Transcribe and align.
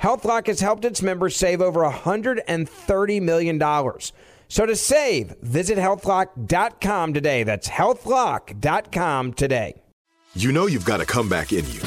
HealthLock 0.00 0.46
has 0.46 0.60
helped 0.60 0.84
its 0.84 1.02
members 1.02 1.36
save 1.36 1.60
over 1.60 1.80
$130 1.82 3.22
million. 3.22 3.60
So 4.48 4.64
to 4.64 4.76
save, 4.76 5.34
visit 5.42 5.78
healthlock.com 5.78 7.14
today. 7.14 7.42
That's 7.42 7.68
healthlock.com 7.68 9.32
today. 9.34 9.82
You 10.34 10.52
know 10.52 10.66
you've 10.66 10.84
got 10.84 11.00
a 11.00 11.06
comeback 11.06 11.52
in 11.52 11.66
you. 11.70 11.80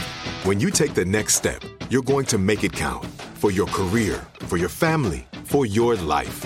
When 0.43 0.59
you 0.59 0.71
take 0.71 0.93
the 0.93 1.05
next 1.05 1.35
step, 1.35 1.61
you're 1.89 2.01
going 2.01 2.25
to 2.25 2.37
make 2.37 2.63
it 2.63 2.73
count 2.73 3.05
for 3.35 3.51
your 3.51 3.67
career, 3.67 4.25
for 4.41 4.57
your 4.57 4.69
family, 4.69 5.25
for 5.45 5.65
your 5.65 5.95
life. 5.95 6.45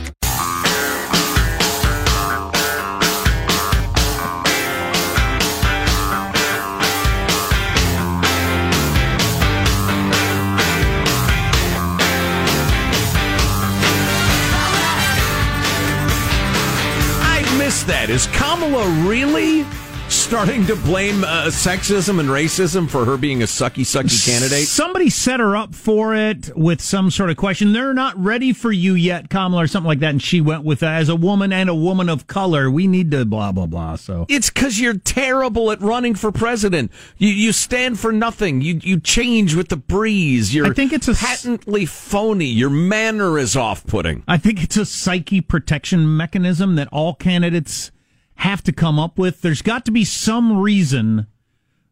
Kamala 18.61 19.07
really 19.09 19.65
starting 20.07 20.67
to 20.67 20.75
blame 20.75 21.23
uh, 21.23 21.45
sexism 21.45 22.19
and 22.19 22.29
racism 22.29 22.87
for 22.87 23.05
her 23.05 23.17
being 23.17 23.41
a 23.41 23.45
sucky, 23.45 23.81
sucky 23.81 24.23
candidate? 24.23 24.67
Somebody 24.67 25.09
set 25.09 25.39
her 25.39 25.55
up 25.55 25.73
for 25.73 26.13
it 26.13 26.55
with 26.55 26.79
some 26.79 27.09
sort 27.09 27.31
of 27.31 27.37
question. 27.37 27.73
They're 27.73 27.95
not 27.95 28.15
ready 28.23 28.53
for 28.53 28.71
you 28.71 28.93
yet, 28.93 29.31
Kamala, 29.31 29.63
or 29.63 29.67
something 29.67 29.87
like 29.87 29.97
that. 30.01 30.11
And 30.11 30.21
she 30.21 30.41
went 30.41 30.63
with, 30.63 30.83
uh, 30.83 30.89
as 30.89 31.09
a 31.09 31.15
woman 31.15 31.51
and 31.51 31.71
a 31.71 31.73
woman 31.73 32.07
of 32.07 32.27
color, 32.27 32.69
we 32.69 32.85
need 32.85 33.09
to 33.09 33.25
blah, 33.25 33.51
blah, 33.51 33.65
blah. 33.65 33.95
So 33.95 34.27
It's 34.29 34.51
because 34.51 34.79
you're 34.79 34.99
terrible 34.99 35.71
at 35.71 35.81
running 35.81 36.13
for 36.13 36.31
president. 36.31 36.91
You 37.17 37.29
you 37.29 37.53
stand 37.53 37.99
for 37.99 38.11
nothing. 38.11 38.61
You 38.61 38.79
you 38.83 38.99
change 38.99 39.55
with 39.55 39.69
the 39.69 39.77
breeze. 39.77 40.53
You're 40.53 40.67
I 40.67 40.73
think 40.73 40.93
it's 40.93 41.07
a 41.07 41.15
patently 41.15 41.87
phony. 41.87 42.45
Your 42.45 42.69
manner 42.69 43.39
is 43.39 43.55
off 43.55 43.87
putting. 43.87 44.23
I 44.27 44.37
think 44.37 44.61
it's 44.61 44.77
a 44.77 44.85
psyche 44.85 45.41
protection 45.41 46.15
mechanism 46.15 46.75
that 46.75 46.89
all 46.89 47.15
candidates 47.15 47.91
have 48.41 48.63
to 48.63 48.71
come 48.71 48.97
up 48.97 49.19
with. 49.19 49.41
There's 49.41 49.61
got 49.61 49.85
to 49.85 49.91
be 49.91 50.03
some 50.03 50.59
reason 50.59 51.27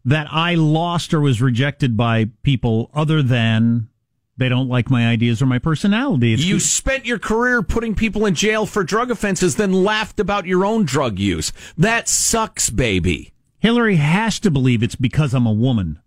that 0.03 0.27
I 0.31 0.55
lost 0.55 1.13
or 1.13 1.21
was 1.21 1.43
rejected 1.43 1.95
by 1.95 2.29
people 2.41 2.89
other 2.91 3.21
than 3.21 3.87
they 4.35 4.49
don't 4.49 4.67
like 4.67 4.89
my 4.89 5.07
ideas 5.07 5.43
or 5.43 5.45
my 5.45 5.59
personality. 5.59 6.33
It's 6.33 6.43
You 6.43 6.59
spent 6.59 7.05
your 7.05 7.19
career 7.19 7.61
putting 7.61 7.93
people 7.93 8.25
in 8.25 8.33
jail 8.33 8.65
for 8.65 8.83
drug 8.83 9.11
offenses, 9.11 9.57
then 9.57 9.83
laughed 9.83 10.19
about 10.19 10.47
your 10.47 10.65
own 10.65 10.85
drug 10.85 11.19
use. 11.19 11.53
That 11.77 12.09
sucks, 12.09 12.71
baby. 12.71 13.31
Hillary 13.59 13.97
has 13.97 14.39
to 14.39 14.49
believe 14.49 14.81
it's 14.81 14.95
because 14.95 15.35
I'm 15.35 15.45
a 15.45 15.53
woman. 15.53 15.99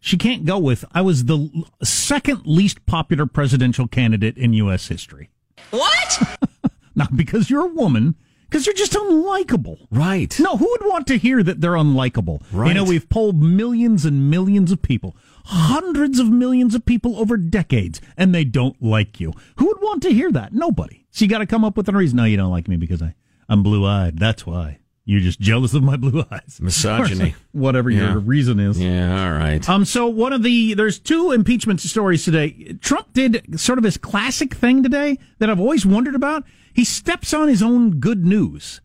She 0.00 0.16
can't 0.16 0.46
go 0.46 0.58
with, 0.58 0.86
I 0.92 1.02
was 1.02 1.26
the 1.26 1.66
second 1.82 2.46
least 2.46 2.86
popular 2.86 3.26
presidential 3.26 3.86
candidate 3.88 4.38
in 4.38 4.54
U.S. 4.54 4.88
history. 4.88 5.28
What? 5.70 6.38
Not 6.94 7.14
because 7.14 7.50
you're 7.50 7.66
a 7.66 7.74
woman, 7.74 8.14
because 8.52 8.66
you're 8.66 8.74
just 8.74 8.92
unlikable. 8.92 9.86
Right. 9.90 10.38
No, 10.38 10.58
who 10.58 10.68
would 10.68 10.86
want 10.86 11.06
to 11.06 11.16
hear 11.16 11.42
that 11.42 11.62
they're 11.62 11.72
unlikable? 11.72 12.42
Right. 12.52 12.68
You 12.68 12.74
know, 12.74 12.84
we've 12.84 13.08
polled 13.08 13.42
millions 13.42 14.04
and 14.04 14.28
millions 14.30 14.70
of 14.70 14.82
people, 14.82 15.16
hundreds 15.46 16.18
of 16.18 16.28
millions 16.28 16.74
of 16.74 16.84
people 16.84 17.18
over 17.18 17.38
decades, 17.38 18.02
and 18.14 18.34
they 18.34 18.44
don't 18.44 18.76
like 18.82 19.18
you. 19.18 19.32
Who 19.56 19.68
would 19.68 19.80
want 19.80 20.02
to 20.02 20.12
hear 20.12 20.30
that? 20.32 20.52
Nobody. 20.52 21.06
So 21.12 21.24
you 21.24 21.30
got 21.30 21.38
to 21.38 21.46
come 21.46 21.64
up 21.64 21.78
with 21.78 21.88
a 21.88 21.92
reason. 21.92 22.18
No, 22.18 22.24
you 22.24 22.36
don't 22.36 22.50
like 22.50 22.68
me 22.68 22.76
because 22.76 23.00
I, 23.00 23.14
I'm 23.48 23.62
blue 23.62 23.86
eyed. 23.86 24.18
That's 24.18 24.44
why. 24.46 24.80
You're 25.04 25.20
just 25.20 25.40
jealous 25.40 25.74
of 25.74 25.82
my 25.82 25.96
blue 25.96 26.24
eyes. 26.30 26.58
Misogyny. 26.62 27.34
Whatever 27.50 27.90
Yeah. 27.90 28.12
your 28.12 28.20
reason 28.20 28.60
is. 28.60 28.78
Yeah, 28.80 29.24
all 29.26 29.32
right. 29.32 29.68
Um, 29.68 29.84
so 29.84 30.06
one 30.06 30.32
of 30.32 30.42
the 30.44 30.74
there's 30.74 30.98
two 31.00 31.32
impeachment 31.32 31.80
stories 31.80 32.24
today. 32.24 32.76
Trump 32.80 33.12
did 33.12 33.58
sort 33.60 33.78
of 33.78 33.84
his 33.84 33.96
classic 33.96 34.54
thing 34.54 34.82
today 34.82 35.18
that 35.38 35.50
I've 35.50 35.58
always 35.60 35.84
wondered 35.84 36.14
about. 36.14 36.44
He 36.72 36.84
steps 36.84 37.34
on 37.34 37.48
his 37.48 37.62
own 37.62 37.98
good 37.98 38.24
news. 38.24 38.80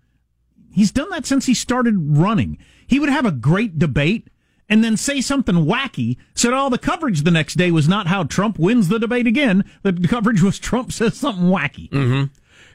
He's 0.72 0.92
done 0.92 1.10
that 1.12 1.26
since 1.26 1.46
he 1.46 1.54
started 1.54 1.96
running. 2.18 2.58
He 2.88 3.00
would 3.00 3.10
have 3.10 3.26
a 3.26 3.32
great 3.32 3.78
debate 3.78 4.30
and 4.70 4.84
then 4.84 4.98
say 4.98 5.22
something 5.22 5.56
wacky 5.66 6.18
so 6.36 6.50
that 6.50 6.54
all 6.58 6.70
the 6.70 6.78
coverage 6.78 7.22
the 7.22 7.32
next 7.32 7.56
day 7.56 7.72
was 7.72 7.88
not 7.88 8.08
how 8.08 8.24
Trump 8.24 8.58
wins 8.60 8.90
the 8.90 9.00
debate 9.00 9.28
again. 9.28 9.64
The 9.84 9.94
coverage 10.08 10.42
was 10.42 10.60
Trump 10.60 10.92
says 10.92 11.16
something 11.16 11.46
wacky. 11.46 11.90
Mm-hmm. 11.90 12.24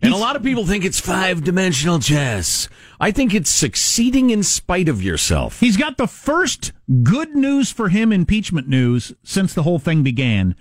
And 0.03 0.13
a 0.13 0.17
lot 0.17 0.35
of 0.37 0.43
people 0.43 0.67
think 0.67 0.85
it's 0.85 0.99
five 1.01 1.45
dimensional 1.45 2.01
chess. 2.01 2.69
I 3.01 3.13
think 3.13 3.33
it's 3.35 3.51
succeeding 3.51 4.31
in 4.31 4.43
spite 4.43 4.89
of 4.89 5.03
yourself. 5.03 5.61
He's 5.61 5.77
got 5.77 5.97
the 5.97 6.09
first 6.09 6.73
good 7.05 7.37
news 7.37 7.71
for 7.71 7.89
him 7.89 8.13
impeachment 8.13 8.69
news 8.69 9.13
since 9.23 9.55
the 9.55 9.63
whole 9.63 9.79
thing 9.79 10.03
began. 10.03 10.57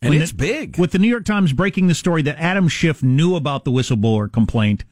And 0.00 0.10
When 0.10 0.22
it's 0.22 0.30
the- 0.30 0.36
big. 0.36 0.78
With 0.78 0.92
the 0.92 0.98
New 1.00 1.08
York 1.08 1.24
Times 1.24 1.52
breaking 1.52 1.88
the 1.88 1.94
story 1.94 2.22
that 2.22 2.38
Adam 2.38 2.68
Schiff 2.68 3.02
knew 3.02 3.34
about 3.34 3.64
the 3.64 3.72
whistleblower 3.72 4.30
complaint 4.30 4.84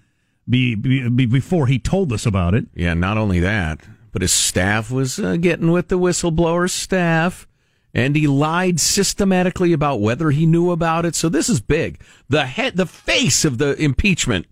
be, 0.49 0.75
be, 0.75 1.09
be- 1.09 1.27
before 1.27 1.69
he 1.69 1.79
told 1.79 2.13
us 2.13 2.27
about 2.27 2.55
it. 2.55 2.67
Yeah, 2.75 2.95
not 2.95 3.17
only 3.17 3.39
that, 3.41 3.81
but 4.13 4.23
his 4.23 4.33
staff 4.33 4.91
was 4.91 5.19
uh, 5.21 5.37
getting 5.37 5.71
with 5.71 5.89
the 5.89 5.99
whistleblower's 5.99 6.73
staff, 6.73 7.47
and 7.95 8.17
he 8.17 8.27
lied 8.27 8.81
systematically 8.81 9.73
about 9.73 10.01
whether 10.01 10.31
he 10.31 10.45
knew 10.45 10.73
about 10.73 11.07
it. 11.07 11.15
So 11.15 11.29
this 11.29 11.49
is 11.49 11.61
big. 11.61 12.01
The 12.29 12.47
head, 12.47 12.77
the 12.77 12.87
face 12.87 13.45
of 13.45 13.59
the 13.59 13.81
impeachment 13.81 14.47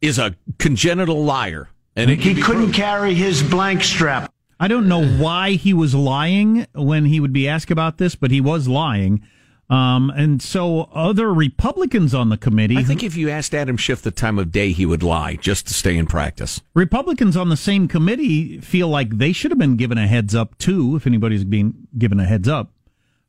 is 0.00 0.18
a 0.18 0.34
congenital 0.58 1.24
liar, 1.24 1.68
and 1.94 2.10
he 2.10 2.40
couldn't 2.40 2.72
carry 2.72 3.14
his 3.14 3.42
blank 3.42 3.82
strap. 3.82 4.32
I 4.60 4.66
don't 4.66 4.88
know 4.88 5.06
why 5.06 5.52
he 5.52 5.72
was 5.72 5.94
lying 5.94 6.66
when 6.74 7.04
he 7.04 7.20
would 7.20 7.32
be 7.32 7.48
asked 7.48 7.70
about 7.70 7.98
this, 7.98 8.16
but 8.16 8.32
he 8.32 8.40
was 8.40 8.66
lying. 8.66 9.22
Um, 9.70 10.10
and 10.16 10.40
so 10.40 10.88
other 10.94 11.32
Republicans 11.32 12.14
on 12.14 12.30
the 12.30 12.38
committee. 12.38 12.78
I 12.78 12.82
think 12.82 13.02
if 13.02 13.16
you 13.16 13.28
asked 13.28 13.54
Adam 13.54 13.76
Schiff 13.76 14.00
the 14.00 14.10
time 14.10 14.38
of 14.38 14.50
day, 14.50 14.72
he 14.72 14.86
would 14.86 15.02
lie 15.02 15.36
just 15.36 15.66
to 15.66 15.74
stay 15.74 15.96
in 15.96 16.06
practice. 16.06 16.62
Republicans 16.72 17.36
on 17.36 17.50
the 17.50 17.56
same 17.56 17.86
committee 17.86 18.60
feel 18.60 18.88
like 18.88 19.18
they 19.18 19.32
should 19.32 19.50
have 19.50 19.58
been 19.58 19.76
given 19.76 19.98
a 19.98 20.06
heads 20.06 20.34
up 20.34 20.56
too, 20.56 20.96
if 20.96 21.06
anybody's 21.06 21.44
being 21.44 21.86
given 21.98 22.18
a 22.18 22.24
heads 22.24 22.48
up, 22.48 22.72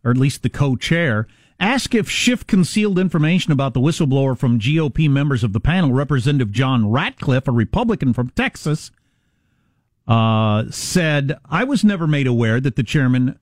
or 0.06 0.12
at 0.12 0.18
least 0.18 0.42
the 0.42 0.50
co-chair. 0.50 1.28
Ask 1.60 1.94
if 1.94 2.10
Schiff 2.10 2.48
concealed 2.48 2.98
information 2.98 3.52
about 3.52 3.74
the 3.74 3.82
whistleblower 3.82 4.38
from 4.38 4.62
GOP 4.62 5.10
members 5.10 5.44
of 5.44 5.52
the 5.52 5.60
panel. 5.60 5.92
Representative 5.92 6.54
John 6.54 6.90
Ratcliffe, 6.90 7.50
a 7.50 7.52
Republican 7.52 8.14
from 8.14 8.30
Texas, 8.30 8.92
uh, 10.08 10.64
said, 10.70 11.38
"I 11.50 11.66
was 11.66 11.84
never 11.84 12.08
made 12.08 12.28
aware 12.28 12.62
that 12.62 12.78
the 12.78 12.84
chairman, 12.84 13.38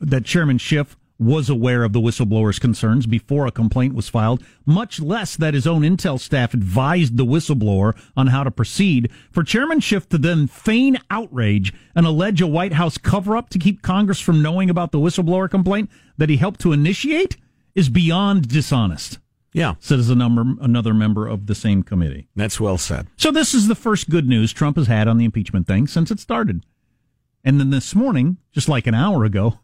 that 0.00 0.24
Chairman 0.24 0.56
Schiff." 0.56 0.96
Was 1.22 1.48
aware 1.48 1.84
of 1.84 1.92
the 1.92 2.00
whistleblower's 2.00 2.58
concerns 2.58 3.06
before 3.06 3.46
a 3.46 3.52
complaint 3.52 3.94
was 3.94 4.08
filed, 4.08 4.42
much 4.66 5.00
less 5.00 5.36
that 5.36 5.54
his 5.54 5.66
own 5.66 5.82
intel 5.82 6.18
staff 6.18 6.54
advised 6.54 7.16
the 7.16 7.24
whistleblower 7.24 7.96
on 8.16 8.28
how 8.28 8.44
to 8.44 8.50
proceed. 8.50 9.10
For 9.30 9.42
Chairman 9.42 9.80
Schiff 9.80 10.08
to 10.10 10.18
then 10.18 10.46
feign 10.46 10.98
outrage 11.10 11.72
and 11.94 12.06
allege 12.06 12.40
a 12.40 12.46
White 12.46 12.74
House 12.74 12.98
cover 12.98 13.36
up 13.36 13.48
to 13.50 13.58
keep 13.58 13.82
Congress 13.82 14.20
from 14.20 14.42
knowing 14.42 14.68
about 14.68 14.92
the 14.92 14.98
whistleblower 14.98 15.50
complaint 15.50 15.90
that 16.18 16.28
he 16.28 16.36
helped 16.36 16.60
to 16.60 16.72
initiate 16.72 17.36
is 17.74 17.88
beyond 17.88 18.48
dishonest. 18.48 19.18
Yeah. 19.52 19.74
Says 19.80 20.08
a 20.08 20.14
number, 20.14 20.44
another 20.60 20.94
member 20.94 21.26
of 21.26 21.46
the 21.46 21.54
same 21.54 21.82
committee. 21.82 22.28
That's 22.34 22.58
well 22.58 22.78
said. 22.78 23.06
So 23.16 23.30
this 23.30 23.54
is 23.54 23.68
the 23.68 23.74
first 23.74 24.08
good 24.08 24.26
news 24.26 24.52
Trump 24.52 24.76
has 24.76 24.86
had 24.86 25.08
on 25.08 25.18
the 25.18 25.24
impeachment 25.24 25.66
thing 25.66 25.86
since 25.86 26.10
it 26.10 26.20
started. 26.20 26.64
And 27.44 27.60
then 27.60 27.70
this 27.70 27.94
morning, 27.94 28.38
just 28.52 28.68
like 28.68 28.86
an 28.86 28.94
hour 28.94 29.24
ago, 29.24 29.58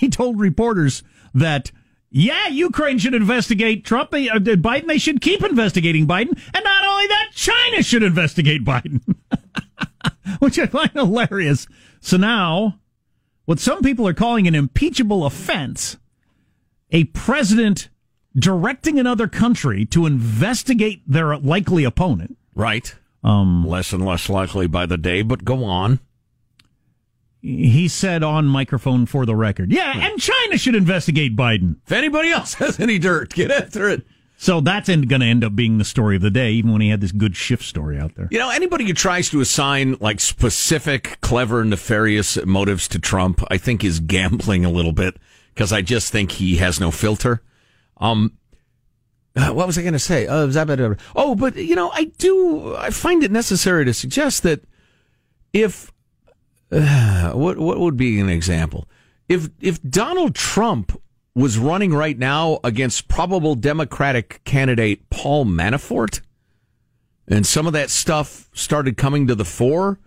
he 0.00 0.08
told 0.08 0.40
reporters 0.40 1.02
that 1.34 1.70
yeah, 2.10 2.48
Ukraine 2.48 2.98
should 2.98 3.14
investigate 3.14 3.84
Trump. 3.84 4.10
They, 4.10 4.30
uh, 4.30 4.38
Biden, 4.38 4.86
they 4.86 4.96
should 4.96 5.20
keep 5.20 5.44
investigating 5.44 6.06
Biden. 6.06 6.30
And 6.54 6.64
not 6.64 6.84
only 6.84 7.06
that, 7.06 7.28
China 7.34 7.82
should 7.82 8.02
investigate 8.02 8.64
Biden, 8.64 9.02
which 10.40 10.58
I 10.58 10.66
find 10.66 10.90
hilarious. 10.90 11.68
So 12.00 12.16
now, 12.16 12.80
what 13.44 13.60
some 13.60 13.82
people 13.82 14.08
are 14.08 14.14
calling 14.14 14.48
an 14.48 14.54
impeachable 14.54 15.26
offense, 15.26 15.98
a 16.90 17.04
president 17.04 17.90
directing 18.34 18.98
another 18.98 19.28
country 19.28 19.84
to 19.84 20.06
investigate 20.06 21.02
their 21.06 21.36
likely 21.36 21.84
opponent. 21.84 22.38
Right. 22.54 22.92
Um, 23.22 23.66
less 23.66 23.92
and 23.92 24.04
less 24.04 24.30
likely 24.30 24.66
by 24.66 24.86
the 24.86 24.96
day, 24.96 25.20
but 25.20 25.44
go 25.44 25.62
on 25.62 26.00
he 27.40 27.88
said 27.88 28.22
on 28.22 28.46
microphone 28.46 29.06
for 29.06 29.24
the 29.26 29.34
record, 29.34 29.72
yeah, 29.72 29.92
and 29.96 30.20
China 30.20 30.58
should 30.58 30.74
investigate 30.74 31.36
Biden. 31.36 31.76
If 31.86 31.92
anybody 31.92 32.30
else 32.30 32.54
has 32.60 32.78
any 32.80 32.98
dirt, 32.98 33.34
get 33.34 33.50
after 33.50 33.88
it. 33.88 34.04
So 34.36 34.62
that's 34.62 34.88
going 34.88 35.06
to 35.20 35.26
end 35.26 35.44
up 35.44 35.54
being 35.54 35.76
the 35.76 35.84
story 35.84 36.16
of 36.16 36.22
the 36.22 36.30
day, 36.30 36.52
even 36.52 36.72
when 36.72 36.80
he 36.80 36.88
had 36.88 37.02
this 37.02 37.12
good 37.12 37.36
Schiff 37.36 37.62
story 37.62 37.98
out 37.98 38.14
there. 38.14 38.26
You 38.30 38.38
know, 38.38 38.48
anybody 38.48 38.86
who 38.86 38.94
tries 38.94 39.28
to 39.30 39.40
assign 39.42 39.98
like 40.00 40.18
specific, 40.18 41.18
clever, 41.20 41.62
nefarious 41.62 42.42
motives 42.46 42.88
to 42.88 42.98
Trump, 42.98 43.44
I 43.50 43.58
think 43.58 43.84
is 43.84 44.00
gambling 44.00 44.64
a 44.64 44.70
little 44.70 44.92
bit 44.92 45.18
because 45.52 45.74
I 45.74 45.82
just 45.82 46.10
think 46.10 46.32
he 46.32 46.56
has 46.56 46.80
no 46.80 46.90
filter. 46.90 47.42
Um, 47.98 48.38
uh, 49.36 49.50
what 49.50 49.66
was 49.66 49.76
I 49.76 49.82
going 49.82 49.92
to 49.92 49.98
say? 49.98 50.26
Uh, 50.26 50.48
oh, 51.14 51.34
but 51.34 51.56
you 51.56 51.76
know, 51.76 51.90
I 51.92 52.04
do. 52.04 52.74
I 52.76 52.88
find 52.88 53.22
it 53.22 53.30
necessary 53.30 53.84
to 53.84 53.92
suggest 53.92 54.42
that 54.44 54.64
if 55.52 55.92
what 57.34 57.58
what 57.58 57.80
would 57.80 57.96
be 57.96 58.20
an 58.20 58.28
example? 58.28 58.88
If 59.28 59.48
if 59.60 59.82
Donald 59.82 60.34
Trump 60.34 61.00
was 61.34 61.58
running 61.58 61.92
right 61.92 62.18
now 62.18 62.60
against 62.62 63.08
probable 63.08 63.54
Democratic 63.54 64.40
candidate 64.44 65.08
Paul 65.10 65.46
Manafort, 65.46 66.20
and 67.26 67.46
some 67.46 67.66
of 67.66 67.72
that 67.72 67.90
stuff 67.90 68.48
started 68.52 68.96
coming 68.96 69.26
to 69.26 69.34
the 69.34 69.44
fore, 69.44 69.98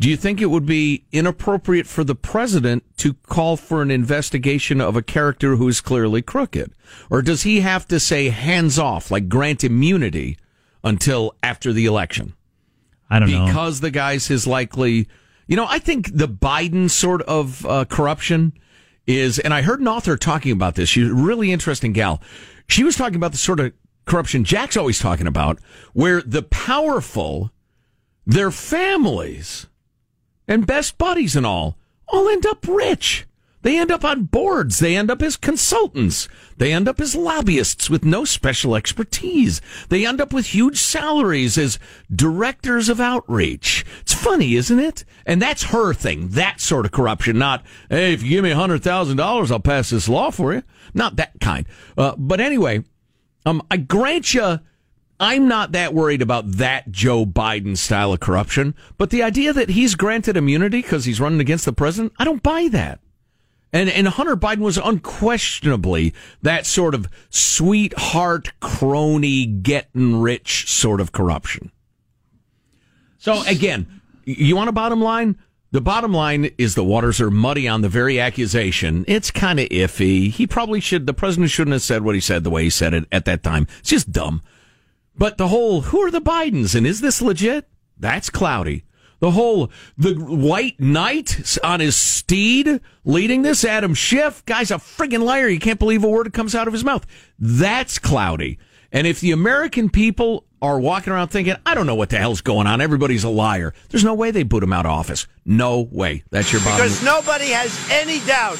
do 0.00 0.08
you 0.08 0.16
think 0.16 0.40
it 0.40 0.46
would 0.46 0.66
be 0.66 1.04
inappropriate 1.10 1.86
for 1.86 2.04
the 2.04 2.14
president 2.14 2.84
to 2.98 3.14
call 3.14 3.56
for 3.56 3.82
an 3.82 3.90
investigation 3.90 4.80
of 4.80 4.96
a 4.96 5.02
character 5.02 5.56
who 5.56 5.68
is 5.68 5.80
clearly 5.80 6.22
crooked? 6.22 6.72
Or 7.10 7.22
does 7.22 7.42
he 7.42 7.60
have 7.60 7.86
to 7.88 7.98
say 7.98 8.28
hands 8.28 8.78
off, 8.78 9.10
like 9.10 9.28
grant 9.28 9.64
immunity 9.64 10.38
until 10.84 11.34
after 11.42 11.72
the 11.72 11.86
election? 11.86 12.34
I 13.10 13.18
don't 13.18 13.28
because 13.28 13.40
know. 13.40 13.46
Because 13.46 13.80
the 13.80 13.90
guy's 13.90 14.26
his 14.28 14.46
likely 14.46 15.08
you 15.48 15.56
know, 15.56 15.66
I 15.68 15.78
think 15.78 16.10
the 16.14 16.28
Biden 16.28 16.90
sort 16.90 17.22
of 17.22 17.66
uh, 17.66 17.86
corruption 17.86 18.52
is, 19.06 19.38
and 19.38 19.52
I 19.54 19.62
heard 19.62 19.80
an 19.80 19.88
author 19.88 20.16
talking 20.16 20.52
about 20.52 20.74
this. 20.74 20.90
She's 20.90 21.08
a 21.08 21.14
really 21.14 21.50
interesting 21.50 21.92
gal. 21.92 22.22
She 22.68 22.84
was 22.84 22.96
talking 22.96 23.16
about 23.16 23.32
the 23.32 23.38
sort 23.38 23.58
of 23.58 23.72
corruption 24.04 24.44
Jack's 24.44 24.76
always 24.76 24.98
talking 24.98 25.26
about, 25.26 25.58
where 25.94 26.20
the 26.20 26.42
powerful, 26.42 27.50
their 28.26 28.50
families, 28.50 29.66
and 30.46 30.66
best 30.66 30.98
buddies 30.98 31.34
and 31.34 31.46
all, 31.46 31.78
all 32.08 32.28
end 32.28 32.44
up 32.46 32.66
rich. 32.68 33.26
They 33.62 33.78
end 33.78 33.90
up 33.90 34.04
on 34.04 34.24
boards. 34.24 34.78
They 34.78 34.96
end 34.96 35.10
up 35.10 35.20
as 35.20 35.36
consultants. 35.36 36.28
They 36.56 36.72
end 36.72 36.88
up 36.88 37.00
as 37.00 37.16
lobbyists 37.16 37.90
with 37.90 38.04
no 38.04 38.24
special 38.24 38.76
expertise. 38.76 39.60
They 39.88 40.06
end 40.06 40.20
up 40.20 40.32
with 40.32 40.46
huge 40.46 40.78
salaries 40.78 41.58
as 41.58 41.78
directors 42.14 42.88
of 42.88 43.00
outreach. 43.00 43.84
It's 44.00 44.14
funny, 44.14 44.54
isn't 44.54 44.78
it? 44.78 45.04
And 45.26 45.42
that's 45.42 45.64
her 45.64 45.92
thing. 45.92 46.28
That 46.28 46.60
sort 46.60 46.86
of 46.86 46.92
corruption. 46.92 47.38
Not, 47.38 47.64
hey, 47.90 48.12
if 48.12 48.22
you 48.22 48.30
give 48.30 48.44
me 48.44 48.50
$100,000, 48.50 49.50
I'll 49.50 49.60
pass 49.60 49.90
this 49.90 50.08
law 50.08 50.30
for 50.30 50.54
you. 50.54 50.62
Not 50.94 51.16
that 51.16 51.40
kind. 51.40 51.66
Uh, 51.96 52.14
but 52.16 52.40
anyway, 52.40 52.84
um, 53.44 53.62
I 53.70 53.76
grant 53.76 54.34
you, 54.34 54.60
I'm 55.20 55.48
not 55.48 55.72
that 55.72 55.94
worried 55.94 56.22
about 56.22 56.52
that 56.52 56.92
Joe 56.92 57.26
Biden 57.26 57.76
style 57.76 58.12
of 58.12 58.20
corruption. 58.20 58.74
But 58.98 59.10
the 59.10 59.22
idea 59.22 59.52
that 59.52 59.70
he's 59.70 59.96
granted 59.96 60.36
immunity 60.36 60.80
because 60.80 61.06
he's 61.06 61.20
running 61.20 61.40
against 61.40 61.64
the 61.64 61.72
president, 61.72 62.12
I 62.18 62.24
don't 62.24 62.42
buy 62.42 62.68
that. 62.70 63.00
And, 63.72 63.90
and 63.90 64.08
Hunter 64.08 64.36
Biden 64.36 64.60
was 64.60 64.78
unquestionably 64.78 66.14
that 66.42 66.64
sort 66.64 66.94
of 66.94 67.06
sweetheart, 67.28 68.52
crony, 68.60 69.44
getting 69.44 70.20
rich 70.20 70.70
sort 70.70 71.00
of 71.00 71.12
corruption. 71.12 71.70
So 73.18 73.42
again, 73.46 74.00
you 74.24 74.56
want 74.56 74.70
a 74.70 74.72
bottom 74.72 75.02
line? 75.02 75.38
The 75.70 75.82
bottom 75.82 76.14
line 76.14 76.50
is 76.56 76.74
the 76.74 76.84
waters 76.84 77.20
are 77.20 77.30
muddy 77.30 77.68
on 77.68 77.82
the 77.82 77.90
very 77.90 78.18
accusation. 78.18 79.04
It's 79.06 79.30
kind 79.30 79.60
of 79.60 79.68
iffy. 79.68 80.30
He 80.30 80.46
probably 80.46 80.80
should, 80.80 81.06
the 81.06 81.12
president 81.12 81.50
shouldn't 81.50 81.74
have 81.74 81.82
said 81.82 82.02
what 82.02 82.14
he 82.14 82.22
said 82.22 82.42
the 82.42 82.50
way 82.50 82.62
he 82.62 82.70
said 82.70 82.94
it 82.94 83.04
at 83.12 83.26
that 83.26 83.42
time. 83.42 83.66
It's 83.80 83.90
just 83.90 84.10
dumb. 84.10 84.40
But 85.14 85.36
the 85.36 85.48
whole, 85.48 85.82
who 85.82 86.00
are 86.00 86.10
the 86.10 86.22
Bidens 86.22 86.74
and 86.74 86.86
is 86.86 87.02
this 87.02 87.20
legit? 87.20 87.68
That's 87.98 88.30
cloudy. 88.30 88.84
The 89.20 89.32
whole 89.32 89.70
the 89.96 90.14
white 90.14 90.78
knight 90.78 91.58
on 91.64 91.80
his 91.80 91.96
steed 91.96 92.80
leading 93.04 93.42
this 93.42 93.64
Adam 93.64 93.94
Schiff 93.94 94.44
guy's 94.46 94.70
a 94.70 94.74
friggin' 94.74 95.22
liar. 95.22 95.48
You 95.48 95.58
can't 95.58 95.78
believe 95.78 96.04
a 96.04 96.08
word 96.08 96.26
that 96.26 96.34
comes 96.34 96.54
out 96.54 96.68
of 96.68 96.72
his 96.72 96.84
mouth. 96.84 97.06
That's 97.38 97.98
cloudy. 97.98 98.58
And 98.92 99.06
if 99.06 99.20
the 99.20 99.32
American 99.32 99.90
people 99.90 100.44
are 100.62 100.80
walking 100.80 101.12
around 101.12 101.28
thinking, 101.28 101.56
I 101.66 101.74
don't 101.74 101.86
know 101.86 101.94
what 101.94 102.10
the 102.10 102.18
hell's 102.18 102.40
going 102.40 102.66
on, 102.66 102.80
everybody's 102.80 103.24
a 103.24 103.28
liar. 103.28 103.74
There's 103.90 104.04
no 104.04 104.14
way 104.14 104.30
they 104.30 104.44
boot 104.44 104.62
him 104.62 104.72
out 104.72 104.86
of 104.86 104.92
office. 104.92 105.26
No 105.44 105.82
way. 105.90 106.24
That's 106.30 106.52
your 106.52 106.62
bottom. 106.62 106.78
Because 106.78 107.02
nobody 107.04 107.48
has 107.48 107.76
any 107.90 108.20
doubt 108.20 108.58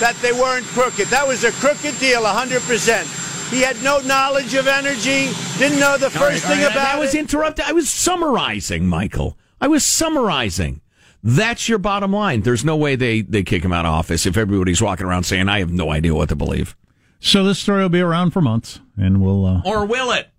that 0.00 0.16
they 0.22 0.32
weren't 0.32 0.64
crooked. 0.66 1.08
That 1.08 1.28
was 1.28 1.44
a 1.44 1.52
crooked 1.52 1.98
deal, 1.98 2.22
100%. 2.22 3.50
He 3.50 3.60
had 3.60 3.82
no 3.82 3.98
knowledge 3.98 4.54
of 4.54 4.66
energy, 4.66 5.30
didn't 5.58 5.80
know 5.80 5.98
the 5.98 6.08
first 6.08 6.44
right, 6.44 6.54
thing 6.54 6.62
right, 6.62 6.70
about 6.70 6.94
I 6.94 6.98
was 6.98 7.14
interrupted. 7.14 7.64
I 7.66 7.72
was 7.72 7.90
summarizing, 7.90 8.86
Michael. 8.86 9.36
I 9.60 9.68
was 9.68 9.84
summarizing. 9.84 10.80
That's 11.22 11.68
your 11.68 11.78
bottom 11.78 12.12
line. 12.12 12.42
There's 12.42 12.64
no 12.64 12.76
way 12.76 12.96
they, 12.96 13.20
they 13.20 13.42
kick 13.42 13.62
him 13.62 13.72
out 13.72 13.84
of 13.84 13.92
office 13.92 14.24
if 14.24 14.36
everybody's 14.36 14.80
walking 14.80 15.06
around 15.06 15.24
saying, 15.24 15.48
I 15.48 15.58
have 15.58 15.70
no 15.70 15.90
idea 15.90 16.14
what 16.14 16.30
to 16.30 16.36
believe. 16.36 16.74
So 17.20 17.44
this 17.44 17.58
story 17.58 17.82
will 17.82 17.90
be 17.90 18.00
around 18.00 18.30
for 18.30 18.40
months, 18.40 18.80
and 18.96 19.20
we'll. 19.20 19.44
Uh... 19.44 19.60
Or 19.66 19.84
will 19.84 20.10
it? 20.12 20.30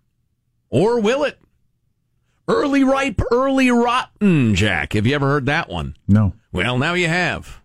Or 0.70 1.00
will 1.00 1.24
it? 1.24 1.38
Early 2.48 2.84
ripe, 2.84 3.22
early 3.32 3.70
rotten, 3.70 4.56
Jack. 4.56 4.94
Have 4.94 5.06
you 5.06 5.14
ever 5.14 5.28
heard 5.28 5.46
that 5.46 5.70
one? 5.70 5.96
No. 6.08 6.34
Well, 6.52 6.80
now 6.80 6.96
you 6.96 7.08
have. 7.08 7.61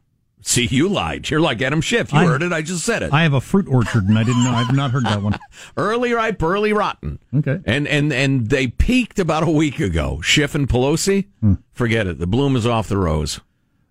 See, 0.49 0.67
you 0.67 0.89
lied. 0.89 1.29
You're 1.29 1.41
like 1.41 1.61
Adam 1.61 1.81
Schiff. 1.81 2.13
You 2.13 2.21
I- 2.21 2.25
heard 2.25 2.41
it. 2.41 2.53
I 2.53 2.63
just 2.63 2.85
said 2.85 3.03
it. 3.03 3.13
I 3.13 3.25
have 3.25 3.33
a 3.33 3.41
fruit 3.41 3.67
orchard, 3.69 4.05
and 4.09 4.17
I 4.17 4.23
didn't 4.23 4.45
know. 4.45 4.53
I've 4.53 4.73
not 4.73 4.93
heard 4.93 5.03
that 5.05 5.21
one. 5.21 5.37
early 5.77 6.13
ripe, 6.13 6.41
early 6.41 6.73
rotten. 6.73 7.19
Okay. 7.35 7.59
And 7.65 7.89
and 7.89 8.13
and 8.13 8.49
they 8.49 8.69
peaked 8.69 9.19
about 9.19 9.43
a 9.43 9.51
week 9.51 9.81
ago. 9.81 10.21
Schiff 10.21 10.55
and 10.55 10.69
Pelosi, 10.69 11.27
Hmm. 11.41 11.55
forget 11.73 12.07
it. 12.07 12.21
The 12.21 12.29
bloom 12.29 12.55
is 12.55 12.65
off 12.65 12.87
the 12.89 12.97
rose. 12.97 13.41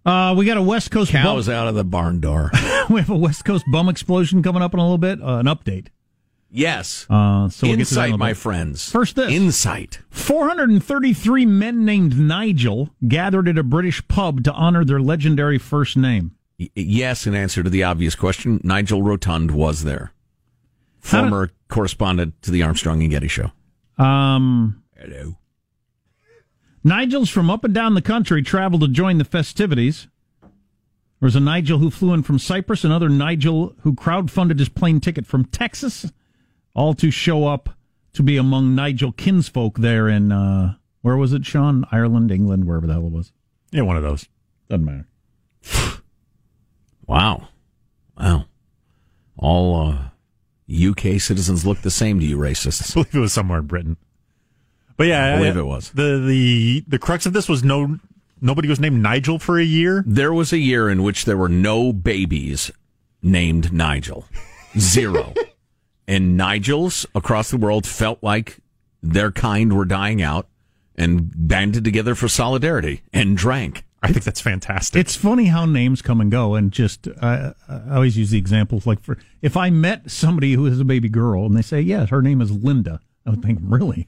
Uh, 0.06 0.34
we 0.38 0.46
got 0.46 0.56
a 0.56 0.62
West 0.62 0.92
Coast 0.92 1.12
bum, 1.12 1.22
Cows 1.24 1.50
out 1.50 1.68
of 1.68 1.76
the 1.76 1.84
barn 1.84 2.22
door. 2.22 2.52
we 2.90 3.02
have 3.02 3.10
a 3.10 3.18
West 3.18 3.44
Coast 3.44 3.66
bum 3.72 3.90
explosion 3.90 4.42
coming 4.42 4.62
up 4.62 4.74
in 4.74 4.80
a 4.80 4.84
little 4.84 4.98
bit. 4.98 5.22
Uh, 5.22 5.40
an 5.40 5.48
update. 5.48 5.88
yes. 6.50 7.06
Uh, 7.10 7.50
so 7.50 7.68
we'll 7.68 7.76
get 7.76 7.88
to 7.88 7.96
that 7.96 8.06
in 8.06 8.12
a 8.12 8.14
Insight, 8.14 8.20
my 8.20 8.34
friends. 8.34 8.90
First 8.90 9.18
this. 9.18 9.30
Insight. 9.30 10.00
433 10.10 11.46
men 11.46 11.84
named 11.84 12.18
Nigel 12.18 12.92
gathered 13.08 13.50
at 13.50 13.58
a 13.58 13.64
British 13.64 14.08
pub 14.08 14.44
to 14.46 14.54
honor 14.54 14.86
their 14.86 15.02
legendary 15.02 15.58
first 15.58 15.98
name. 15.98 16.32
Y- 16.60 16.70
yes, 16.76 17.28
in 17.28 17.36
answer 17.36 17.64
to 17.64 17.70
the 17.70 17.84
obvious 17.84 18.16
question, 18.16 18.60
Nigel 18.64 19.02
Rotund 19.04 19.52
was 19.52 19.84
there. 19.84 20.12
How 21.06 21.22
did- 21.22 21.30
Former 21.30 21.52
correspondent 21.68 22.42
to 22.44 22.52
the 22.52 22.64
Armstrong 22.64 23.02
and 23.02 23.12
Getty 23.12 23.28
show. 23.28 23.52
Um, 23.98 24.84
Hello. 24.98 25.38
Nigels 26.84 27.30
from 27.32 27.50
up 27.50 27.64
and 27.64 27.74
down 27.74 27.94
the 27.96 28.02
country 28.02 28.42
traveled 28.44 28.82
to 28.82 28.88
join 28.88 29.18
the 29.18 29.26
festivities. 29.26 30.08
There 30.42 31.28
was 31.28 31.36
a 31.36 31.40
Nigel 31.40 31.80
who 31.80 31.90
flew 31.90 32.14
in 32.14 32.22
from 32.24 32.38
Cyprus, 32.38 32.84
another 32.84 33.10
Nigel 33.10 33.74
who 33.82 33.94
crowdfunded 33.94 34.60
his 34.60 34.70
plane 34.70 35.00
ticket 35.00 35.26
from 35.26 35.46
Texas, 35.46 36.12
all 36.76 36.94
to 36.96 37.10
show 37.10 37.48
up 37.48 37.70
to 38.14 38.22
be 38.22 38.38
among 38.38 38.76
Nigel 38.76 39.12
kinsfolk 39.12 39.80
there 39.80 40.08
in, 40.08 40.32
uh, 40.32 40.76
where 41.02 41.18
was 41.18 41.34
it, 41.34 41.46
Sean? 41.46 41.86
Ireland, 41.92 42.32
England, 42.32 42.66
wherever 42.66 42.86
the 42.86 42.94
hell 42.94 43.08
it 43.08 43.12
was. 43.12 43.32
Yeah, 43.72 43.82
one 43.82 43.98
of 43.98 44.04
those. 44.04 44.28
Doesn't 44.70 44.86
matter. 44.86 45.08
Wow. 47.08 47.48
Wow. 48.18 48.46
All 49.38 49.76
uh, 49.90 49.98
UK 50.74 51.20
citizens 51.20 51.66
look 51.66 51.82
the 51.82 51.92
same 51.92 52.20
to 52.20 52.26
you, 52.26 52.38
racists. 52.38 52.92
I 52.98 53.02
believe 53.02 53.16
it 53.16 53.20
was 53.20 53.34
somewhere 53.34 53.60
in 53.60 53.66
Britain. 53.68 53.98
But 54.98 55.08
yeah, 55.08 55.34
I 55.36 55.38
believe 55.38 55.58
I- 55.58 55.60
it 55.60 55.66
was. 55.66 55.92
the 55.92 56.24
the 56.26 56.84
the 56.88 57.00
crux 57.00 57.26
of 57.26 57.34
this 57.34 57.50
was 57.50 57.64
no 57.64 57.98
nobody 58.42 58.68
was 58.70 58.80
named 58.80 59.02
Nigel 59.02 59.40
for 59.40 59.60
a 59.60 59.64
year. 59.64 60.04
There 60.08 60.34
was 60.34 60.54
a 60.54 60.58
year 60.58 60.90
in 60.90 61.04
which 61.04 61.26
there 61.26 61.38
were 61.38 61.50
no 61.50 61.92
babies 61.92 62.72
named 63.22 63.74
Nigel. 63.74 64.26
Zero. 64.78 65.34
and 66.08 66.40
Nigels 66.40 67.06
across 67.14 67.52
the 67.52 67.58
world 67.58 67.86
felt 67.86 68.24
like 68.24 68.60
their 69.04 69.32
kind 69.32 69.74
were 69.74 69.86
dying 69.86 70.22
out 70.22 70.48
and 70.96 71.30
banded 71.36 71.84
together 71.84 72.16
for 72.16 72.28
solidarity 72.30 73.02
and 73.12 73.36
drank. 73.36 73.84
I 74.06 74.12
think 74.14 74.24
that's 74.24 74.42
fantastic. 74.42 75.00
It's 75.00 75.16
funny 75.16 75.46
how 75.46 75.66
names 75.66 76.02
come 76.02 76.22
and 76.22 76.32
go, 76.32 76.56
and 76.56 76.72
just 76.72 77.08
uh, 77.08 77.54
I 77.68 77.96
always 77.96 78.18
use 78.18 78.30
the 78.32 78.38
examples 78.38 78.86
like 78.88 79.02
for 79.02 79.18
if 79.42 79.58
I 79.58 79.70
met 79.70 80.10
somebody 80.10 80.54
who 80.54 80.66
is 80.66 80.80
a 80.80 80.86
baby 80.86 81.10
girl 81.10 81.46
and 81.46 81.56
they 81.58 81.62
say, 81.62 81.82
"Yes, 81.82 82.10
her 82.10 82.22
name 82.22 82.42
is 82.42 82.52
Linda," 82.52 83.00
I 83.26 83.32
would 83.32 83.42
think, 83.44 83.60
"Really? 83.62 84.08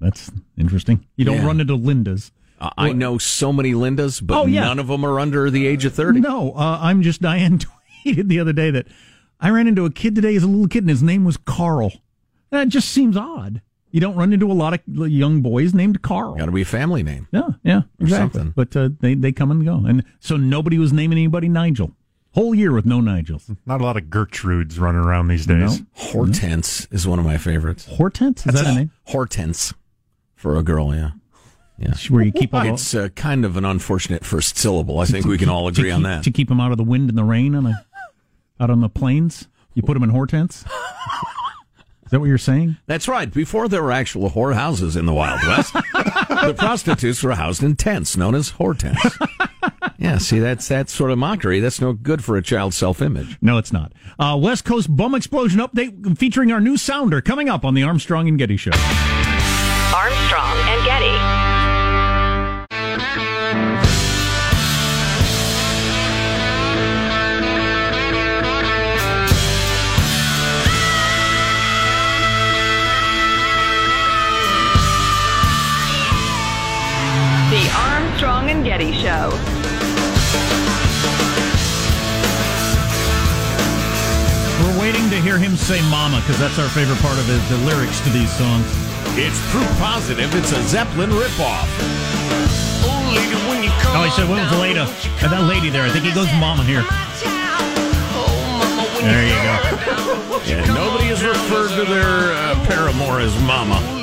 That's 0.00 0.30
interesting." 0.56 1.06
You 1.16 1.24
don't 1.24 1.36
Yeah. 1.38 1.46
run 1.46 1.60
into 1.60 1.76
Lindas. 1.76 2.30
Uh, 2.60 2.70
I 2.76 2.92
know 2.92 3.16
so 3.18 3.52
many 3.52 3.72
Lindas, 3.72 4.20
but 4.24 4.36
Oh, 4.42 4.46
yeah. 4.46 4.60
none 4.64 4.78
of 4.78 4.86
them 4.88 5.04
are 5.04 5.18
under 5.18 5.50
the 5.50 5.66
age 5.66 5.84
of 5.86 5.94
30. 5.94 6.20
No, 6.20 6.52
uh, 6.52 6.78
I'm 6.82 7.00
just 7.02 7.22
Diane 7.22 7.58
tweeted 8.04 8.28
the 8.28 8.38
other 8.38 8.52
day 8.52 8.70
that 8.70 8.86
I 9.40 9.48
ran 9.50 9.66
into 9.66 9.86
a 9.86 9.90
kid 9.90 10.14
today 10.14 10.36
as 10.36 10.42
a 10.42 10.46
little 10.46 10.68
kid, 10.68 10.82
and 10.82 10.90
his 10.90 11.02
name 11.02 11.24
was 11.24 11.36
Carl. 11.38 11.92
That 12.50 12.68
just 12.68 12.88
seems 12.90 13.16
odd. 13.16 13.62
You 13.90 14.00
don't 14.00 14.14
run 14.14 14.32
into 14.32 14.50
a 14.50 14.54
lot 14.54 14.74
of 14.74 14.80
young 14.86 15.40
boys 15.40 15.74
named 15.74 16.02
Carl. 16.02 16.36
Got 16.36 16.46
to 16.46 16.52
be 16.52 16.62
a 16.62 16.66
family 16.66 17.02
name. 17.02 17.26
Yeah, 17.32 17.48
yeah, 17.64 17.82
exactly. 17.98 18.40
something. 18.40 18.52
But 18.54 18.76
uh, 18.76 18.90
they 19.00 19.14
they 19.14 19.32
come 19.32 19.50
and 19.50 19.64
go, 19.64 19.82
and 19.86 20.04
so 20.20 20.36
nobody 20.36 20.78
was 20.78 20.92
naming 20.92 21.18
anybody 21.18 21.48
Nigel. 21.48 21.92
Whole 22.32 22.54
year 22.54 22.72
with 22.72 22.86
no 22.86 23.00
Nigels. 23.00 23.56
Not 23.66 23.80
a 23.80 23.84
lot 23.84 23.96
of 23.96 24.04
Gertrudes 24.04 24.78
running 24.78 25.00
around 25.00 25.28
these 25.28 25.46
days. 25.46 25.80
No. 25.80 25.86
Hortense 25.94 26.86
is 26.92 27.06
one 27.06 27.18
of 27.18 27.24
my 27.24 27.38
favorites. 27.38 27.86
Hortense 27.86 28.46
is 28.46 28.54
that 28.54 28.66
a 28.66 28.74
name? 28.74 28.90
Hortense 29.06 29.74
for 30.36 30.56
a 30.56 30.62
girl, 30.62 30.94
yeah. 30.94 31.10
Yeah. 31.76 31.94
Where 32.08 32.22
you 32.22 32.30
keep 32.30 32.54
all 32.54 32.74
It's 32.74 32.94
uh, 32.94 33.08
kind 33.16 33.44
of 33.44 33.56
an 33.56 33.64
unfortunate 33.64 34.24
first 34.24 34.56
syllable. 34.56 35.00
I 35.00 35.06
think 35.06 35.26
we 35.26 35.38
can 35.38 35.48
all 35.48 35.70
to 35.70 35.80
agree 35.80 35.90
on 35.90 36.02
that. 36.02 36.22
To 36.24 36.30
keep 36.30 36.48
them 36.48 36.60
out 36.60 36.70
of 36.72 36.78
the 36.78 36.84
wind 36.84 37.08
and 37.08 37.18
the 37.18 37.24
rain 37.24 37.54
on 37.54 37.64
the, 37.64 37.74
out 38.60 38.70
on 38.70 38.80
the 38.80 38.88
plains, 38.88 39.48
you 39.74 39.82
put 39.82 39.94
them 39.94 40.02
in 40.02 40.10
Hortense. 40.10 40.64
Is 42.10 42.12
that 42.12 42.18
what 42.18 42.26
you're 42.26 42.38
saying? 42.38 42.76
That's 42.86 43.06
right. 43.06 43.32
Before 43.32 43.68
there 43.68 43.84
were 43.84 43.92
actual 43.92 44.30
whorehouses 44.30 44.96
in 44.96 45.06
the 45.06 45.14
Wild 45.14 45.40
West, 45.46 45.72
the 45.92 46.56
prostitutes 46.58 47.22
were 47.22 47.36
housed 47.36 47.62
in 47.62 47.76
tents 47.76 48.16
known 48.16 48.34
as 48.34 48.48
hortents. 48.50 49.16
yeah, 49.96 50.18
see, 50.18 50.40
that's 50.40 50.66
that 50.66 50.90
sort 50.90 51.12
of 51.12 51.18
mockery. 51.18 51.60
That's 51.60 51.80
no 51.80 51.92
good 51.92 52.24
for 52.24 52.36
a 52.36 52.42
child's 52.42 52.76
self-image. 52.76 53.38
No, 53.40 53.58
it's 53.58 53.72
not. 53.72 53.92
Uh, 54.18 54.36
West 54.42 54.64
Coast 54.64 54.96
bum 54.96 55.14
explosion 55.14 55.60
update 55.60 56.18
featuring 56.18 56.50
our 56.50 56.60
new 56.60 56.76
sounder 56.76 57.20
coming 57.20 57.48
up 57.48 57.64
on 57.64 57.74
the 57.74 57.84
Armstrong 57.84 58.26
and 58.26 58.36
Getty 58.36 58.56
Show. 58.56 58.72
Armstrong 59.94 60.49
Armstrong 78.80 78.92
Show. 78.94 79.30
We're 84.64 84.80
waiting 84.80 85.08
to 85.10 85.20
hear 85.20 85.38
him 85.38 85.56
say 85.56 85.82
"Mama" 85.90 86.20
because 86.20 86.38
that's 86.38 86.58
our 86.58 86.68
favorite 86.68 86.98
part 86.98 87.18
of 87.18 87.28
it, 87.28 87.38
the 87.48 87.58
lyrics 87.66 88.00
to 88.00 88.10
these 88.10 88.32
songs. 88.32 88.66
It's 89.18 89.40
proof 89.50 89.68
positive. 89.78 90.34
It's 90.34 90.52
a 90.52 90.62
Zeppelin 90.62 91.10
ripoff. 91.10 91.68
Oh, 93.92 94.04
he 94.04 94.10
said, 94.10 94.28
"What 94.28 94.40
was 94.40 94.50
the 94.50 94.58
lady? 94.58 94.78
Uh, 94.78 94.86
that 95.28 95.44
lady 95.44 95.68
there? 95.68 95.82
I 95.82 95.90
think 95.90 96.04
he 96.04 96.12
goes 96.12 96.28
"Mama" 96.38 96.64
here." 96.64 96.84
There 99.00 99.24
you 99.24 99.34
go. 99.42 100.40
Yeah, 100.44 100.64
nobody 100.74 101.06
has 101.06 101.24
referred 101.24 101.70
to 101.76 101.84
their 101.90 102.32
uh, 102.32 102.54
paramour 102.66 103.20
as 103.20 103.34
Mama 103.42 103.99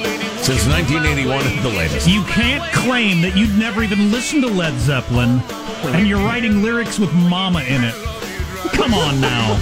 since 0.47 0.65
1981 0.65 1.45
at 1.45 1.61
the 1.61 1.69
latest. 1.69 2.07
You 2.07 2.23
can't 2.23 2.63
claim 2.73 3.21
that 3.21 3.35
you'd 3.35 3.57
never 3.57 3.83
even 3.83 4.11
listened 4.11 4.43
to 4.43 4.47
Led 4.49 4.79
Zeppelin, 4.79 5.41
and 5.93 6.07
you're 6.07 6.19
writing 6.23 6.63
lyrics 6.63 6.97
with 6.97 7.13
"Mama" 7.13 7.59
in 7.63 7.83
it. 7.83 7.93
Come 8.71 8.93
on 8.93 9.19
now. 9.19 9.59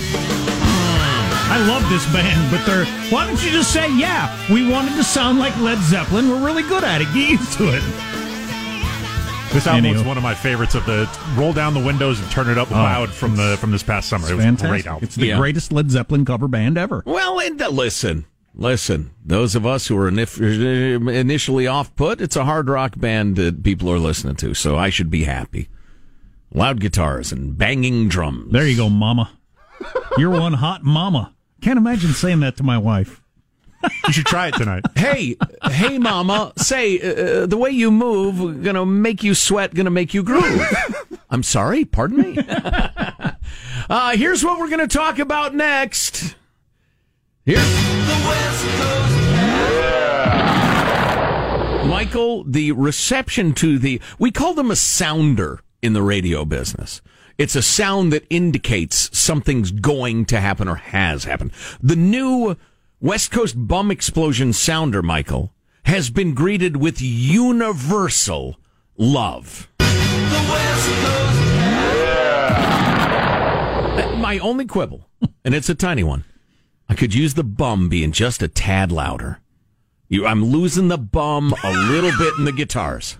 I 1.47 1.63
love 1.67 1.87
this 1.89 2.05
band, 2.13 2.51
but 2.51 2.63
they're. 2.65 2.85
Why 3.11 3.25
don't 3.25 3.43
you 3.43 3.49
just 3.51 3.73
say, 3.73 3.91
"Yeah, 3.97 4.29
we 4.53 4.69
wanted 4.69 4.95
to 4.97 5.03
sound 5.03 5.39
like 5.39 5.57
Led 5.59 5.79
Zeppelin. 5.79 6.29
We're 6.29 6.45
really 6.45 6.63
good 6.63 6.83
at 6.83 7.01
it. 7.01 7.05
Get 7.13 7.29
used 7.31 7.53
to 7.57 7.69
it." 7.75 7.83
This 9.53 9.65
album 9.67 9.85
Anywho. 9.85 9.93
was 9.93 10.03
one 10.03 10.17
of 10.17 10.23
my 10.23 10.35
favorites 10.35 10.75
of 10.75 10.85
the 10.85 11.09
roll 11.35 11.53
down 11.53 11.73
the 11.73 11.79
windows 11.79 12.19
and 12.19 12.29
turn 12.29 12.49
it 12.49 12.57
up 12.57 12.69
loud 12.71 13.09
from 13.09 13.35
the 13.37 13.57
from 13.59 13.71
this 13.71 13.83
past 13.83 14.09
summer. 14.09 14.27
It 14.29 14.35
was 14.35 14.43
a 14.45 14.47
Fantastic. 14.47 14.69
great 14.69 14.85
album. 14.87 15.03
It's 15.03 15.15
the 15.15 15.27
Yeah. 15.27 15.37
greatest 15.37 15.71
Led 15.71 15.89
Zeppelin 15.89 16.25
cover 16.25 16.47
band 16.47 16.77
ever. 16.77 17.01
Well, 17.05 17.39
and 17.39 17.59
uh, 17.61 17.69
listen, 17.69 18.25
listen. 18.55 19.11
Those 19.23 19.55
of 19.55 19.65
us 19.65 19.87
who 19.87 19.97
are 19.97 20.07
initially 20.07 21.67
off 21.67 21.95
put, 21.95 22.21
it's 22.21 22.35
a 22.35 22.45
hard 22.45 22.69
rock 22.69 22.97
band 22.97 23.35
that 23.35 23.63
people 23.63 23.91
are 23.91 23.99
listening 23.99 24.35
to, 24.37 24.53
so 24.53 24.77
I 24.77 24.89
should 24.89 25.09
be 25.09 25.23
happy. 25.25 25.69
Loud 26.53 26.79
guitars 26.79 27.31
and 27.31 27.57
banging 27.57 28.07
drums. 28.07 28.51
There 28.51 28.67
you 28.67 28.77
go, 28.77 28.89
Mama. 28.89 29.31
You're 30.17 30.31
one 30.31 30.53
hot 30.53 30.83
Mama. 30.83 31.33
Can't 31.61 31.77
imagine 31.77 32.13
saying 32.13 32.39
that 32.41 32.57
to 32.57 32.63
my 32.63 32.77
wife. 32.77 33.21
You 34.07 34.13
should 34.13 34.25
try 34.25 34.47
it 34.47 34.55
tonight. 34.55 34.83
hey, 34.95 35.37
hey, 35.63 35.99
mama, 35.99 36.53
say, 36.57 36.99
uh, 36.99 37.45
the 37.45 37.57
way 37.57 37.69
you 37.69 37.91
move, 37.91 38.63
gonna 38.63 38.85
make 38.85 39.23
you 39.23 39.35
sweat, 39.35 39.73
gonna 39.73 39.91
make 39.91 40.13
you 40.13 40.23
groove. 40.23 40.61
I'm 41.29 41.43
sorry, 41.43 41.85
pardon 41.85 42.17
me? 42.17 42.37
uh, 43.89 44.15
here's 44.15 44.43
what 44.43 44.59
we're 44.59 44.69
gonna 44.69 44.87
talk 44.87 45.19
about 45.19 45.53
next. 45.53 46.35
Here. 47.45 47.61
Michael, 51.85 52.43
the 52.43 52.71
reception 52.71 53.53
to 53.53 53.77
the, 53.77 54.01
we 54.17 54.31
call 54.31 54.55
them 54.55 54.71
a 54.71 54.75
sounder 54.75 55.59
in 55.81 55.93
the 55.93 56.01
radio 56.01 56.43
business. 56.43 57.01
It's 57.37 57.55
a 57.55 57.61
sound 57.61 58.11
that 58.13 58.25
indicates 58.31 59.15
something's 59.17 59.69
going 59.69 60.25
to 60.25 60.39
happen 60.39 60.67
or 60.67 60.75
has 60.75 61.25
happened. 61.25 61.51
The 61.81 61.95
new 61.95 62.55
West 62.99 63.29
Coast 63.31 63.55
bum 63.55 63.91
explosion 63.91 64.51
sounder, 64.51 65.03
Michael, 65.03 65.53
has 65.83 66.09
been 66.09 66.33
greeted 66.33 66.77
with 66.77 66.99
universal 66.99 68.55
love. 68.97 69.69
Uh, 69.79 69.85
My 74.17 74.39
only 74.39 74.65
quibble, 74.65 75.07
and 75.43 75.53
it's 75.53 75.69
a 75.69 75.75
tiny 75.75 76.03
one, 76.03 76.23
I 76.87 76.95
could 76.95 77.13
use 77.13 77.33
the 77.33 77.43
bum 77.43 77.89
being 77.89 78.11
just 78.11 78.43
a 78.43 78.47
tad 78.47 78.91
louder. 78.91 79.39
You, 80.07 80.25
I'm 80.25 80.45
losing 80.45 80.87
the 80.87 80.97
bum 80.97 81.53
a 81.63 81.71
little 81.71 82.11
bit 82.17 82.33
in 82.37 82.45
the 82.45 82.51
guitars. 82.51 83.17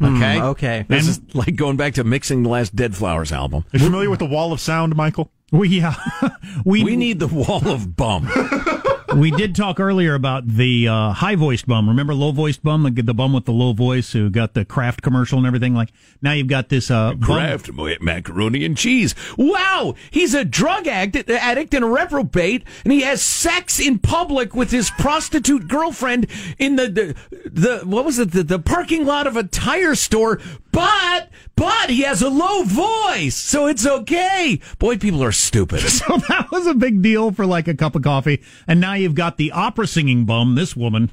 Okay. 0.00 0.38
Hmm, 0.38 0.44
okay. 0.46 0.84
This 0.88 1.08
is 1.08 1.20
like 1.34 1.56
going 1.56 1.76
back 1.76 1.94
to 1.94 2.04
mixing 2.04 2.42
the 2.42 2.48
last 2.48 2.74
Dead 2.74 2.96
Flowers 2.96 3.32
album. 3.32 3.64
Are 3.72 3.78
you 3.78 3.84
familiar 3.84 4.10
with 4.10 4.18
the 4.18 4.26
wall 4.26 4.52
of 4.52 4.60
sound, 4.60 4.96
Michael? 4.96 5.30
We 5.50 5.68
yeah, 5.68 5.94
we 6.64 6.82
We 6.82 6.96
need 6.96 7.18
the 7.18 7.26
wall 7.28 7.68
of 7.68 7.94
bum. 7.96 8.28
we 9.14 9.30
did 9.30 9.54
talk 9.54 9.80
earlier 9.80 10.14
about 10.14 10.46
the 10.46 10.88
uh, 10.88 11.12
high 11.12 11.36
voiced 11.36 11.66
bum. 11.66 11.88
Remember 11.88 12.14
low 12.14 12.32
voiced 12.32 12.62
bum, 12.62 12.82
the, 12.82 13.02
the 13.02 13.14
bum 13.14 13.32
with 13.32 13.44
the 13.44 13.52
low 13.52 13.72
voice 13.72 14.12
who 14.12 14.30
got 14.30 14.54
the 14.54 14.64
Kraft 14.64 15.02
commercial 15.02 15.38
and 15.38 15.46
everything. 15.46 15.74
Like 15.74 15.90
now 16.20 16.32
you've 16.32 16.48
got 16.48 16.68
this 16.68 16.90
uh, 16.90 17.14
Kraft 17.20 17.70
macaroni 17.72 18.64
and 18.64 18.76
cheese. 18.76 19.14
Wow, 19.36 19.94
he's 20.10 20.34
a 20.34 20.44
drug 20.44 20.86
addict, 20.86 21.30
addict 21.30 21.74
and 21.74 21.84
a 21.84 21.88
reprobate, 21.88 22.64
and 22.84 22.92
he 22.92 23.02
has 23.02 23.22
sex 23.22 23.80
in 23.80 23.98
public 23.98 24.54
with 24.54 24.70
his 24.70 24.90
prostitute 24.90 25.68
girlfriend 25.68 26.26
in 26.58 26.76
the 26.76 26.88
the, 26.88 27.14
the 27.50 27.86
what 27.86 28.04
was 28.04 28.18
it 28.18 28.32
the, 28.32 28.42
the 28.42 28.58
parking 28.58 29.04
lot 29.04 29.26
of 29.26 29.36
a 29.36 29.44
tire 29.44 29.94
store. 29.94 30.40
But 30.72 31.28
but 31.54 31.90
he 31.90 32.02
has 32.02 32.22
a 32.22 32.28
low 32.30 32.64
voice, 32.64 33.36
so 33.36 33.66
it's 33.66 33.86
okay. 33.86 34.58
Boy, 34.78 34.96
people 34.96 35.22
are 35.22 35.32
stupid. 35.32 35.80
So 35.92 36.16
that 36.28 36.50
was 36.50 36.66
a 36.66 36.74
big 36.74 37.02
deal 37.02 37.30
for 37.30 37.46
like 37.46 37.68
a 37.68 37.74
cup 37.74 37.94
of 37.94 38.02
coffee. 38.02 38.42
And 38.66 38.80
now 38.80 38.94
you've 38.94 39.14
got 39.14 39.36
the 39.36 39.52
opera 39.52 39.86
singing 39.86 40.24
bum, 40.24 40.54
this 40.56 40.74
woman, 40.74 41.10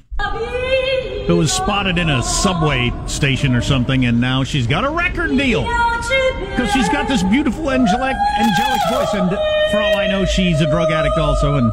who 1.26 1.36
was 1.36 1.52
spotted 1.52 1.98
in 1.98 2.10
a 2.10 2.22
subway 2.22 2.92
station 3.06 3.54
or 3.54 3.60
something, 3.60 4.04
and 4.06 4.20
now 4.20 4.42
she's 4.42 4.66
got 4.66 4.84
a 4.84 4.90
record 4.90 5.36
deal. 5.36 5.62
Because 5.62 6.72
she's 6.72 6.88
got 6.88 7.06
this 7.06 7.22
beautiful 7.22 7.70
angelic, 7.70 8.16
angelic 8.40 8.80
voice, 8.90 9.14
and 9.14 9.30
for 9.70 9.80
all 9.80 9.96
I 9.96 10.08
know, 10.08 10.24
she's 10.24 10.60
a 10.60 10.68
drug 10.68 10.90
addict 10.90 11.18
also, 11.18 11.56
and 11.56 11.70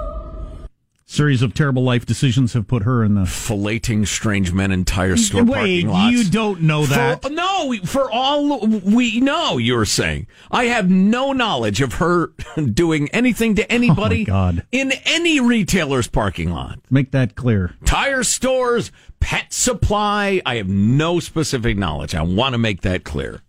series 1.09 1.41
of 1.41 1.53
terrible 1.53 1.83
life 1.83 2.05
decisions 2.05 2.51
have 2.51 2.67
put 2.67 2.83
her 2.83 3.01
in 3.01 3.15
the 3.15 3.21
Filleting 3.21 4.05
strange 4.05 4.51
men 4.51 4.71
in 4.73 4.83
tire 4.83 5.15
store 5.15 5.45
Wait, 5.45 5.85
parking 5.85 5.87
lots. 5.89 6.11
you 6.13 6.29
don't 6.29 6.61
know 6.61 6.85
that. 6.85 7.21
For, 7.23 7.29
no, 7.29 7.73
for 7.85 8.11
all 8.11 8.67
we 8.67 9.21
know, 9.21 9.57
you're 9.57 9.85
saying. 9.85 10.27
I 10.51 10.65
have 10.65 10.89
no 10.89 11.31
knowledge 11.31 11.79
of 11.81 11.93
her 11.93 12.33
doing 12.73 13.07
anything 13.09 13.55
to 13.55 13.63
oh 13.71 13.73
anybody 13.73 14.23
Oh 14.23 14.25
God. 14.25 14.65
in 14.73 14.91
any 15.05 15.39
retailer's 15.39 16.09
parking 16.09 16.51
lot. 16.51 16.79
Make 16.89 17.11
that 17.11 17.35
clear. 17.35 17.73
Tire 17.85 18.23
stores, 18.23 18.91
pet 19.21 19.53
supply. 19.53 20.41
I 20.45 20.55
have 20.57 20.67
no 20.67 21.21
specific 21.21 21.77
knowledge. 21.77 22.15
I 22.15 22.21
want 22.21 22.51
to 22.53 22.57
make 22.57 22.81
that 22.81 23.05
clear 23.05 23.41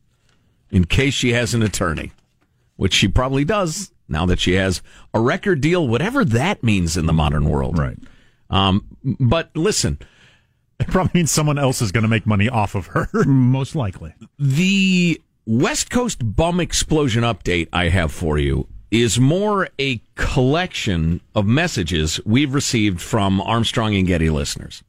in 0.70 0.84
case 0.84 1.12
she 1.14 1.32
has 1.32 1.54
an 1.54 1.62
attorney, 1.64 2.12
which 2.76 2.94
she 2.94 3.08
probably 3.08 3.44
does 3.44 3.90
now 4.08 4.26
that 4.26 4.40
she 4.40 4.54
has 4.54 4.82
a 5.14 5.20
record 5.20 5.60
deal, 5.60 5.86
whatever 5.86 6.24
that 6.24 6.62
means 6.62 6.96
in 6.96 7.06
the 7.06 7.12
modern 7.12 7.48
world. 7.48 7.78
Right. 7.78 7.98
Um, 8.50 8.86
but 9.20 9.50
listen, 9.54 9.98
It 10.80 10.86
probably 10.88 11.10
means 11.14 11.30
someone 11.30 11.58
else 11.58 11.82
is 11.82 11.92
going 11.92 12.02
to 12.02 12.08
make 12.08 12.24
money 12.26 12.48
off 12.48 12.74
of 12.74 12.86
her. 12.88 13.08
Most 13.26 13.74
likely. 13.74 14.14
The 14.38 15.20
West 15.44 15.90
Coast 15.90 16.20
bum 16.36 16.60
explosion 16.60 17.24
update 17.24 17.68
I 17.72 17.88
have 17.88 18.12
for 18.12 18.38
you 18.38 18.68
is 18.90 19.18
more 19.18 19.68
a 19.78 20.00
collection 20.14 21.20
of 21.34 21.46
messages 21.46 22.20
we've 22.24 22.54
received 22.54 23.00
from 23.00 23.40
Armstrong 23.40 23.94
and 23.96 24.06
Getty 24.06 24.30
listeners. 24.30 24.82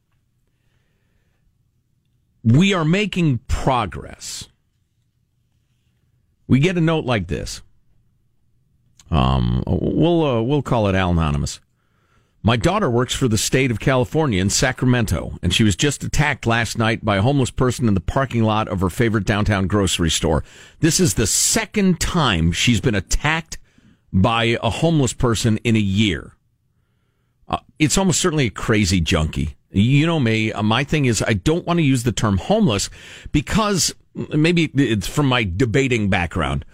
We 2.42 2.72
are 2.72 2.84
making 2.84 3.38
progress. 3.48 4.48
We 6.46 6.60
get 6.60 6.78
a 6.78 6.80
note 6.80 7.04
like 7.04 7.26
this. 7.26 7.62
Um, 9.10 9.62
we'll 9.66 10.24
uh, 10.24 10.42
we'll 10.42 10.62
call 10.62 10.86
it 10.88 10.94
Al 10.94 11.10
Anonymous. 11.10 11.60
My 12.42 12.56
daughter 12.56 12.88
works 12.88 13.14
for 13.14 13.28
the 13.28 13.36
state 13.36 13.70
of 13.70 13.80
California 13.80 14.40
in 14.40 14.48
Sacramento, 14.48 15.36
and 15.42 15.52
she 15.52 15.62
was 15.62 15.76
just 15.76 16.02
attacked 16.02 16.46
last 16.46 16.78
night 16.78 17.04
by 17.04 17.16
a 17.16 17.22
homeless 17.22 17.50
person 17.50 17.86
in 17.86 17.92
the 17.92 18.00
parking 18.00 18.44
lot 18.44 18.66
of 18.66 18.80
her 18.80 18.88
favorite 18.88 19.26
downtown 19.26 19.66
grocery 19.66 20.08
store. 20.08 20.42
This 20.80 21.00
is 21.00 21.14
the 21.14 21.26
second 21.26 22.00
time 22.00 22.50
she's 22.52 22.80
been 22.80 22.94
attacked 22.94 23.58
by 24.10 24.56
a 24.62 24.70
homeless 24.70 25.12
person 25.12 25.58
in 25.58 25.76
a 25.76 25.80
year. 25.80 26.34
Uh, 27.46 27.58
it's 27.78 27.98
almost 27.98 28.20
certainly 28.20 28.46
a 28.46 28.50
crazy 28.50 29.02
junkie. 29.02 29.56
You 29.70 30.06
know 30.06 30.18
me. 30.18 30.50
Uh, 30.50 30.62
my 30.62 30.82
thing 30.82 31.04
is, 31.04 31.22
I 31.22 31.34
don't 31.34 31.66
want 31.66 31.78
to 31.78 31.84
use 31.84 32.04
the 32.04 32.12
term 32.12 32.38
homeless 32.38 32.88
because 33.32 33.94
maybe 34.14 34.64
it's 34.74 35.06
from 35.06 35.26
my 35.26 35.44
debating 35.44 36.08
background. 36.08 36.64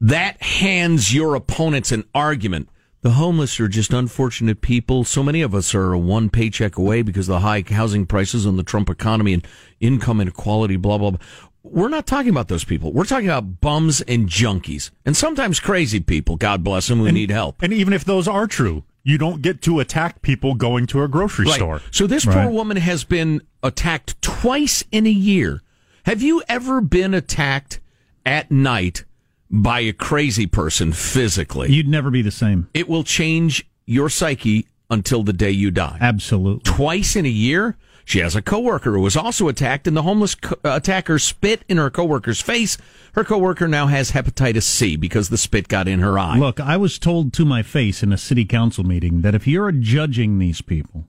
That 0.00 0.40
hands 0.42 1.12
your 1.14 1.34
opponents 1.34 1.92
an 1.92 2.04
argument. 2.14 2.68
The 3.00 3.10
homeless 3.10 3.60
are 3.60 3.68
just 3.68 3.92
unfortunate 3.92 4.60
people. 4.60 5.04
So 5.04 5.22
many 5.22 5.40
of 5.42 5.54
us 5.54 5.74
are 5.74 5.96
one 5.96 6.30
paycheck 6.30 6.76
away 6.76 7.02
because 7.02 7.28
of 7.28 7.34
the 7.34 7.40
high 7.40 7.64
housing 7.68 8.06
prices 8.06 8.44
and 8.44 8.58
the 8.58 8.64
Trump 8.64 8.90
economy 8.90 9.34
and 9.34 9.46
income 9.80 10.20
inequality, 10.20 10.76
blah, 10.76 10.98
blah, 10.98 11.10
blah. 11.12 11.20
We're 11.62 11.88
not 11.88 12.06
talking 12.06 12.30
about 12.30 12.48
those 12.48 12.64
people. 12.64 12.92
We're 12.92 13.04
talking 13.04 13.28
about 13.28 13.60
bums 13.60 14.00
and 14.02 14.28
junkies 14.28 14.90
and 15.04 15.16
sometimes 15.16 15.60
crazy 15.60 16.00
people, 16.00 16.36
God 16.36 16.64
bless 16.64 16.88
them, 16.88 16.98
who 16.98 17.12
need 17.12 17.30
help. 17.30 17.62
And 17.62 17.72
even 17.72 17.92
if 17.92 18.04
those 18.04 18.26
are 18.26 18.46
true, 18.46 18.84
you 19.04 19.18
don't 19.18 19.42
get 19.42 19.62
to 19.62 19.80
attack 19.80 20.22
people 20.22 20.54
going 20.54 20.86
to 20.88 21.02
a 21.02 21.08
grocery 21.08 21.46
Right. 21.46 21.54
store. 21.54 21.82
So 21.90 22.06
this 22.06 22.24
poor 22.24 22.48
woman 22.48 22.78
has 22.78 23.04
been 23.04 23.42
attacked 23.62 24.20
twice 24.22 24.82
in 24.90 25.06
a 25.06 25.10
year. 25.10 25.62
Have 26.04 26.22
you 26.22 26.42
ever 26.48 26.80
been 26.80 27.14
attacked 27.14 27.80
at 28.24 28.50
night 28.50 29.04
by 29.50 29.80
a 29.80 29.92
crazy 29.92 30.46
person 30.46 30.92
physically? 30.92 31.72
You'd 31.72 31.88
never 31.88 32.10
be 32.10 32.22
the 32.22 32.30
same. 32.30 32.68
It 32.74 32.88
will 32.88 33.04
change 33.04 33.68
your 33.86 34.08
psyche 34.08 34.66
until 34.90 35.22
the 35.22 35.32
day 35.32 35.50
you 35.50 35.70
die. 35.70 35.98
Absolutely. 36.00 36.62
Twice 36.64 37.16
in 37.16 37.26
a 37.26 37.30
year? 37.30 37.76
She 38.04 38.20
has 38.20 38.34
a 38.34 38.40
coworker 38.40 38.92
who 38.92 39.00
was 39.00 39.18
also 39.18 39.48
attacked, 39.48 39.86
and 39.86 39.94
the 39.94 40.02
homeless 40.02 40.34
co- 40.34 40.56
uh, 40.64 40.76
attacker 40.76 41.18
spit 41.18 41.62
in 41.68 41.76
her 41.76 41.90
coworker's 41.90 42.40
face. 42.40 42.78
Her 43.12 43.22
coworker 43.22 43.68
now 43.68 43.86
has 43.86 44.12
hepatitis 44.12 44.62
C 44.62 44.96
because 44.96 45.28
the 45.28 45.36
spit 45.36 45.68
got 45.68 45.86
in 45.86 46.00
her 46.00 46.18
eye. 46.18 46.38
Look, 46.38 46.58
I 46.58 46.78
was 46.78 46.98
told 46.98 47.34
to 47.34 47.44
my 47.44 47.62
face 47.62 48.02
in 48.02 48.10
a 48.10 48.16
city 48.16 48.46
council 48.46 48.82
meeting 48.82 49.20
that 49.20 49.34
if 49.34 49.46
you're 49.46 49.72
judging 49.72 50.38
these 50.38 50.62
people 50.62 51.06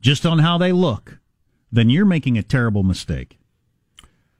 just 0.00 0.24
on 0.24 0.38
how 0.38 0.56
they 0.56 0.70
look, 0.70 1.18
then 1.72 1.90
you're 1.90 2.04
making 2.04 2.38
a 2.38 2.44
terrible 2.44 2.84
mistake. 2.84 3.38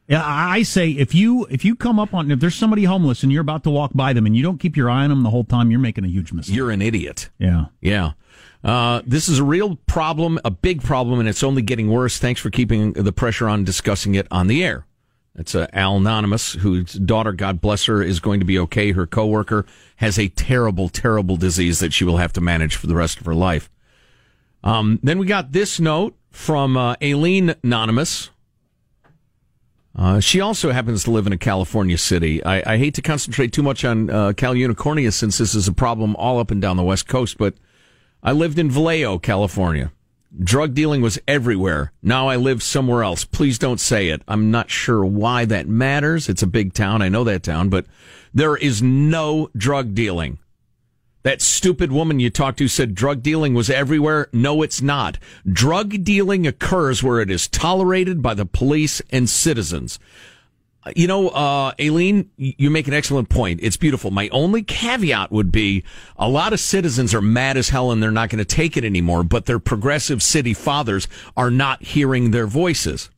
Yeah, 0.09 0.23
I 0.25 0.62
say 0.62 0.90
if 0.90 1.14
you 1.14 1.47
if 1.51 1.64
you 1.64 1.75
come 1.75 1.99
up 1.99 2.14
on 2.14 2.31
if 2.31 2.38
there's 2.38 2.55
somebody 2.55 2.85
homeless 2.85 3.23
and 3.23 3.33
you're 3.33 3.40
about 3.40 3.64
to 3.64 3.71
walk 3.71 3.90
by 3.92 4.12
them 4.12 4.25
and 4.25 4.37
you 4.37 4.42
don't 4.42 4.59
keep 4.59 4.77
your 4.77 4.88
eye 4.88 5.03
on 5.03 5.11
them 5.11 5.25
the 5.25 5.31
whole 5.31 5.45
time, 5.45 5.71
you're 5.71 5.81
making 5.81 6.05
a 6.05 6.09
huge 6.09 6.33
mistake. 6.33 6.55
You're 6.55 6.71
an 6.71 6.81
idiot. 6.81 7.29
Yeah. 7.38 7.66
Yeah. 7.81 8.12
Uh, 8.62 9.03
this 9.07 9.29
is 9.29 9.38
a 9.38 9.45
real 9.45 9.77
problem, 9.87 10.38
a 10.45 10.51
big 10.51 10.83
problem, 10.83 11.21
and 11.21 11.29
it's 11.29 11.42
only 11.42 11.62
getting 11.62 11.90
worse. 11.90 12.19
Thanks 12.19 12.40
for 12.40 12.51
keeping 12.51 12.92
the 12.92 13.12
pressure 13.12 13.49
on 13.49 13.64
discussing 13.64 14.14
it 14.14 14.27
on 14.31 14.47
the 14.47 14.64
air. 14.64 14.87
That's 15.35 15.55
uh, 15.55 15.66
Al 15.73 15.99
Anonymous, 15.99 16.55
whose 16.55 16.95
daughter, 16.95 17.33
God 17.33 17.61
bless 17.61 17.85
her, 17.85 18.03
is 18.03 18.21
going 18.21 18.40
to 18.40 18.47
be 18.47 18.59
okay. 18.61 18.92
Her 18.92 19.07
coworker 19.07 19.66
has 19.97 20.19
a 20.19 20.29
terrible, 20.29 20.88
terrible 20.88 21.37
disease 21.37 21.79
that 21.81 21.92
she 21.92 22.05
will 22.05 22.16
have 22.16 22.33
to 22.33 22.40
manage 22.40 22.75
for 22.75 22.87
the 22.87 22.95
rest 22.95 23.21
of 23.21 23.27
her 23.27 23.35
life. 23.35 23.71
Um, 24.64 24.99
then 25.03 25.19
we 25.19 25.27
got 25.27 25.53
this 25.53 25.79
note 25.79 26.16
from 26.31 26.77
uh, 26.77 26.97
Aileen 27.03 27.55
Anonymous. 27.62 28.31
Uh, 29.97 30.21
she 30.21 30.41
also 30.43 30.73
happens 30.73 31.05
to 31.05 31.11
live 31.11 31.27
in 31.27 31.33
a 31.33 31.39
California 31.39 31.97
city. 31.97 32.45
I, 32.45 32.75
I 32.75 32.77
hate 32.77 32.95
to 32.95 33.03
concentrate 33.03 33.53
too 33.53 33.63
much 33.63 33.83
on 33.83 34.11
uh, 34.11 34.35
Cal 34.37 34.55
Unicornia 34.55 35.11
since 35.11 35.39
this 35.39 35.55
is 35.55 35.69
a 35.69 35.73
problem 35.73 36.15
all 36.17 36.39
up 36.39 36.51
and 36.51 36.61
down 36.61 36.77
the 36.77 36.83
West 36.83 37.09
Coast, 37.09 37.39
but 37.39 37.55
I 38.23 38.33
lived 38.33 38.59
in 38.59 38.71
Vallejo, 38.71 39.19
California. 39.19 39.91
Drug 40.39 40.75
dealing 40.75 41.01
was 41.01 41.19
everywhere. 41.27 41.93
Now 42.03 42.29
I 42.29 42.37
live 42.37 42.63
somewhere 42.63 43.03
else. 43.03 43.25
Please 43.25 43.59
don't 43.59 43.81
say 43.81 44.09
it. 44.09 44.21
I'm 44.29 44.51
not 44.51 44.71
sure 44.71 45.03
why 45.03 45.47
that 45.47 45.67
matters. 45.67 46.29
It's 46.29 46.43
a 46.43 46.47
big 46.47 46.75
town. 46.75 47.01
I 47.01 47.09
know 47.09 47.25
that 47.25 47.43
town, 47.43 47.71
but 47.71 47.87
there 48.35 48.55
is 48.55 48.83
no 48.83 49.49
drug 49.57 49.95
dealing. 49.95 50.39
That 51.27 51.43
stupid 51.43 51.91
woman 51.91 52.21
you 52.21 52.31
talked 52.31 52.59
to 52.59 52.69
said 52.69 52.95
drug 52.95 53.21
dealing 53.21 53.53
was 53.53 53.69
everywhere. 53.69 54.29
No, 54.33 54.62
it's 54.62 54.81
not. 54.81 55.19
Drug 55.45 56.05
dealing 56.05 56.47
occurs 56.47 57.03
where 57.03 57.19
it 57.19 57.33
is 57.33 57.49
tolerated 57.49 58.23
by 58.23 58.35
the 58.35 58.47
police 58.47 59.03
and 59.11 59.29
citizens. 59.29 59.99
You 60.95 61.09
know, 61.09 61.31
uh, 61.31 61.73
Aileen, 61.81 62.31
you 62.37 62.71
make 62.71 62.87
an 62.87 62.95
excellent 62.95 63.29
point. 63.29 63.59
It's 63.61 63.77
beautiful. 63.77 64.12
My 64.12 64.29
only 64.29 64.62
caveat 64.62 65.33
would 65.33 65.51
be 65.51 65.83
a 66.17 66.29
lot 66.29 66.53
of 66.53 66.61
citizens 66.61 67.12
are 67.12 67.21
mad 67.21 67.57
as 67.57 67.71
hell 67.71 67.91
and 67.91 68.01
they're 68.01 68.12
not 68.12 68.31
going 68.31 68.39
to 68.39 68.45
take 68.45 68.77
it 68.77 68.85
anymore, 68.85 69.25
but 69.25 69.47
their 69.47 69.59
progressive 69.59 70.23
city 70.23 70.55
fathers 70.55 71.09
are 71.37 71.51
not 71.51 71.83
hearing 71.83 72.31
their 72.31 72.47
voices. 72.47 73.11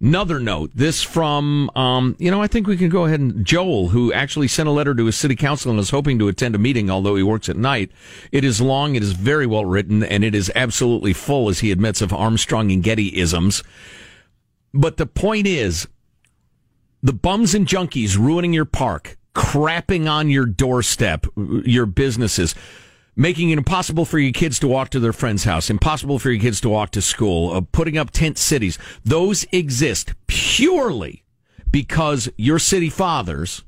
Another 0.00 0.38
note, 0.38 0.70
this 0.74 1.02
from, 1.02 1.70
um, 1.74 2.14
you 2.20 2.30
know, 2.30 2.40
I 2.40 2.46
think 2.46 2.68
we 2.68 2.76
can 2.76 2.88
go 2.88 3.06
ahead 3.06 3.18
and 3.18 3.44
Joel, 3.44 3.88
who 3.88 4.12
actually 4.12 4.46
sent 4.46 4.68
a 4.68 4.72
letter 4.72 4.94
to 4.94 5.06
his 5.06 5.16
city 5.16 5.34
council 5.34 5.72
and 5.72 5.80
is 5.80 5.90
hoping 5.90 6.20
to 6.20 6.28
attend 6.28 6.54
a 6.54 6.58
meeting, 6.58 6.88
although 6.88 7.16
he 7.16 7.24
works 7.24 7.48
at 7.48 7.56
night. 7.56 7.90
It 8.30 8.44
is 8.44 8.60
long, 8.60 8.94
it 8.94 9.02
is 9.02 9.12
very 9.12 9.44
well 9.44 9.64
written, 9.64 10.04
and 10.04 10.22
it 10.22 10.36
is 10.36 10.52
absolutely 10.54 11.14
full, 11.14 11.48
as 11.48 11.60
he 11.60 11.72
admits, 11.72 12.00
of 12.00 12.12
Armstrong 12.12 12.70
and 12.70 12.80
Getty 12.80 13.18
isms. 13.18 13.64
But 14.72 14.98
the 14.98 15.06
point 15.06 15.48
is, 15.48 15.88
the 17.02 17.12
bums 17.12 17.52
and 17.52 17.66
junkies 17.66 18.16
ruining 18.16 18.52
your 18.52 18.66
park, 18.66 19.16
crapping 19.34 20.08
on 20.08 20.30
your 20.30 20.46
doorstep, 20.46 21.26
your 21.36 21.86
businesses, 21.86 22.54
making 23.18 23.50
it 23.50 23.58
impossible 23.58 24.04
for 24.04 24.18
your 24.18 24.32
kids 24.32 24.60
to 24.60 24.68
walk 24.68 24.90
to 24.90 25.00
their 25.00 25.12
friend's 25.12 25.44
house, 25.44 25.68
impossible 25.68 26.18
for 26.20 26.30
your 26.30 26.40
kids 26.40 26.60
to 26.60 26.68
walk 26.68 26.92
to 26.92 27.02
school, 27.02 27.52
uh, 27.52 27.60
putting 27.72 27.98
up 27.98 28.10
tent 28.10 28.38
cities. 28.38 28.78
Those 29.04 29.44
exist 29.50 30.14
purely 30.28 31.24
because 31.70 32.30
your 32.36 32.60
city 32.60 32.88
fathers, 32.88 33.64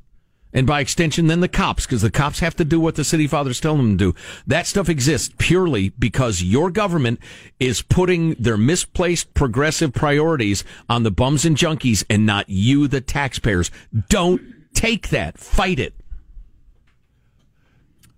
and 0.52 0.66
by 0.66 0.80
extension, 0.80 1.26
then 1.26 1.40
the 1.40 1.48
cops, 1.48 1.84
because 1.84 2.00
the 2.00 2.12
cops 2.12 2.38
have 2.38 2.54
to 2.56 2.64
do 2.64 2.78
what 2.78 2.94
the 2.94 3.04
city 3.04 3.26
fathers 3.26 3.60
tell 3.60 3.76
them 3.76 3.98
to 3.98 4.12
do. 4.12 4.18
That 4.46 4.68
stuff 4.68 4.88
exists 4.88 5.34
purely 5.36 5.90
because 5.90 6.42
your 6.42 6.70
government 6.70 7.18
is 7.58 7.82
putting 7.82 8.34
their 8.34 8.56
misplaced 8.56 9.34
progressive 9.34 9.92
priorities 9.92 10.64
on 10.88 11.02
the 11.02 11.10
bums 11.10 11.44
and 11.44 11.56
junkies 11.56 12.04
and 12.08 12.24
not 12.24 12.48
you, 12.48 12.86
the 12.86 13.00
taxpayers. 13.00 13.70
Don't 14.08 14.40
take 14.74 15.08
that. 15.10 15.38
Fight 15.38 15.80
it. 15.80 15.99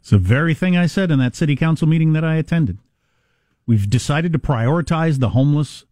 It's 0.02 0.10
the 0.10 0.18
very 0.18 0.52
thing 0.52 0.76
I 0.76 0.86
said 0.86 1.12
in 1.12 1.20
that 1.20 1.36
city 1.36 1.54
council 1.54 1.86
meeting 1.86 2.12
that 2.14 2.24
I 2.24 2.34
attended. 2.34 2.78
We've 3.66 3.88
decided 3.88 4.32
to 4.32 4.38
prioritize 4.40 5.20
the 5.20 5.28
homeless 5.28 5.84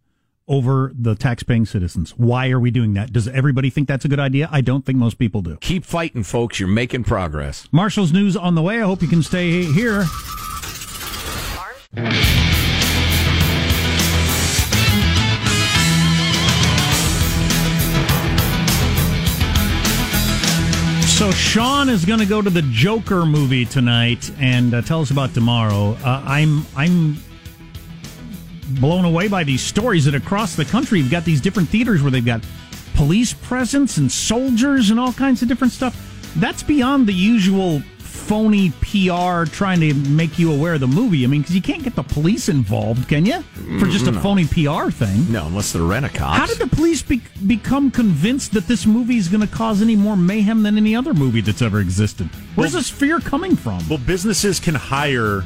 over 0.49 0.91
the 0.93 1.15
tax-paying 1.15 1.65
citizens. 1.65 2.11
Why 2.17 2.49
are 2.49 2.59
we 2.59 2.71
doing 2.71 2.93
that? 2.95 3.13
Does 3.13 3.29
everybody 3.29 3.69
think 3.69 3.87
that's 3.87 4.03
a 4.03 4.09
good 4.09 4.19
idea? 4.19 4.49
I 4.51 4.59
don't 4.59 4.85
think 4.85 4.97
most 4.97 5.17
people 5.17 5.41
do. 5.41 5.55
Keep 5.61 5.85
fighting, 5.85 6.23
folks. 6.23 6.59
You're 6.59 6.67
making 6.67 7.05
progress. 7.05 7.69
Marshall's 7.71 8.11
news 8.11 8.35
on 8.35 8.55
the 8.55 8.61
way. 8.61 8.81
I 8.81 8.85
hope 8.85 9.01
you 9.01 9.07
can 9.07 9.23
stay 9.23 9.63
here. 9.63 10.03
So 21.21 21.29
Sean 21.29 21.87
is 21.87 22.03
going 22.03 22.17
to 22.17 22.25
go 22.25 22.41
to 22.41 22.49
the 22.49 22.63
Joker 22.63 23.27
movie 23.27 23.63
tonight 23.63 24.31
and 24.39 24.73
uh, 24.73 24.81
tell 24.81 25.01
us 25.01 25.11
about 25.11 25.35
tomorrow. 25.35 25.95
Uh, 26.03 26.23
I'm 26.25 26.65
I'm 26.75 27.15
blown 28.79 29.05
away 29.05 29.27
by 29.27 29.43
these 29.43 29.61
stories 29.61 30.05
that 30.05 30.15
across 30.15 30.55
the 30.55 30.65
country 30.65 30.97
you've 30.97 31.11
got 31.11 31.23
these 31.23 31.39
different 31.39 31.69
theaters 31.69 32.01
where 32.01 32.09
they've 32.09 32.25
got 32.25 32.43
police 32.95 33.33
presence 33.33 33.97
and 33.97 34.11
soldiers 34.11 34.89
and 34.89 34.99
all 34.99 35.13
kinds 35.13 35.43
of 35.43 35.47
different 35.47 35.73
stuff. 35.73 35.95
That's 36.37 36.63
beyond 36.63 37.05
the 37.05 37.13
usual 37.13 37.83
phony 38.31 38.69
PR 38.79 39.43
trying 39.43 39.81
to 39.81 39.93
make 39.93 40.39
you 40.39 40.53
aware 40.53 40.75
of 40.75 40.79
the 40.79 40.87
movie. 40.87 41.25
I 41.25 41.27
mean, 41.27 41.41
because 41.41 41.53
you 41.53 41.61
can't 41.61 41.83
get 41.83 41.95
the 41.95 42.03
police 42.03 42.47
involved, 42.47 43.09
can 43.09 43.25
you? 43.25 43.41
For 43.77 43.87
just 43.87 44.07
a 44.07 44.11
No. 44.11 44.21
phony 44.21 44.45
PR 44.45 44.89
thing. 44.89 45.29
No, 45.29 45.47
unless 45.47 45.73
they're 45.73 45.81
rent 45.81 46.05
a 46.05 46.09
cops. 46.09 46.37
How 46.37 46.45
did 46.45 46.57
the 46.57 46.67
police 46.73 47.01
be- 47.01 47.19
become 47.45 47.91
convinced 47.91 48.53
that 48.53 48.69
this 48.69 48.85
movie 48.85 49.17
is 49.17 49.27
going 49.27 49.41
to 49.41 49.53
cause 49.53 49.81
any 49.81 49.97
more 49.97 50.15
mayhem 50.15 50.63
than 50.63 50.77
any 50.77 50.95
other 50.95 51.13
movie 51.13 51.41
that's 51.41 51.61
ever 51.61 51.81
existed? 51.81 52.29
Where's 52.55 52.71
this 52.71 52.89
fear 52.89 53.19
coming 53.19 53.57
from? 53.57 53.85
Well, 53.89 53.99
businesses 53.99 54.61
can 54.61 54.75
hire 54.75 55.43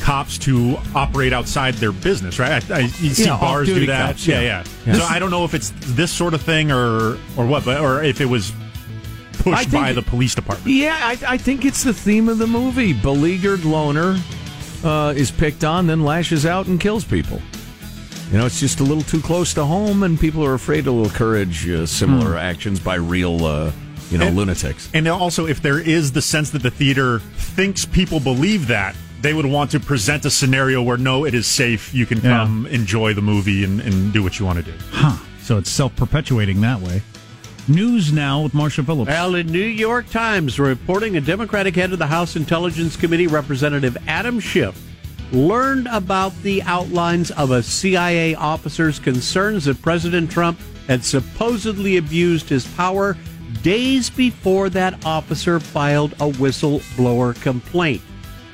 cops 0.00 0.38
to 0.38 0.76
operate 0.94 1.32
outside 1.32 1.74
their 1.74 1.90
business, 1.90 2.38
right? 2.38 2.70
I, 2.70 2.76
I, 2.76 2.78
you 3.00 3.10
see 3.10 3.24
Yeah, 3.24 3.40
bars 3.40 3.66
do 3.66 3.86
that. 3.86 4.06
cops, 4.10 4.26
yeah, 4.28 4.40
yeah. 4.40 4.64
yeah. 4.86 4.94
So 4.94 5.02
I 5.04 5.18
don't 5.18 5.32
know 5.32 5.44
if 5.44 5.52
it's 5.52 5.72
this 5.80 6.12
sort 6.12 6.32
of 6.34 6.42
thing 6.42 6.70
or 6.70 7.18
or 7.36 7.44
what, 7.44 7.64
but 7.64 7.80
or 7.80 8.04
if 8.04 8.20
it 8.20 8.26
was 8.26 8.52
pushed 9.44 9.70
think 9.70 9.84
by 9.84 9.92
the 9.92 10.02
police 10.02 10.34
department. 10.34 10.74
Yeah, 10.74 10.98
I, 11.00 11.18
I 11.34 11.38
think 11.38 11.64
it's 11.64 11.84
the 11.84 11.94
theme 11.94 12.28
of 12.28 12.38
the 12.38 12.46
movie. 12.46 12.92
Beleaguered 12.92 13.64
loner 13.64 14.18
uh, 14.82 15.12
is 15.16 15.30
picked 15.30 15.62
on, 15.64 15.86
then 15.86 16.02
lashes 16.04 16.44
out 16.46 16.66
and 16.66 16.80
kills 16.80 17.04
people. 17.04 17.40
You 18.32 18.38
know, 18.38 18.46
it's 18.46 18.58
just 18.58 18.80
a 18.80 18.82
little 18.82 19.02
too 19.04 19.20
close 19.20 19.54
to 19.54 19.64
home, 19.64 20.02
and 20.02 20.18
people 20.18 20.44
are 20.44 20.54
afraid 20.54 20.84
to 20.86 21.04
encourage 21.04 21.68
uh, 21.68 21.86
similar 21.86 22.32
Hmm. 22.32 22.38
actions 22.38 22.80
by 22.80 22.96
real, 22.96 23.44
uh, 23.44 23.70
you 24.10 24.18
know, 24.18 24.26
And- 24.26 24.36
lunatics. 24.36 24.88
And 24.94 25.06
also, 25.06 25.46
if 25.46 25.60
there 25.62 25.78
is 25.78 26.12
the 26.12 26.22
sense 26.22 26.50
that 26.50 26.62
the 26.62 26.70
theater 26.70 27.20
thinks 27.36 27.84
people 27.84 28.20
believe 28.20 28.66
that, 28.68 28.96
they 29.20 29.32
would 29.34 29.46
want 29.46 29.70
to 29.70 29.80
present 29.80 30.24
a 30.24 30.30
scenario 30.30 30.82
where 30.82 30.96
no, 30.98 31.24
it 31.24 31.32
is 31.34 31.46
safe. 31.46 31.94
You 31.94 32.06
can 32.06 32.18
Yeah. 32.18 32.38
come 32.44 32.66
enjoy 32.66 33.14
the 33.14 33.22
movie 33.22 33.62
and, 33.64 33.80
and 33.80 34.12
do 34.12 34.22
what 34.22 34.38
you 34.38 34.44
want 34.46 34.64
to 34.64 34.70
do. 34.70 34.76
Huh. 34.90 35.16
So 35.42 35.56
it's 35.58 35.70
self 35.70 35.94
perpetuating 35.96 36.60
that 36.62 36.80
way. 36.80 37.02
News 37.66 38.12
now 38.12 38.42
with 38.42 38.52
Marsha 38.52 38.84
Phillips. 38.84 39.08
Well, 39.08 39.34
in 39.36 39.46
New 39.46 39.58
York 39.58 40.10
Times 40.10 40.60
reporting, 40.60 41.16
a 41.16 41.20
Democratic 41.20 41.74
head 41.74 41.94
of 41.94 41.98
the 41.98 42.06
House 42.06 42.36
Intelligence 42.36 42.94
Committee, 42.94 43.26
Representative 43.26 43.96
Adam 44.06 44.38
Schiff, 44.38 44.78
learned 45.32 45.88
about 45.90 46.34
the 46.42 46.62
outlines 46.64 47.30
of 47.30 47.50
a 47.52 47.62
CIA 47.62 48.34
officer's 48.34 48.98
concerns 48.98 49.64
that 49.64 49.80
President 49.80 50.30
Trump 50.30 50.58
had 50.88 51.02
supposedly 51.02 51.96
abused 51.96 52.50
his 52.50 52.66
power 52.74 53.16
days 53.62 54.10
before 54.10 54.68
that 54.68 55.02
officer 55.06 55.58
filed 55.58 56.12
a 56.14 56.30
whistleblower 56.32 57.40
complaint. 57.40 58.02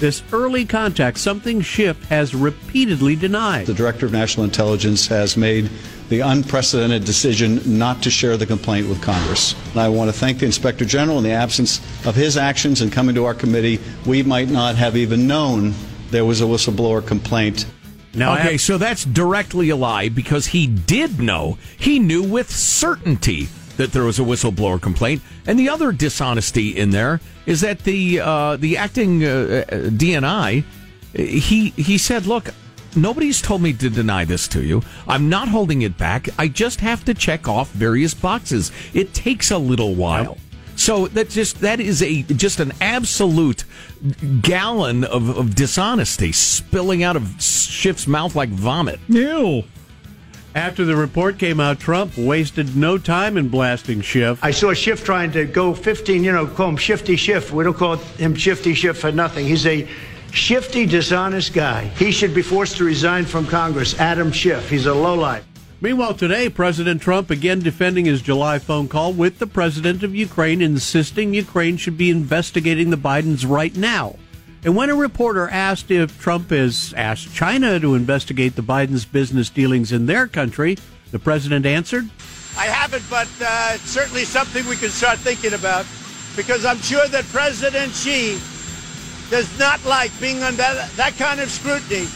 This 0.00 0.22
early 0.32 0.64
contact, 0.64 1.18
something 1.18 1.60
Schiff 1.60 2.02
has 2.04 2.34
repeatedly 2.34 3.16
denied. 3.16 3.66
The 3.66 3.74
Director 3.74 4.06
of 4.06 4.12
National 4.12 4.44
Intelligence 4.44 5.06
has 5.08 5.36
made 5.36 5.68
the 6.08 6.20
unprecedented 6.20 7.04
decision 7.04 7.60
not 7.78 8.02
to 8.04 8.10
share 8.10 8.38
the 8.38 8.46
complaint 8.46 8.88
with 8.88 9.02
Congress. 9.02 9.54
And 9.72 9.80
I 9.80 9.90
want 9.90 10.10
to 10.10 10.18
thank 10.18 10.38
the 10.38 10.46
Inspector 10.46 10.82
General 10.86 11.18
in 11.18 11.24
the 11.24 11.32
absence 11.32 11.80
of 12.06 12.14
his 12.14 12.38
actions 12.38 12.80
and 12.80 12.90
coming 12.90 13.14
to 13.14 13.26
our 13.26 13.34
committee. 13.34 13.78
We 14.06 14.22
might 14.22 14.48
not 14.48 14.74
have 14.76 14.96
even 14.96 15.26
known 15.26 15.74
there 16.10 16.24
was 16.24 16.40
a 16.40 16.44
whistleblower 16.44 17.06
complaint. 17.06 17.66
Now, 18.14 18.38
okay, 18.38 18.56
so 18.56 18.78
that's 18.78 19.04
directly 19.04 19.68
a 19.68 19.76
lie 19.76 20.08
because 20.08 20.46
he 20.46 20.66
did 20.66 21.20
know. 21.20 21.58
He 21.78 21.98
knew 21.98 22.22
with 22.22 22.50
certainty 22.50 23.48
that 23.80 23.92
there 23.92 24.04
was 24.04 24.18
a 24.18 24.22
whistleblower 24.22 24.80
complaint. 24.80 25.22
And 25.46 25.58
the 25.58 25.70
other 25.70 25.90
dishonesty 25.90 26.76
in 26.76 26.90
there 26.90 27.18
is 27.46 27.62
that 27.62 27.80
the 27.80 28.20
uh, 28.20 28.56
the 28.56 28.76
acting 28.76 29.24
uh, 29.24 29.64
uh, 29.66 29.74
DNI 29.88 30.64
he 31.14 31.70
he 31.70 31.98
said, 31.98 32.26
"Look, 32.26 32.50
nobody's 32.94 33.40
told 33.40 33.62
me 33.62 33.72
to 33.72 33.88
deny 33.88 34.24
this 34.24 34.46
to 34.48 34.62
you. 34.62 34.82
I'm 35.08 35.28
not 35.28 35.48
holding 35.48 35.82
it 35.82 35.96
back. 35.96 36.28
I 36.38 36.48
just 36.48 36.80
have 36.80 37.04
to 37.06 37.14
check 37.14 37.48
off 37.48 37.70
various 37.70 38.12
boxes. 38.14 38.70
It 38.92 39.14
takes 39.14 39.50
a 39.50 39.58
little 39.58 39.94
while." 39.94 40.36
So 40.76 41.08
that 41.08 41.30
just 41.30 41.60
that 41.60 41.80
is 41.80 42.02
a 42.02 42.22
just 42.22 42.60
an 42.60 42.72
absolute 42.80 43.64
gallon 44.40 45.04
of, 45.04 45.36
of 45.36 45.54
dishonesty 45.54 46.32
spilling 46.32 47.02
out 47.02 47.16
of 47.16 47.22
Schiff's 47.40 48.06
mouth 48.06 48.34
like 48.34 48.50
vomit. 48.50 49.00
Ew. 49.08 49.64
After 50.54 50.84
the 50.84 50.96
report 50.96 51.38
came 51.38 51.60
out, 51.60 51.78
Trump 51.78 52.16
wasted 52.16 52.74
no 52.74 52.98
time 52.98 53.36
in 53.36 53.48
blasting 53.48 54.00
Schiff. 54.00 54.42
I 54.42 54.50
saw 54.50 54.74
Schiff 54.74 55.04
trying 55.04 55.30
to 55.32 55.44
go 55.44 55.74
15, 55.74 56.24
you 56.24 56.32
know, 56.32 56.44
call 56.44 56.70
him 56.70 56.76
Shifty 56.76 57.14
Schiff. 57.14 57.52
We 57.52 57.62
don't 57.62 57.76
call 57.76 57.96
him 57.96 58.34
Shifty 58.34 58.74
Schiff 58.74 58.98
for 58.98 59.12
nothing. 59.12 59.46
He's 59.46 59.64
a 59.64 59.86
shifty, 60.32 60.86
dishonest 60.86 61.52
guy. 61.52 61.84
He 61.84 62.10
should 62.10 62.34
be 62.34 62.42
forced 62.42 62.78
to 62.78 62.84
resign 62.84 63.26
from 63.26 63.46
Congress. 63.46 63.98
Adam 64.00 64.32
Schiff. 64.32 64.68
He's 64.68 64.86
a 64.86 64.94
lowlife. 64.94 65.46
Meanwhile, 65.80 66.14
today, 66.14 66.48
President 66.48 67.00
Trump 67.00 67.30
again 67.30 67.60
defending 67.60 68.04
his 68.04 68.20
July 68.20 68.58
phone 68.58 68.88
call 68.88 69.12
with 69.12 69.38
the 69.38 69.46
president 69.46 70.02
of 70.02 70.16
Ukraine, 70.16 70.60
insisting 70.62 71.32
Ukraine 71.32 71.76
should 71.76 71.96
be 71.96 72.10
investigating 72.10 72.90
the 72.90 72.96
Bidens 72.96 73.48
right 73.48 73.74
now. 73.76 74.16
And 74.62 74.76
when 74.76 74.90
a 74.90 74.94
reporter 74.94 75.48
asked 75.48 75.90
if 75.90 76.20
Trump 76.20 76.50
has 76.50 76.92
asked 76.96 77.34
China 77.34 77.80
to 77.80 77.94
investigate 77.94 78.56
the 78.56 78.62
Bidens' 78.62 79.10
business 79.10 79.48
dealings 79.48 79.90
in 79.90 80.06
their 80.06 80.26
country, 80.26 80.76
the 81.12 81.18
president 81.18 81.64
answered, 81.64 82.08
I 82.58 82.66
haven't, 82.66 83.04
but 83.08 83.28
uh, 83.40 83.72
it's 83.74 83.90
certainly 83.90 84.24
something 84.24 84.66
we 84.66 84.76
can 84.76 84.90
start 84.90 85.18
thinking 85.18 85.54
about 85.54 85.86
because 86.36 86.64
I'm 86.64 86.78
sure 86.78 87.06
that 87.08 87.24
President 87.26 87.92
Xi 87.92 88.38
does 89.30 89.58
not 89.58 89.82
like 89.86 90.10
being 90.20 90.42
under 90.42 90.58
that, 90.58 90.90
that 90.96 91.16
kind 91.16 91.40
of 91.40 91.50
scrutiny 91.50 92.06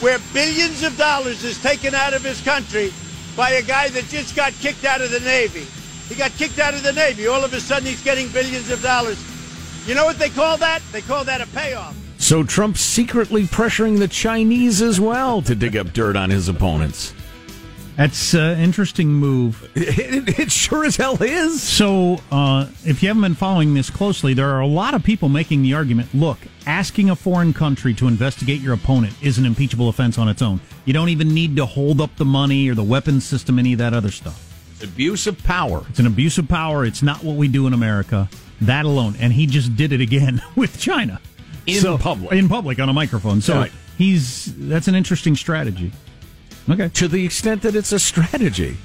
where 0.00 0.18
billions 0.34 0.82
of 0.82 0.96
dollars 0.98 1.42
is 1.42 1.60
taken 1.62 1.94
out 1.94 2.12
of 2.12 2.22
his 2.22 2.40
country 2.42 2.92
by 3.36 3.50
a 3.50 3.62
guy 3.62 3.88
that 3.88 4.04
just 4.06 4.36
got 4.36 4.52
kicked 4.54 4.84
out 4.84 5.00
of 5.00 5.10
the 5.10 5.20
Navy. 5.20 5.66
He 6.08 6.14
got 6.14 6.32
kicked 6.32 6.58
out 6.58 6.74
of 6.74 6.82
the 6.82 6.92
Navy. 6.92 7.26
All 7.28 7.42
of 7.42 7.54
a 7.54 7.60
sudden, 7.60 7.86
he's 7.86 8.02
getting 8.02 8.28
billions 8.28 8.70
of 8.70 8.82
dollars. 8.82 9.18
You 9.86 9.94
know 9.94 10.06
what 10.06 10.18
they 10.18 10.30
call 10.30 10.56
that? 10.58 10.82
They 10.92 11.02
call 11.02 11.24
that 11.24 11.40
a 11.40 11.46
payoff. 11.48 11.94
So 12.16 12.42
Trump's 12.42 12.80
secretly 12.80 13.42
pressuring 13.42 13.98
the 13.98 14.08
Chinese 14.08 14.80
as 14.80 14.98
well 14.98 15.42
to 15.42 15.54
dig 15.54 15.76
up 15.76 15.92
dirt 15.92 16.16
on 16.16 16.30
his 16.30 16.48
opponents. 16.48 17.12
That's 17.96 18.34
an 18.34 18.58
interesting 18.58 19.08
move. 19.08 19.70
It, 19.76 20.38
it 20.38 20.50
sure 20.50 20.84
as 20.84 20.96
hell 20.96 21.22
is. 21.22 21.62
So, 21.62 22.18
uh, 22.30 22.66
if 22.84 23.02
you 23.02 23.08
haven't 23.08 23.22
been 23.22 23.34
following 23.34 23.74
this 23.74 23.90
closely, 23.90 24.32
there 24.34 24.48
are 24.50 24.60
a 24.60 24.66
lot 24.66 24.94
of 24.94 25.02
people 25.04 25.28
making 25.28 25.62
the 25.62 25.74
argument 25.74 26.14
look, 26.14 26.38
asking 26.66 27.10
a 27.10 27.16
foreign 27.16 27.52
country 27.52 27.94
to 27.94 28.08
investigate 28.08 28.60
your 28.60 28.74
opponent 28.74 29.14
is 29.22 29.38
an 29.38 29.44
impeachable 29.44 29.88
offense 29.88 30.18
on 30.18 30.28
its 30.28 30.42
own. 30.42 30.60
You 30.84 30.92
don't 30.94 31.10
even 31.10 31.34
need 31.34 31.56
to 31.56 31.66
hold 31.66 32.00
up 32.00 32.16
the 32.16 32.24
money 32.24 32.68
or 32.68 32.74
the 32.74 32.82
weapons 32.82 33.24
system, 33.24 33.58
any 33.58 33.74
of 33.74 33.78
that 33.78 33.92
other 33.92 34.10
stuff. 34.10 34.50
It's 34.72 34.84
Abuse 34.84 35.26
of 35.26 35.42
power. 35.44 35.84
It's 35.90 35.98
an 35.98 36.06
abuse 36.06 36.38
of 36.38 36.48
power. 36.48 36.84
It's 36.84 37.02
not 37.02 37.22
what 37.22 37.36
we 37.36 37.48
do 37.48 37.66
in 37.66 37.72
America. 37.72 38.28
That 38.66 38.84
alone. 38.84 39.16
And 39.20 39.32
he 39.32 39.46
just 39.46 39.76
did 39.76 39.92
it 39.92 40.00
again 40.00 40.42
with 40.56 40.78
China. 40.80 41.20
In 41.66 41.80
So- 41.80 41.98
public. 41.98 42.32
In 42.32 42.48
public 42.48 42.78
on 42.78 42.88
a 42.88 42.92
microphone. 42.92 43.40
So 43.40 43.54
Right. 43.54 43.72
he's 43.98 44.52
that's 44.56 44.88
an 44.88 44.94
interesting 44.94 45.36
strategy. 45.36 45.92
Okay. 46.68 46.88
To 46.90 47.08
the 47.08 47.24
extent 47.24 47.62
that 47.62 47.74
it's 47.76 47.92
a 47.92 47.98
strategy. 47.98 48.76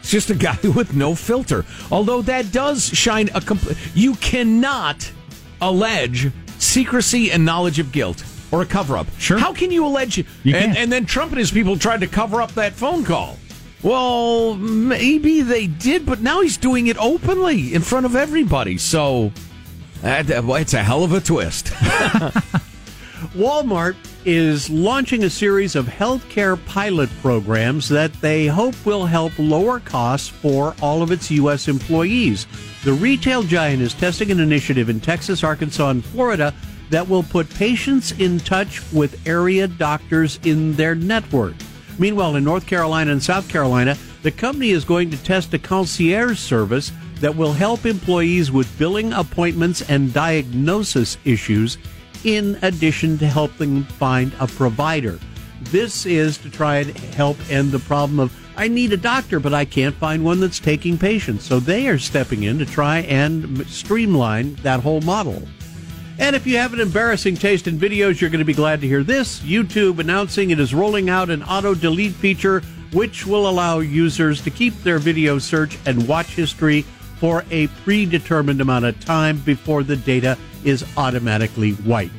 It's 0.00 0.10
just 0.10 0.28
a 0.30 0.34
guy 0.34 0.58
with 0.76 0.94
no 0.94 1.14
filter. 1.14 1.64
Although 1.90 2.22
that 2.22 2.52
does 2.52 2.86
shine 2.88 3.30
a 3.34 3.40
complete. 3.40 3.76
You 3.94 4.14
cannot 4.16 5.10
allege 5.60 6.30
secrecy 6.58 7.30
and 7.30 7.44
knowledge 7.44 7.78
of 7.78 7.92
guilt 7.92 8.24
or 8.52 8.62
a 8.62 8.66
cover 8.66 8.96
up. 8.96 9.06
Sure. 9.18 9.38
How 9.38 9.52
can 9.52 9.70
you 9.70 9.84
allege? 9.86 10.18
You 10.18 10.54
and, 10.54 10.76
and 10.76 10.92
then 10.92 11.06
Trump 11.06 11.32
and 11.32 11.38
his 11.38 11.50
people 11.50 11.78
tried 11.78 12.00
to 12.00 12.06
cover 12.06 12.40
up 12.42 12.52
that 12.52 12.72
phone 12.74 13.04
call. 13.04 13.38
Well, 13.84 14.54
maybe 14.54 15.42
they 15.42 15.66
did, 15.66 16.06
but 16.06 16.22
now 16.22 16.40
he's 16.40 16.56
doing 16.56 16.86
it 16.86 16.96
openly 16.96 17.74
in 17.74 17.82
front 17.82 18.06
of 18.06 18.16
everybody. 18.16 18.78
So 18.78 19.30
it's 20.02 20.72
a 20.72 20.82
hell 20.82 21.04
of 21.04 21.12
a 21.12 21.20
twist. 21.20 21.66
Walmart 23.34 23.96
is 24.24 24.70
launching 24.70 25.24
a 25.24 25.30
series 25.30 25.76
of 25.76 25.86
healthcare 25.86 26.64
pilot 26.64 27.10
programs 27.20 27.90
that 27.90 28.12
they 28.14 28.46
hope 28.46 28.74
will 28.86 29.04
help 29.04 29.32
lower 29.38 29.80
costs 29.80 30.28
for 30.28 30.74
all 30.80 31.02
of 31.02 31.12
its 31.12 31.30
U.S. 31.32 31.68
employees. 31.68 32.46
The 32.84 32.92
retail 32.94 33.42
giant 33.42 33.82
is 33.82 33.92
testing 33.92 34.30
an 34.30 34.40
initiative 34.40 34.88
in 34.88 34.98
Texas, 34.98 35.44
Arkansas, 35.44 35.90
and 35.90 36.02
Florida 36.02 36.54
that 36.88 37.06
will 37.06 37.22
put 37.22 37.50
patients 37.50 38.12
in 38.12 38.40
touch 38.40 38.80
with 38.94 39.26
area 39.26 39.68
doctors 39.68 40.38
in 40.42 40.72
their 40.74 40.94
network. 40.94 41.54
Meanwhile, 41.98 42.36
in 42.36 42.44
North 42.44 42.66
Carolina 42.66 43.12
and 43.12 43.22
South 43.22 43.48
Carolina, 43.48 43.96
the 44.22 44.30
company 44.30 44.70
is 44.70 44.84
going 44.84 45.10
to 45.10 45.22
test 45.22 45.54
a 45.54 45.58
concierge 45.58 46.38
service 46.38 46.92
that 47.20 47.36
will 47.36 47.52
help 47.52 47.86
employees 47.86 48.50
with 48.50 48.78
billing 48.78 49.12
appointments 49.12 49.88
and 49.88 50.12
diagnosis 50.12 51.16
issues 51.24 51.78
in 52.24 52.58
addition 52.62 53.18
to 53.18 53.26
helping 53.26 53.84
find 53.84 54.32
a 54.40 54.46
provider. 54.46 55.18
This 55.62 56.04
is 56.04 56.38
to 56.38 56.50
try 56.50 56.78
and 56.78 56.96
help 56.96 57.36
end 57.50 57.70
the 57.70 57.78
problem 57.78 58.18
of 58.18 58.36
I 58.56 58.68
need 58.68 58.92
a 58.92 58.96
doctor, 58.96 59.40
but 59.40 59.52
I 59.52 59.64
can't 59.64 59.94
find 59.96 60.24
one 60.24 60.40
that's 60.40 60.60
taking 60.60 60.96
patients. 60.96 61.44
So 61.44 61.58
they 61.58 61.88
are 61.88 61.98
stepping 61.98 62.44
in 62.44 62.58
to 62.58 62.66
try 62.66 62.98
and 63.00 63.66
streamline 63.66 64.54
that 64.56 64.80
whole 64.80 65.00
model. 65.00 65.42
And 66.18 66.36
if 66.36 66.46
you 66.46 66.58
have 66.58 66.72
an 66.72 66.80
embarrassing 66.80 67.36
taste 67.36 67.66
in 67.66 67.76
videos, 67.76 68.20
you're 68.20 68.30
going 68.30 68.38
to 68.38 68.44
be 68.44 68.54
glad 68.54 68.80
to 68.80 68.86
hear 68.86 69.02
this. 69.02 69.40
YouTube 69.40 69.98
announcing 69.98 70.50
it 70.50 70.60
is 70.60 70.72
rolling 70.72 71.10
out 71.10 71.28
an 71.28 71.42
auto 71.42 71.74
delete 71.74 72.14
feature, 72.14 72.60
which 72.92 73.26
will 73.26 73.48
allow 73.48 73.80
users 73.80 74.40
to 74.42 74.50
keep 74.50 74.74
their 74.82 74.98
video 74.98 75.38
search 75.38 75.76
and 75.86 76.06
watch 76.06 76.28
history 76.28 76.82
for 77.18 77.44
a 77.50 77.66
predetermined 77.84 78.60
amount 78.60 78.84
of 78.84 78.98
time 79.04 79.38
before 79.40 79.82
the 79.82 79.96
data 79.96 80.38
is 80.64 80.84
automatically 80.96 81.72
wiped. 81.84 82.14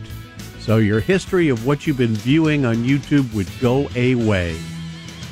So 0.59 0.77
your 0.77 0.99
history 0.99 1.47
of 1.49 1.65
what 1.65 1.87
you've 1.87 1.97
been 1.97 2.15
viewing 2.15 2.65
on 2.65 2.77
YouTube 2.77 3.33
would 3.33 3.47
go 3.61 3.87
away. 3.95 4.57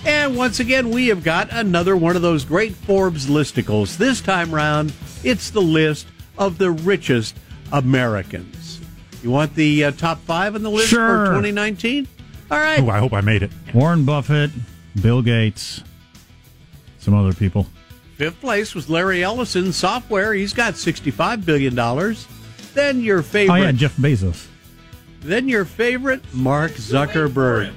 And 0.06 0.38
once 0.38 0.60
again, 0.60 0.90
we 0.90 1.08
have 1.08 1.24
got 1.24 1.52
another 1.52 1.98
one 1.98 2.16
of 2.16 2.22
those 2.22 2.46
great 2.46 2.76
Forbes 2.76 3.26
listicles. 3.26 3.98
This 3.98 4.22
time 4.22 4.54
round, 4.54 4.94
it's 5.24 5.50
the 5.50 5.62
list 5.62 6.08
of 6.38 6.58
the 6.58 6.72
richest 6.72 7.36
Americans. 7.74 8.80
You 9.22 9.32
want 9.32 9.56
the 9.56 9.86
uh, 9.86 9.92
top 9.92 10.20
five 10.20 10.56
on 10.56 10.64
the 10.64 10.70
list 10.70 10.90
Sure. 10.90 11.26
for 11.26 11.32
2019? 11.32 12.08
All 12.52 12.58
right. 12.58 12.80
Ooh, 12.80 12.90
I 12.90 13.00
hope 13.00 13.14
I 13.14 13.22
made 13.22 13.42
it. 13.44 13.52
Warren 13.74 14.06
Buffett, 14.06 14.52
Bill 15.02 15.22
Gates, 15.22 15.82
some 17.00 17.14
other 17.14 17.34
people. 17.34 17.68
Fifth 18.18 18.40
place 18.42 18.76
was 18.76 18.90
Larry 18.90 19.24
Ellison, 19.24 19.74
software. 19.74 20.34
He's 20.34 20.54
got 20.54 20.76
$65 20.76 21.44
billion. 21.46 21.74
Then 22.74 23.02
your 23.02 23.22
favorite. 23.24 23.54
Oh 23.54 23.58
yeah, 23.64 23.72
Jeff 23.72 23.96
Bezos. 23.98 24.48
Then 25.22 25.48
your 25.50 25.66
favorite, 25.66 26.22
Mark 26.34 26.72
Zuckerberg. 26.74 27.74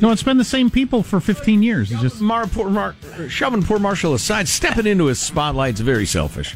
No, 0.00 0.10
it's 0.12 0.22
been 0.22 0.38
the 0.38 0.44
same 0.44 0.70
people 0.70 1.02
for 1.02 1.18
15 1.20 1.62
years. 1.62 1.90
It's 1.90 2.00
just 2.00 2.20
Mar, 2.20 2.46
poor 2.46 2.70
Mar, 2.70 2.94
shoving 3.28 3.62
poor 3.64 3.78
Marshall 3.80 4.14
aside, 4.14 4.48
stepping 4.48 4.86
into 4.86 5.06
his 5.06 5.18
spotlight's 5.18 5.80
very 5.80 6.06
selfish. 6.06 6.54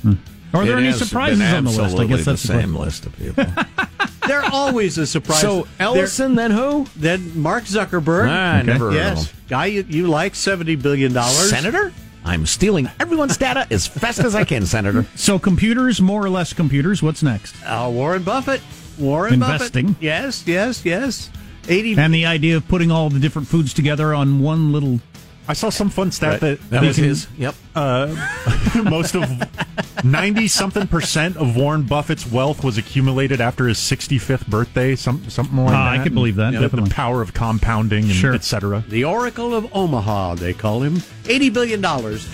Are 0.55 0.65
there 0.65 0.79
It 0.79 0.85
any 0.85 0.93
surprises 0.93 1.39
been 1.41 1.55
on 1.55 1.65
the 1.65 1.71
list? 1.83 1.99
I 1.99 2.05
guess 2.07 2.25
that's 2.25 2.43
the 2.43 2.53
the 2.55 2.61
same 2.61 2.75
list 2.77 3.07
of 3.07 3.17
people. 3.19 3.45
They're 4.27 4.45
always 4.53 4.97
a 4.97 5.07
surprise. 5.07 5.41
So 5.41 5.67
Ellison, 5.79 6.35
then 6.35 6.51
who? 6.51 6.87
Then 6.97 7.39
Mark 7.41 7.65
Zuckerberg. 7.65 8.29
Ah, 8.29 8.55
I 8.55 8.63
never 8.63 8.87
heard 8.87 8.89
of 8.91 8.95
Yes. 8.95 9.31
him. 9.31 9.37
Guy 9.49 9.67
you, 9.67 9.85
you 9.89 10.07
like, 10.07 10.33
$70 10.33 10.81
billion. 10.81 11.13
Senator? 11.13 11.93
I'm 12.25 12.47
stealing 12.47 12.89
everyone's 12.99 13.37
data 13.37 13.67
as 13.71 13.87
fast 13.87 14.21
as 14.21 14.35
I 14.35 14.45
can, 14.45 14.65
Senator. 14.65 15.05
So 15.15 15.39
computers, 15.39 16.01
more 16.01 16.25
or 16.25 16.31
less 16.31 16.55
computers. 16.55 17.03
What's 17.03 17.23
next? 17.23 17.55
Uh, 17.67 17.91
Warren 17.93 18.23
Buffett. 18.23 18.63
Warren 18.99 19.35
Investing. 19.35 19.89
Buffett. 19.89 20.03
Yes, 20.03 20.45
yes, 20.47 20.85
yes. 20.87 21.31
80 21.69 21.99
And 21.99 22.15
the 22.15 22.25
idea 22.27 22.57
of 22.57 22.67
putting 22.69 22.91
all 22.91 23.11
the 23.11 23.19
different 23.19 23.49
foods 23.49 23.75
together 23.75 24.15
on 24.15 24.41
one 24.41 24.73
little. 24.73 25.01
I 25.47 25.53
saw 25.53 25.69
some 25.69 25.91
fun 25.91 26.11
stat 26.11 26.33
Right. 26.33 26.41
that 26.59 26.71
That 26.71 26.83
was 26.83 26.97
can- 26.97 27.05
his. 27.05 27.27
Yep. 27.37 27.55
Uh, 27.75 28.15
most 28.85 29.15
of 29.15 29.29
ninety 30.05 30.49
something 30.49 30.87
percent 30.87 31.37
of 31.37 31.55
Warren 31.57 31.83
Buffett's 31.83 32.27
wealth 32.27 32.65
was 32.65 32.79
accumulated 32.79 33.41
after 33.43 33.67
his 33.69 33.79
sixty 33.79 34.17
fifth 34.19 34.47
birthday. 34.47 34.97
Some 34.97 35.29
something 35.29 35.57
like 35.59 35.75
Ah, 35.75 35.91
that. 35.93 36.01
I 36.01 36.03
can 36.05 36.15
believe 36.15 36.37
that, 36.37 36.53
The- 36.53 36.61
definitely. 36.61 36.89
The 36.89 36.95
power 36.95 37.21
of 37.21 37.35
compounding, 37.35 38.05
and 38.05 38.13
Sure. 38.13 38.33
etc. 38.35 38.85
The 38.89 39.05
Oracle 39.05 39.55
of 39.55 39.69
Omaha, 39.75 40.37
they 40.37 40.53
call 40.55 40.83
him. 40.83 41.03
$80 41.25 41.53
billion. 41.53 41.85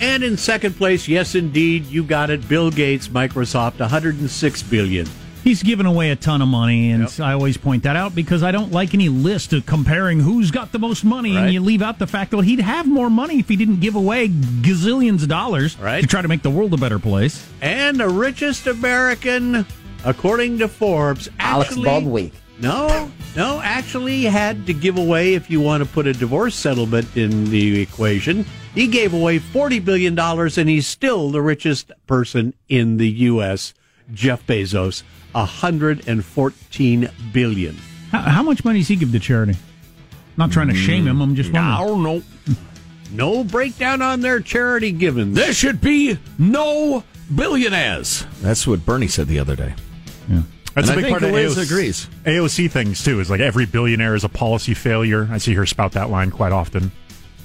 And 0.01 0.23
in 0.23 0.37
second 0.37 0.75
place, 0.77 1.07
yes, 1.07 1.33
indeed, 1.35 1.85
you 1.87 2.03
got 2.03 2.29
it, 2.29 2.47
Bill 2.47 2.69
Gates, 2.71 3.07
Microsoft, 3.07 3.77
$106 3.79 4.69
billion. 4.69 5.07
He's 5.43 5.63
given 5.63 5.87
away 5.87 6.11
a 6.11 6.15
ton 6.15 6.41
of 6.43 6.47
money, 6.47 6.91
and 6.91 7.07
I 7.19 7.33
always 7.33 7.57
point 7.57 7.81
that 7.83 7.95
out 7.95 8.13
because 8.13 8.43
I 8.43 8.51
don't 8.51 8.71
like 8.71 8.93
any 8.93 9.09
list 9.09 9.53
of 9.53 9.65
comparing 9.65 10.19
who's 10.19 10.51
got 10.51 10.71
the 10.71 10.77
most 10.77 11.03
money, 11.03 11.35
Right. 11.35 11.45
and 11.45 11.53
you 11.53 11.61
leave 11.61 11.81
out 11.81 11.97
the 11.97 12.05
fact 12.05 12.29
that 12.31 12.43
he'd 12.43 12.59
have 12.59 12.87
more 12.87 13.09
money 13.09 13.39
if 13.39 13.49
he 13.49 13.55
didn't 13.55 13.79
give 13.79 13.95
away 13.95 14.27
gazillions 14.27 15.23
of 15.23 15.29
dollars 15.29 15.77
Right. 15.79 16.01
to 16.01 16.07
try 16.07 16.21
to 16.21 16.27
make 16.27 16.43
the 16.43 16.51
world 16.51 16.73
a 16.75 16.77
better 16.77 16.99
place. 16.99 17.43
And 17.59 17.99
the 17.99 18.07
richest 18.07 18.67
American, 18.67 19.65
according 20.05 20.59
to 20.59 20.67
Forbes, 20.67 21.27
Alex 21.39 21.71
actually, 21.71 21.85
Baldwin. 21.85 22.31
No, 22.59 23.09
no, 23.35 23.59
actually 23.63 24.21
had 24.25 24.67
to 24.67 24.73
give 24.75 24.95
away, 24.97 25.33
if 25.33 25.49
you 25.49 25.59
want 25.59 25.83
to 25.83 25.89
put 25.89 26.05
a 26.05 26.13
divorce 26.13 26.53
settlement 26.53 27.07
in 27.17 27.49
the 27.49 27.81
equation, 27.81 28.45
he 28.75 28.85
gave 28.85 29.11
away 29.15 29.39
$40 29.39 29.83
billion 29.83 30.17
and 30.19 30.69
he's 30.69 30.85
still 30.85 31.31
the 31.31 31.41
richest 31.41 31.91
person 32.05 32.53
in 32.69 32.97
the 32.97 33.09
U.S., 33.09 33.73
Jeff 34.13 34.45
Bezos, 34.45 35.01
114 35.33 37.09
billion. 37.31 37.75
How, 38.11 38.19
how 38.21 38.43
much 38.43 38.63
money 38.65 38.79
does 38.79 38.87
he 38.87 38.95
give 38.95 39.11
to 39.11 39.19
charity? 39.19 39.55
Not 40.37 40.51
trying 40.51 40.69
to 40.69 40.75
shame 40.75 41.07
him. 41.07 41.21
I'm 41.21 41.35
just 41.35 41.51
mm, 41.51 41.57
I 41.59 41.83
wondering. 41.83 42.03
don't 42.03 42.03
know. 42.47 42.55
No 43.13 43.43
breakdown 43.43 44.01
on 44.01 44.21
their 44.21 44.39
charity 44.39 44.91
givens. 44.93 45.35
There 45.35 45.53
should 45.53 45.81
be 45.81 46.17
no 46.39 47.03
billionaires. 47.33 48.25
That's 48.41 48.65
what 48.65 48.85
Bernie 48.85 49.07
said 49.07 49.27
the 49.27 49.39
other 49.39 49.55
day. 49.55 49.73
That's 50.73 50.87
And 50.87 50.89
a 50.89 50.91
I 50.93 50.95
big 50.95 51.03
think 51.05 51.09
part 51.19 51.23
of 51.23 51.31
Liz 51.31 51.57
AOC, 51.57 51.63
agrees. 51.65 52.07
AOC 52.23 52.71
things 52.71 53.03
too. 53.03 53.19
Is 53.19 53.29
like 53.29 53.41
every 53.41 53.65
billionaire 53.65 54.15
is 54.15 54.23
a 54.23 54.29
policy 54.29 54.73
failure. 54.73 55.27
I 55.29 55.37
see 55.37 55.53
her 55.55 55.65
spout 55.65 55.91
that 55.93 56.09
line 56.09 56.31
quite 56.31 56.53
often. 56.53 56.93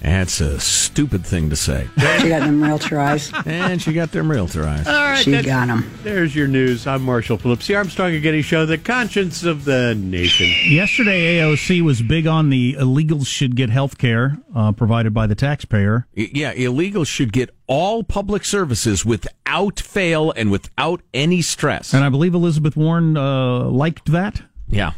That's 0.06 0.40
a 0.40 0.60
stupid 0.60 1.26
thing 1.26 1.50
to 1.50 1.56
say. 1.56 1.88
She 2.20 2.28
got 2.28 2.40
them 2.40 2.62
realtor 2.62 2.98
eyes. 2.98 3.30
and 3.44 3.82
she 3.82 3.92
got 3.92 4.12
them 4.12 4.30
realtor 4.30 4.64
eyes. 4.64 4.86
All 4.86 4.92
right, 4.94 5.22
She 5.22 5.32
got 5.42 5.66
them. 5.66 5.88
There's 6.02 6.34
your 6.34 6.46
news. 6.48 6.86
I'm 6.86 7.02
Marshall 7.02 7.36
Phillips, 7.38 7.66
the 7.66 7.74
Armstrong 7.74 8.14
and 8.14 8.22
Getty 8.22 8.42
Show, 8.42 8.66
the 8.66 8.78
conscience 8.78 9.42
of 9.44 9.64
the 9.64 9.94
nation. 9.96 10.46
Yesterday, 10.72 11.38
AOC 11.38 11.82
was 11.82 12.02
big 12.02 12.26
on 12.26 12.50
the 12.50 12.74
illegals 12.74 13.26
should 13.26 13.54
get 13.56 13.68
health 13.70 13.98
care 13.98 14.38
uh, 14.54 14.72
provided 14.72 15.12
by 15.12 15.26
the 15.26 15.34
taxpayer. 15.34 16.06
Yeah, 16.14 16.54
illegals 16.54 17.08
should 17.08 17.32
get 17.32 17.50
all 17.66 18.02
public 18.04 18.44
services 18.44 19.04
without 19.04 19.80
fail 19.80 20.30
and 20.36 20.50
without 20.52 21.02
any 21.14 21.42
stress. 21.42 21.92
And 21.92 22.04
I 22.04 22.08
believe 22.08 22.32
Elizabeth 22.34 22.76
Warren 22.76 23.16
uh, 23.16 23.64
liked 23.64 24.10
that. 24.12 24.42
Yeah. 24.68 24.92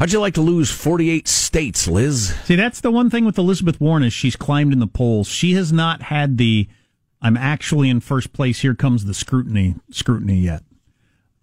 How'd 0.00 0.12
you 0.12 0.20
like 0.20 0.32
to 0.32 0.40
lose 0.40 0.70
48 0.70 1.28
states, 1.28 1.86
Liz? 1.86 2.34
See, 2.44 2.56
that's 2.56 2.80
the 2.80 2.90
one 2.90 3.10
thing 3.10 3.26
with 3.26 3.36
Elizabeth 3.36 3.78
Warren 3.82 4.02
is 4.02 4.14
she's 4.14 4.34
climbed 4.34 4.72
in 4.72 4.78
the 4.78 4.86
polls. 4.86 5.28
She 5.28 5.52
has 5.52 5.74
not 5.74 6.00
had 6.00 6.38
the 6.38 6.68
I'm 7.20 7.36
actually 7.36 7.90
in 7.90 8.00
first 8.00 8.32
place. 8.32 8.60
Here 8.60 8.74
comes 8.74 9.04
the 9.04 9.12
scrutiny 9.12 9.74
scrutiny 9.90 10.38
yet 10.38 10.62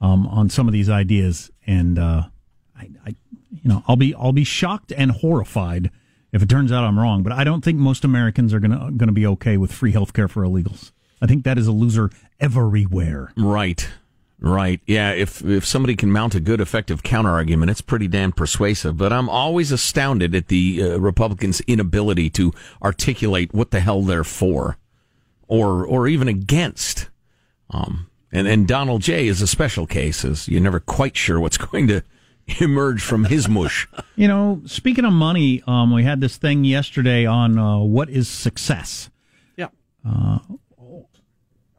um, 0.02 0.26
on 0.26 0.50
some 0.50 0.68
of 0.68 0.74
these 0.74 0.90
ideas, 0.90 1.52
and 1.68 2.00
uh, 2.00 2.24
I, 2.76 2.90
I, 3.06 3.16
you 3.52 3.70
know, 3.70 3.84
I'll 3.88 3.96
be 3.96 4.16
I'll 4.16 4.32
be 4.32 4.44
shocked 4.44 4.92
and 4.92 5.12
horrified 5.12 5.92
if 6.34 6.42
it 6.42 6.50
turns 6.50 6.72
out 6.72 6.84
I'm 6.84 6.98
wrong. 6.98 7.22
But 7.22 7.34
I 7.34 7.44
don't 7.44 7.64
think 7.64 7.78
most 7.78 8.04
Americans 8.04 8.56
are 8.56 8.60
gonna 8.60 8.90
gonna 8.98 9.12
be 9.12 9.28
okay 9.28 9.58
with 9.58 9.72
free 9.72 9.92
health 9.92 10.14
care 10.14 10.28
for 10.28 10.42
illegals. 10.42 10.92
I 11.22 11.28
think 11.28 11.44
that 11.44 11.60
is 11.60 11.68
a 11.68 11.72
loser 11.72 12.10
everywhere. 12.40 13.34
Right. 13.38 13.88
Right. 14.40 14.82
Yeah, 14.86 15.12
if 15.14 15.44
if 15.44 15.66
somebody 15.66 15.96
can 15.96 16.12
mount 16.12 16.36
a 16.36 16.40
good 16.40 16.62
effective 16.62 17.02
counterargument, 17.02 17.72
it's 17.72 17.82
pretty 17.82 18.08
damn 18.08 18.32
persuasive, 18.32 18.96
but 18.96 19.12
I'm 19.12 19.30
always 19.30 19.72
astounded 19.72 20.36
at 20.36 20.48
the 20.48 20.84
uh, 20.84 20.98
Republicans' 21.00 21.60
inability 21.62 22.30
to 22.32 22.54
articulate 22.84 23.52
what 23.54 23.72
the 23.72 23.80
hell 23.80 24.04
they're 24.04 24.24
for 24.24 24.78
or 25.48 25.86
or 25.86 26.08
even 26.08 26.28
against. 26.28 27.10
Um 27.72 28.08
and 28.32 28.48
and 28.48 28.68
Donald 28.68 29.02
J 29.02 29.28
is 29.28 29.42
a 29.42 29.48
special 29.48 29.88
case 29.88 30.24
as 30.24 30.48
you're 30.48 30.62
never 30.62 30.80
quite 30.80 31.18
sure 31.18 31.40
what's 31.40 31.58
going 31.72 31.88
to 31.88 32.04
emerge 32.60 33.02
from 33.02 33.26
his 33.26 33.50
mush. 33.50 33.88
You 34.16 34.28
know, 34.28 34.62
speaking 34.66 35.04
of 35.06 35.14
money, 35.14 35.64
um, 35.68 35.92
we 35.94 36.04
had 36.04 36.22
this 36.22 36.38
thing 36.38 36.64
yesterday 36.64 37.26
on 37.26 37.58
uh, 37.58 37.80
what 37.80 38.10
is 38.10 38.30
success. 38.30 39.10
Yeah. 39.58 39.68
Uh, 40.08 40.40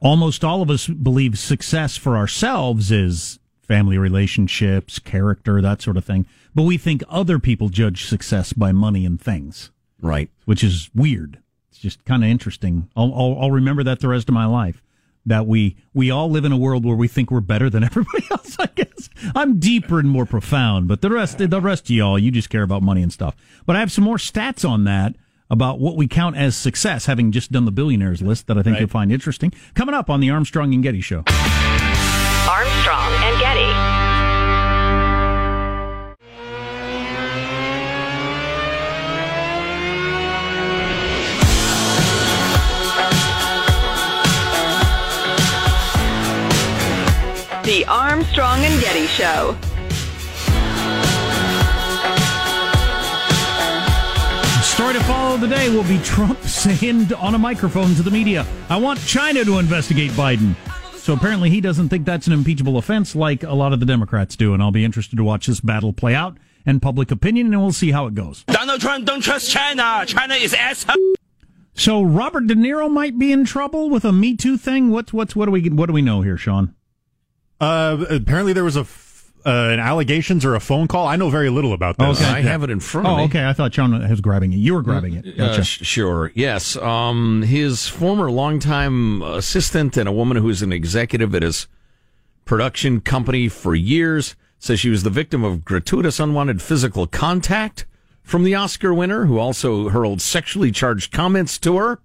almost 0.00 0.44
all 0.44 0.62
of 0.62 0.70
us 0.70 0.87
believe 0.87 1.38
success 1.38 1.96
for 1.96 2.16
ourselves 2.16 2.90
is 2.90 3.38
family 3.61 3.98
relationships, 3.98 4.98
character, 4.98 5.61
that 5.61 5.82
sort 5.82 5.96
of 5.96 6.04
thing. 6.04 6.26
But 6.54 6.62
we 6.62 6.78
think 6.78 7.02
other 7.08 7.38
people 7.38 7.68
judge 7.68 8.06
success 8.06 8.52
by 8.52 8.72
money 8.72 9.04
and 9.04 9.20
things. 9.20 9.70
Right. 10.00 10.30
which 10.44 10.62
is 10.62 10.90
weird. 10.94 11.38
It's 11.70 11.80
just 11.80 12.04
kind 12.04 12.22
of 12.22 12.30
interesting. 12.30 12.88
I'll, 12.96 13.12
I'll, 13.12 13.37
I'll 13.40 13.50
remember 13.50 13.82
that 13.82 14.00
the 14.00 14.08
rest 14.08 14.28
of 14.28 14.34
my 14.34 14.46
life. 14.46 14.82
That 15.26 15.46
we 15.46 15.76
we 15.92 16.11
all 16.11 16.30
live 16.30 16.44
in 16.46 16.52
a 16.52 16.56
world 16.56 16.87
where 16.87 16.96
we 16.96 17.08
think 17.08 17.30
we're 17.30 17.40
better 17.40 17.68
than 17.68 17.84
everybody 17.90 18.24
else. 18.30 18.56
I 18.58 18.68
guess 18.74 19.11
I'm 19.34 19.58
deeper 19.58 19.98
and 19.98 20.08
more 20.08 20.24
profound, 20.24 20.88
but 20.88 21.02
the 21.02 21.11
rest 21.11 21.38
the 21.38 21.61
rest 21.61 21.84
of 21.84 21.90
y'all, 21.90 22.18
you 22.18 22.30
just 22.30 22.48
care 22.48 22.62
about 22.62 22.82
money 22.82 23.02
and 23.02 23.12
stuff. 23.12 23.37
But 23.66 23.76
I 23.76 23.80
have 23.80 23.92
some 23.92 24.04
more 24.04 24.16
stats 24.16 24.66
on 24.66 24.84
that 24.84 25.16
about 25.50 25.80
what 25.80 25.96
we 25.96 26.06
count 26.06 26.37
as 26.37 26.56
success, 26.56 27.06
having 27.06 27.32
just 27.32 27.50
done 27.52 27.64
the 27.64 27.72
billionaires 27.72 28.20
list 28.22 28.46
that 28.48 28.58
I 28.58 28.62
think 28.62 28.74
Right. 28.74 28.80
you'll 28.80 28.88
find 28.90 29.11
interesting. 29.12 29.52
Coming 29.74 29.94
up 29.94 30.11
on 30.11 30.20
the 30.20 30.30
Armstrong 30.30 30.74
and 30.74 30.82
Getty 30.82 31.00
Show. 31.00 31.24
Armstrong 32.48 33.12
and 33.24 33.38
Getty. 33.40 33.98
The 47.64 47.84
Armstrong 47.87 48.64
and 48.64 48.80
Getty 48.80 49.06
Show. 49.08 49.54
Story 54.88 55.01
to 55.01 55.07
follow 55.07 55.38
today 55.38 55.68
will 55.68 55.85
be 55.85 55.98
Trump 55.98 56.40
saying 56.44 57.12
on 57.12 57.35
a 57.35 57.38
microphone 57.38 57.94
to 57.96 58.03
the 58.03 58.11
media, 58.11 58.46
I 58.70 58.79
want 58.79 58.98
China 59.05 59.44
to 59.44 59.59
investigate 59.59 60.12
Biden. 60.12 60.55
So 60.96 61.12
apparently 61.12 61.51
he 61.51 61.61
doesn't 61.61 61.90
think 61.90 62.07
that's 62.07 62.27
an 62.27 62.33
impeachable 62.33 62.79
offense 62.79 63.14
like 63.14 63.42
a 63.42 63.53
lot 63.53 63.74
of 63.74 63.81
the 63.81 63.85
Democrats 63.85 64.35
do. 64.35 64.55
And 64.55 64.62
I'll 64.62 64.70
be 64.70 64.87
interested 64.87 65.16
to 65.16 65.24
watch 65.24 65.46
this 65.46 65.61
battle 65.61 65.92
play 65.92 66.14
out 66.14 66.38
and 66.64 66.81
public 66.81 67.11
opinion, 67.11 67.48
and 67.48 67.61
we'll 67.61 67.72
see 67.72 67.90
how 67.90 68.07
it 68.07 68.14
goes. 68.14 68.44
Donald 68.44 68.81
Trump 68.81 69.05
don't 69.05 69.20
trust 69.20 69.51
China. 69.51 70.07
China 70.07 70.33
is 70.33 70.55
asshole. 70.55 70.96
So 71.74 72.03
Robert 72.03 72.46
De 72.46 72.55
Niro 72.55 72.90
might 72.90 73.18
be 73.18 73.31
in 73.31 73.44
trouble 73.44 73.90
with 73.90 74.07
a 74.07 74.12
Me 74.12 74.38
Too 74.38 74.57
thing. 74.57 74.88
What's 74.88 75.12
what's 75.12 75.37
what 75.37 75.44
do 75.44 75.51
we 75.51 75.68
what 75.68 75.88
do 75.88 75.92
we 75.92 76.01
know 76.01 76.22
here, 76.22 76.38
Sean? 76.38 76.74
Uh, 77.61 78.07
apparently 78.09 78.55
there 78.55 78.64
was 78.64 78.79
a 78.79 78.81
f- 78.81 79.08
uh, 79.46 79.51
an 79.51 79.79
allegations 79.81 80.44
or 80.44 80.55
a 80.55 80.61
phone 80.61 80.88
call. 80.88 81.07
I 81.07 81.16
know 81.16 81.31
very 81.31 81.51
little 81.51 81.72
about 81.72 81.96
this. 81.98 82.20
I 82.22 82.40
have 82.40 82.62
it 82.62 82.70
in 82.70 82.81
front 82.81 83.07
of 83.07 83.12
Oh, 83.12 83.16
me. 83.18 83.24
okay. 83.24 83.46
I 83.46 83.53
thought 83.53 83.72
John 83.72 84.09
was 84.09 84.20
grabbing 84.20 84.53
it. 84.53 84.57
You 84.57 84.74
were 84.74 84.83
grabbing 84.83 85.14
it. 85.14 85.38
Uh, 85.40 85.62
sh- 85.62 85.87
sure. 85.87 86.33
Yes. 86.35 86.77
Um, 86.77 87.42
his 87.42 87.87
former 87.88 88.31
longtime 88.31 89.22
assistant 89.22 89.96
and 89.96 90.09
a 90.09 90.12
woman 90.12 90.37
who's 90.38 90.62
an 90.62 90.72
executive 90.72 91.35
at 91.35 91.42
his 91.42 91.66
production 92.44 93.01
company 93.01 93.48
for 93.48 93.74
years 93.74 94.35
says 94.59 94.81
she 94.81 94.90
was 94.90 95.03
the 95.03 95.11
victim 95.11 95.44
of 95.44 95.64
gratuitous 95.64 96.18
unwanted 96.18 96.61
physical 96.61 97.07
contact 97.07 97.87
from 98.22 98.42
the 98.44 98.55
Oscar 98.55 98.92
winner, 98.92 99.24
who 99.27 99.38
also 99.38 99.88
hurled 99.88 100.20
sexually 100.20 100.70
charged 100.70 101.12
comments 101.12 101.59
to 101.59 101.77
her. 101.79 102.01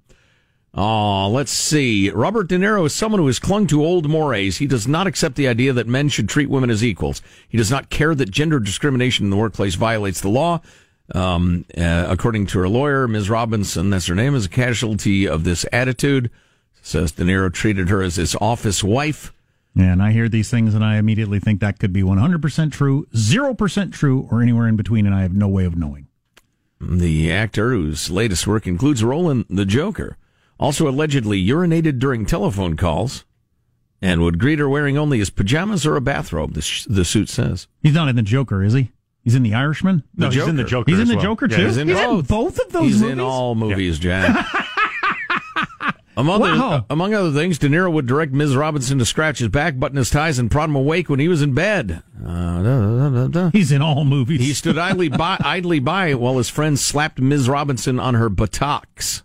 Oh, 0.76 1.30
let's 1.30 1.52
see. 1.52 2.10
Robert 2.10 2.48
De 2.48 2.58
Niro 2.58 2.86
is 2.86 2.94
someone 2.94 3.22
who 3.22 3.28
has 3.28 3.38
clung 3.38 3.68
to 3.68 3.84
old 3.84 4.10
mores. 4.10 4.58
He 4.58 4.66
does 4.66 4.88
not 4.88 5.06
accept 5.06 5.36
the 5.36 5.48
idea 5.48 5.72
that 5.72 5.88
men 5.88 6.10
should 6.10 6.28
treat 6.28 6.50
women 6.50 6.72
as 6.72 6.84
equals. 6.84 7.22
He 7.48 7.60
does 7.60 7.70
not 7.70 7.92
care 7.92 8.16
that 8.16 8.32
gender 8.32 8.60
discrimination 8.60 9.26
in 9.26 9.30
the 9.30 9.38
workplace 9.38 9.76
violates 9.76 10.22
the 10.22 10.30
law. 10.30 10.62
Um, 11.14 11.66
uh, 11.78 12.08
according 12.10 12.48
to 12.48 12.60
her 12.60 12.70
lawyer, 12.70 13.08
Ms. 13.08 13.30
Robinson, 13.30 13.92
that's 13.92 14.08
her 14.08 14.16
name, 14.16 14.34
is 14.34 14.46
a 14.46 14.50
casualty 14.50 15.28
of 15.28 15.44
this 15.44 15.64
attitude. 15.72 16.32
Says 16.82 17.12
De 17.12 17.24
Niro 17.24 17.54
treated 17.54 17.90
her 17.90 18.02
as 18.02 18.16
his 18.16 18.36
office 18.42 18.84
wife. 18.84 19.32
Yeah, 19.76 19.92
and 19.92 20.02
I 20.02 20.12
hear 20.12 20.28
these 20.28 20.50
things 20.50 20.74
and 20.74 20.84
I 20.84 20.98
immediately 20.98 21.40
think 21.40 21.60
that 21.60 21.80
could 21.80 21.94
be 21.94 22.02
100% 22.02 22.72
true, 22.72 23.08
0% 23.14 23.92
true, 23.92 24.28
or 24.32 24.42
anywhere 24.42 24.68
in 24.68 24.76
between, 24.76 25.06
and 25.06 25.14
I 25.14 25.22
have 25.22 25.34
no 25.34 25.48
way 25.48 25.66
of 25.66 25.76
knowing. 25.76 26.08
The 26.80 27.32
actor, 27.32 27.72
whose 27.72 28.10
latest 28.10 28.48
work 28.48 28.68
includes 28.68 29.02
a 29.02 29.08
role 29.08 29.30
in 29.30 29.46
The 29.50 29.66
Joker, 29.66 30.18
also 30.60 30.88
allegedly 30.89 31.44
urinated 31.46 32.00
during 32.00 32.26
telephone 32.26 32.76
calls 32.78 33.26
and 34.02 34.22
would 34.22 34.39
greet 34.39 34.60
her 34.60 34.68
wearing 34.70 34.98
only 34.98 35.20
his 35.20 35.30
pajamas 35.30 35.86
or 35.86 35.96
a 35.96 36.02
bathrobe, 36.02 36.54
the, 36.54 36.62
sh- 36.62 36.86
the 36.89 37.06
suit 37.06 37.30
says. 37.30 37.68
He's 37.82 37.94
not 37.94 38.10
in 38.10 38.16
the 38.16 38.22
Joker, 38.22 38.62
is 38.63 38.74
he? 38.74 38.92
He's 39.24 39.36
in 39.36 39.44
the 39.44 39.54
Irishman? 39.54 40.04
No, 40.18 40.30
he's 40.30 40.46
in 40.46 40.58
the 40.58 40.66
Joker 40.66 40.92
He's 40.92 41.00
in 41.00 41.08
the 41.08 41.16
well. 41.16 41.24
Joker, 41.24 41.48
Yeah, 41.50 41.58
too? 41.58 41.66
He's 41.68 41.78
in 41.78 41.88
both. 41.88 42.28
both 42.28 42.60
of 42.60 42.72
those 42.74 42.84
He's 42.84 43.02
movies? 43.02 43.13
in 43.13 43.20
all 43.22 43.56
movies, 43.56 43.98
Jack. 44.00 44.46
Among, 46.16 46.42
Wow. 46.42 46.68
other, 46.70 46.86
among 46.92 47.13
other 47.16 47.32
things, 47.32 47.58
De 47.58 47.68
Niro 47.68 47.92
would 47.92 48.06
direct 48.06 48.34
Ms. 48.34 48.56
Robinson 48.56 49.00
to 49.00 49.06
scratch 49.06 49.39
his 49.39 49.48
back, 49.48 49.80
button 49.80 49.98
his 49.98 50.12
ties, 50.12 50.38
and 50.38 50.52
prod 50.52 50.70
him 50.70 50.76
awake 50.76 51.10
when 51.10 51.20
he 51.20 51.28
was 51.28 51.42
in 51.42 51.54
bed. 51.56 52.04
Uh, 52.24 52.62
da, 52.62 52.80
da, 52.82 53.10
da, 53.10 53.28
da. 53.28 53.50
He's 53.50 53.72
in 53.72 53.82
all 53.82 54.06
movies. 54.06 54.39
He 54.39 54.54
stood 54.54 54.78
idly 54.78 55.10
by, 55.10 55.38
idly 55.44 55.80
by 55.80 56.13
while 56.13 56.38
his 56.38 56.50
friends 56.50 56.82
slapped 56.86 57.20
Ms. 57.20 57.50
Robinson 57.50 58.00
on 58.00 58.13
her 58.13 58.30
buttocks, 58.30 59.24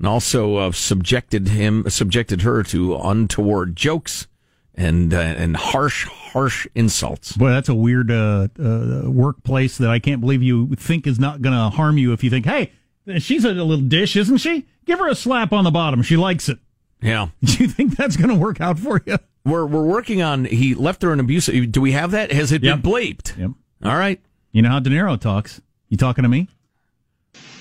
and 0.00 0.08
also 0.08 0.56
uh, 0.56 0.72
subjected 0.72 1.48
him, 1.48 1.88
subjected 1.88 2.40
her 2.42 2.62
to 2.64 2.96
untoward 2.96 3.76
jokes 3.76 4.26
and 4.74 5.12
uh, 5.14 5.18
and 5.18 5.56
harsh, 5.56 6.06
harsh 6.08 6.66
insults. 6.74 7.36
Boy, 7.36 7.50
that's 7.50 7.68
a 7.68 7.74
weird 7.74 8.10
uh, 8.10 8.48
uh, 8.58 9.02
workplace 9.10 9.76
that 9.78 9.90
I 9.90 9.98
can't 9.98 10.20
believe 10.22 10.42
you 10.42 10.74
think 10.74 11.06
is 11.06 11.20
not 11.20 11.42
going 11.42 11.54
to 11.54 11.76
harm 11.76 11.98
you 11.98 12.12
if 12.14 12.24
you 12.24 12.30
think, 12.30 12.46
hey, 12.46 12.72
she's 13.18 13.44
a 13.44 13.50
little 13.52 13.76
dish, 13.76 14.16
isn't 14.16 14.38
she? 14.38 14.66
Give 14.86 14.98
her 14.98 15.08
a 15.08 15.14
slap 15.14 15.52
on 15.52 15.64
the 15.64 15.70
bottom. 15.70 16.02
She 16.02 16.16
likes 16.16 16.48
it. 16.48 16.58
Yeah. 17.02 17.28
Do 17.44 17.52
you 17.62 17.68
think 17.68 17.96
that's 17.96 18.16
going 18.16 18.30
to 18.30 18.34
work 18.34 18.60
out 18.60 18.78
for 18.78 19.02
you? 19.06 19.18
We're 19.44 19.66
we're 19.66 19.84
working 19.86 20.22
on. 20.22 20.46
He 20.46 20.74
left 20.74 21.02
her 21.02 21.12
an 21.12 21.20
abuse. 21.20 21.46
Do 21.46 21.80
we 21.80 21.92
have 21.92 22.10
that? 22.12 22.32
Has 22.32 22.50
it 22.52 22.62
Yep. 22.62 22.82
been 22.82 22.90
bleeped? 22.92 23.38
Yep. 23.38 23.50
All 23.84 23.96
right. 23.96 24.20
You 24.52 24.62
know 24.62 24.70
how 24.70 24.80
De 24.80 24.90
Niro 24.90 25.20
talks. 25.20 25.60
You 25.88 25.96
talking 25.96 26.22
to 26.22 26.28
me? 26.28 26.48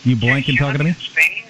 You 0.03 0.15
blank 0.15 0.47
and 0.47 0.57
talking 0.57 0.77
to 0.79 0.83
me? 0.85 0.93
Spain, 0.93 1.43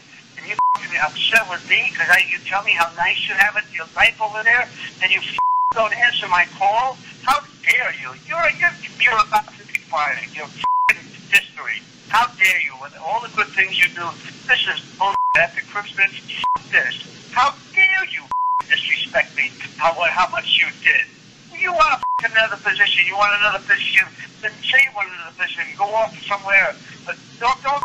and 0.89 0.97
you 0.97 1.01
f***ing 1.05 1.05
upset 1.05 1.45
with 1.49 1.61
me 1.69 1.85
because 1.91 2.09
you 2.33 2.37
tell 2.49 2.63
me 2.63 2.71
how 2.71 2.89
nice 2.97 3.21
you 3.29 3.35
have 3.35 3.55
it, 3.57 3.63
your 3.73 3.85
life 3.95 4.17
over 4.21 4.41
there, 4.43 4.67
and 5.03 5.11
you 5.11 5.19
f- 5.19 5.37
don't 5.73 5.93
answer 5.93 6.27
my 6.27 6.45
call? 6.57 6.97
How 7.21 7.41
dare 7.61 7.93
you? 8.01 8.09
You're 8.25 8.49
you're, 8.57 8.73
you're 8.97 9.21
about 9.21 9.45
to 9.53 9.63
be 9.69 9.77
fired. 9.85 10.17
You're 10.33 10.49
f***ing 10.49 10.97
history. 11.29 11.81
How 12.09 12.25
dare 12.41 12.61
you? 12.61 12.73
With 12.81 12.97
all 12.97 13.21
the 13.21 13.29
good 13.37 13.47
things 13.53 13.77
you 13.77 13.85
do, 13.93 14.09
this 14.49 14.65
is 14.65 14.81
bullshit. 14.97 15.17
After 15.37 15.61
Christmas, 15.69 16.09
f- 16.09 16.71
this. 16.73 16.97
How 17.31 17.53
dare 17.75 18.05
you 18.09 18.25
f- 18.25 18.69
disrespect 18.69 19.35
me? 19.37 19.51
How? 19.77 19.93
How 19.93 20.27
much 20.31 20.57
you 20.57 20.67
did? 20.81 21.05
You 21.53 21.71
want 21.71 22.01
f- 22.01 22.31
another 22.33 22.57
position? 22.57 23.05
You 23.05 23.15
want 23.15 23.37
another 23.39 23.61
position? 23.61 24.09
Then 24.41 24.51
say 24.65 24.81
you 24.81 24.95
want 24.95 25.07
another 25.13 25.37
position. 25.37 25.69
Go 25.77 25.85
off 25.93 26.17
somewhere, 26.25 26.73
but 27.05 27.15
don't 27.39 27.61
don't 27.61 27.83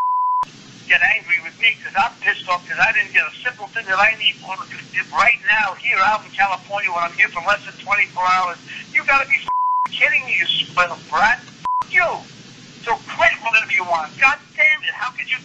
get 0.95 1.03
angry 1.11 1.43
with 1.43 1.59
me 1.59 1.75
because 1.75 1.91
I'm 1.99 2.15
pissed 2.23 2.47
off 2.47 2.63
because 2.63 2.79
I 2.79 2.95
didn't 2.95 3.11
get 3.11 3.27
a 3.27 3.35
simple 3.43 3.67
thing 3.75 3.83
that 3.91 3.99
I 3.99 4.15
need 4.15 4.39
for 4.39 4.55
right 5.11 5.39
now 5.43 5.75
here 5.75 5.99
out 5.99 6.23
in 6.23 6.31
California 6.31 6.87
when 6.87 7.03
I'm 7.03 7.11
here 7.19 7.27
for 7.35 7.43
less 7.43 7.59
than 7.67 7.75
24 7.83 8.23
hours. 8.23 8.59
You 8.95 9.03
got 9.03 9.23
to 9.23 9.29
be 9.29 9.35
f- 9.43 9.91
kidding 9.91 10.23
me, 10.23 10.39
you 10.39 10.47
spoiled 10.47 11.03
brat. 11.11 11.43
F- 11.43 11.91
you. 11.91 12.07
So 12.87 12.95
quit 13.19 13.35
whatever 13.43 13.73
you 13.75 13.83
want. 13.83 14.15
God 14.23 14.39
damn 14.55 14.83
it. 14.87 14.95
How 14.95 15.11
could 15.11 15.27
you 15.27 15.39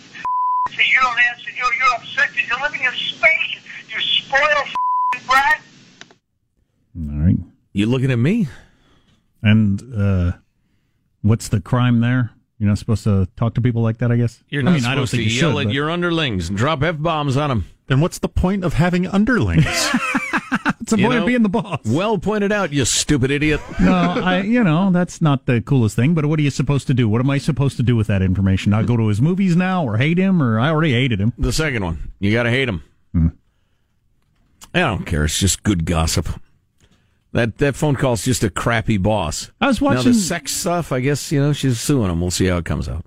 say 0.70 0.86
you 0.86 1.02
don't 1.02 1.18
answer? 1.34 1.50
You're, 1.58 1.74
you're 1.82 1.96
upset 1.98 2.30
because 2.30 2.46
you're 2.46 2.62
living 2.62 2.86
in 2.86 2.94
Spain. 2.94 3.58
You 3.90 4.00
spoiled 4.02 4.70
f- 4.70 5.26
brat. 5.26 5.62
All 7.10 7.26
right. 7.26 7.38
You 7.74 7.88
looking 7.88 8.12
at 8.12 8.20
me? 8.20 8.48
And 9.42 9.82
uh, 9.98 10.32
what's 11.24 11.50
the 11.50 11.60
crime 11.60 12.02
there? 12.02 12.38
You're 12.60 12.68
not 12.70 12.78
supposed 12.78 13.06
to 13.06 13.28
talk 13.38 13.54
to 13.56 13.62
people 13.62 13.82
like 13.82 13.98
that, 14.00 14.12
I 14.12 14.18
guess? 14.18 14.44
You're 14.50 14.62
I 14.62 14.66
not 14.66 14.74
mean, 14.74 14.86
I 14.86 14.94
don't 14.94 15.08
supposed 15.08 15.14
to 15.14 15.24
you 15.24 15.42
yell 15.42 15.52
should, 15.54 15.60
at 15.62 15.66
but- 15.68 15.74
your 15.74 15.90
underlings 15.90 16.50
and 16.50 16.58
drop 16.58 16.84
f 16.84 16.98
bombs 17.00 17.38
on 17.38 17.50
them. 17.50 17.66
Then 17.88 18.02
what's 18.02 18.20
the 18.20 18.30
point 18.30 18.64
of 18.64 18.74
having 18.74 19.08
underlings? 19.08 19.66
It's 20.82 20.96
the 20.96 21.04
point 21.04 21.20
of 21.20 21.28
being 21.28 21.44
the 21.44 21.50
boss. 21.50 21.82
Well 21.86 22.18
pointed 22.18 22.52
out, 22.52 22.74
you 22.74 22.84
stupid 22.84 23.30
idiot. 23.30 23.62
no, 23.80 23.92
I, 23.94 24.42
you 24.42 24.64
know, 24.64 24.90
that's 24.92 25.22
not 25.22 25.46
the 25.46 25.62
coolest 25.62 25.96
thing, 25.96 26.16
but 26.16 26.26
what 26.26 26.40
are 26.40 26.42
you 26.42 26.50
supposed 26.50 26.88
to 26.88 26.96
do? 26.96 27.08
What 27.08 27.22
am 27.22 27.30
I 27.30 27.38
supposed 27.38 27.78
to 27.78 27.84
do 27.84 27.96
with 27.96 28.08
that 28.08 28.24
information? 28.24 28.72
Not 28.72 28.88
go 28.88 28.98
to 28.98 29.08
his 29.08 29.22
movies 29.22 29.56
now 29.56 29.86
or 29.86 29.98
hate 29.98 30.18
him 30.18 30.42
or 30.42 30.60
I 30.60 30.70
already 30.70 30.94
hated 30.94 31.20
him. 31.20 31.34
The 31.38 31.54
second 31.54 31.84
one, 31.84 32.12
you 32.20 32.32
got 32.32 32.44
to 32.44 32.50
hate 32.50 32.68
him. 32.68 32.84
Hmm. 33.14 33.28
I 34.74 34.80
don't 34.80 35.06
care. 35.06 35.26
It's 35.26 35.38
just 35.40 35.62
good 35.62 35.86
gossip. 35.86 36.28
That 37.32 37.58
that 37.60 37.76
phone 37.76 37.96
call's 37.96 38.26
just 38.26 38.44
a 38.44 38.50
crappy 38.50 38.98
boss. 38.98 39.52
I 39.62 39.68
was 39.68 39.82
now 39.82 39.88
watching- 39.88 40.14
the 40.14 40.18
sex 40.18 40.52
stuff. 40.52 40.92
I 40.92 41.00
guess 41.00 41.32
you 41.32 41.40
know 41.40 41.54
she's 41.54 41.80
suing 41.80 42.10
him. 42.10 42.22
We'll 42.22 42.32
see 42.32 42.48
how 42.48 42.58
it 42.58 42.66
comes 42.66 42.90
out. 42.90 43.06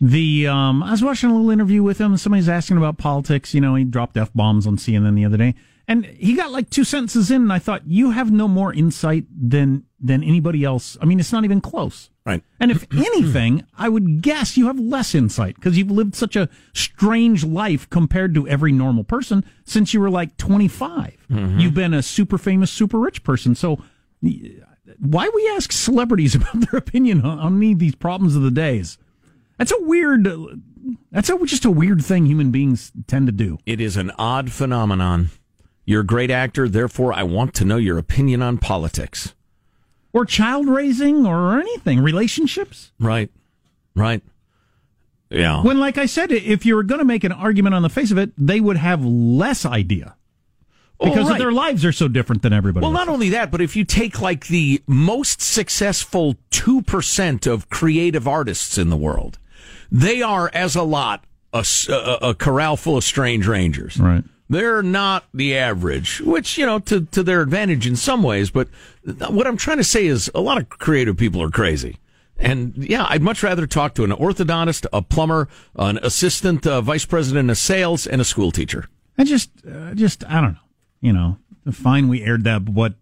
The 0.00 0.48
um, 0.48 0.82
I 0.82 0.90
was 0.90 1.02
watching 1.02 1.30
a 1.30 1.34
little 1.34 1.50
interview 1.50 1.82
with 1.82 1.98
him. 1.98 2.16
Somebody's 2.16 2.48
asking 2.48 2.76
about 2.76 2.98
politics. 2.98 3.54
You 3.54 3.60
know, 3.60 3.74
he 3.76 3.84
dropped 3.84 4.16
f 4.16 4.32
bombs 4.34 4.66
on 4.66 4.76
CNN 4.76 5.14
the 5.14 5.24
other 5.24 5.36
day, 5.36 5.54
and 5.86 6.04
he 6.04 6.34
got 6.34 6.50
like 6.50 6.68
two 6.70 6.84
sentences 6.84 7.30
in, 7.30 7.42
and 7.42 7.52
I 7.52 7.58
thought, 7.60 7.86
you 7.86 8.10
have 8.10 8.32
no 8.32 8.48
more 8.48 8.72
insight 8.74 9.24
than 9.30 9.84
than 10.04 10.22
anybody 10.22 10.62
else. 10.64 10.98
I 11.00 11.06
mean, 11.06 11.18
it's 11.18 11.32
not 11.32 11.44
even 11.44 11.62
close. 11.62 12.10
Right. 12.26 12.42
And 12.60 12.70
if 12.70 12.86
anything, 12.92 13.64
I 13.76 13.88
would 13.88 14.20
guess 14.20 14.56
you 14.56 14.66
have 14.66 14.78
less 14.78 15.14
insight 15.14 15.54
because 15.54 15.78
you've 15.78 15.90
lived 15.90 16.14
such 16.14 16.36
a 16.36 16.50
strange 16.74 17.42
life 17.42 17.88
compared 17.88 18.34
to 18.34 18.46
every 18.46 18.70
normal 18.70 19.02
person 19.02 19.44
since 19.64 19.94
you 19.94 20.00
were 20.00 20.10
like 20.10 20.36
25. 20.36 21.16
Mm-hmm. 21.30 21.58
You've 21.58 21.74
been 21.74 21.94
a 21.94 22.02
super 22.02 22.36
famous, 22.36 22.70
super 22.70 22.98
rich 22.98 23.24
person. 23.24 23.54
So 23.54 23.82
why 24.98 25.30
we 25.34 25.48
ask 25.56 25.72
celebrities 25.72 26.34
about 26.34 26.60
their 26.60 26.78
opinion 26.78 27.22
on, 27.22 27.38
on 27.38 27.56
any 27.56 27.72
of 27.72 27.78
these 27.78 27.94
problems 27.94 28.36
of 28.36 28.42
the 28.42 28.50
days? 28.50 28.98
That's 29.58 29.72
a 29.72 29.80
weird. 29.80 30.28
That's 31.10 31.30
a, 31.30 31.38
just 31.46 31.64
a 31.64 31.70
weird 31.70 32.04
thing 32.04 32.26
human 32.26 32.50
beings 32.50 32.92
tend 33.06 33.26
to 33.26 33.32
do. 33.32 33.58
It 33.64 33.80
is 33.80 33.96
an 33.96 34.10
odd 34.18 34.52
phenomenon. 34.52 35.30
You're 35.86 36.02
a 36.02 36.06
great 36.06 36.30
actor, 36.30 36.68
therefore, 36.68 37.12
I 37.12 37.22
want 37.22 37.54
to 37.54 37.64
know 37.64 37.76
your 37.76 37.98
opinion 37.98 38.42
on 38.42 38.58
politics. 38.58 39.34
Or 40.14 40.24
child 40.24 40.68
raising 40.68 41.26
or 41.26 41.58
anything, 41.60 42.00
relationships. 42.00 42.92
Right. 42.98 43.30
Right. 43.94 44.22
Yeah. 45.28 45.62
When, 45.62 45.78
like 45.80 45.98
I 45.98 46.06
said, 46.06 46.30
if 46.32 46.64
you 46.64 46.76
were 46.76 46.84
going 46.84 47.00
to 47.00 47.04
make 47.04 47.24
an 47.24 47.32
argument 47.32 47.74
on 47.74 47.82
the 47.82 47.88
face 47.90 48.10
of 48.10 48.18
it, 48.18 48.30
they 48.38 48.60
would 48.60 48.76
have 48.76 49.04
less 49.04 49.66
idea 49.66 50.14
oh, 51.00 51.06
because 51.06 51.26
Oh, 51.26 51.30
right. 51.30 51.38
their 51.38 51.50
lives 51.52 51.84
are 51.84 51.92
so 51.92 52.06
different 52.08 52.42
than 52.42 52.52
everybody. 52.52 52.84
Well, 52.84 52.96
else. 52.96 53.06
not 53.06 53.12
only 53.12 53.30
that, 53.30 53.50
but 53.50 53.60
if 53.60 53.74
you 53.74 53.84
take 53.84 54.20
like 54.20 54.46
the 54.46 54.80
most 54.86 55.42
successful 55.42 56.36
2% 56.52 57.52
of 57.52 57.68
creative 57.68 58.28
artists 58.28 58.78
in 58.78 58.90
the 58.90 58.96
world, 58.96 59.38
they 59.90 60.22
are, 60.22 60.48
as 60.54 60.76
a 60.76 60.82
lot, 60.84 61.24
a 61.52 62.34
corral 62.38 62.76
full 62.76 62.96
of 62.96 63.04
strange 63.04 63.46
rangers. 63.46 63.98
Right. 63.98 64.24
They're 64.48 64.82
not 64.82 65.24
the 65.32 65.56
average, 65.56 66.20
which, 66.20 66.58
you 66.58 66.66
know, 66.66 66.78
to, 66.80 67.02
to 67.06 67.22
their 67.22 67.40
advantage 67.40 67.86
in 67.86 67.96
some 67.96 68.22
ways. 68.22 68.50
But 68.50 68.68
what 69.28 69.46
I'm 69.46 69.56
trying 69.56 69.78
to 69.78 69.84
say 69.84 70.06
is 70.06 70.30
a 70.34 70.40
lot 70.40 70.58
of 70.58 70.68
creative 70.68 71.16
people 71.16 71.42
are 71.42 71.50
crazy. 71.50 71.98
And 72.36 72.74
yeah, 72.76 73.06
I'd 73.08 73.22
much 73.22 73.42
rather 73.42 73.66
talk 73.66 73.94
to 73.94 74.04
an 74.04 74.10
orthodontist, 74.10 74.86
a 74.92 75.00
plumber, 75.02 75.48
an 75.76 75.98
assistant 76.02 76.66
uh, 76.66 76.80
vice 76.80 77.04
president 77.04 77.50
of 77.50 77.56
sales, 77.56 78.06
and 78.06 78.20
a 78.20 78.24
school 78.24 78.50
teacher. 78.50 78.88
I 79.16 79.24
just, 79.24 79.50
uh, 79.66 79.94
just, 79.94 80.24
I 80.28 80.40
don't 80.40 80.54
know. 80.54 80.58
You 81.00 81.12
know, 81.12 81.38
fine, 81.70 82.08
we 82.08 82.22
aired 82.22 82.44
that, 82.44 82.64
but 82.64 82.74
what? 82.74 82.94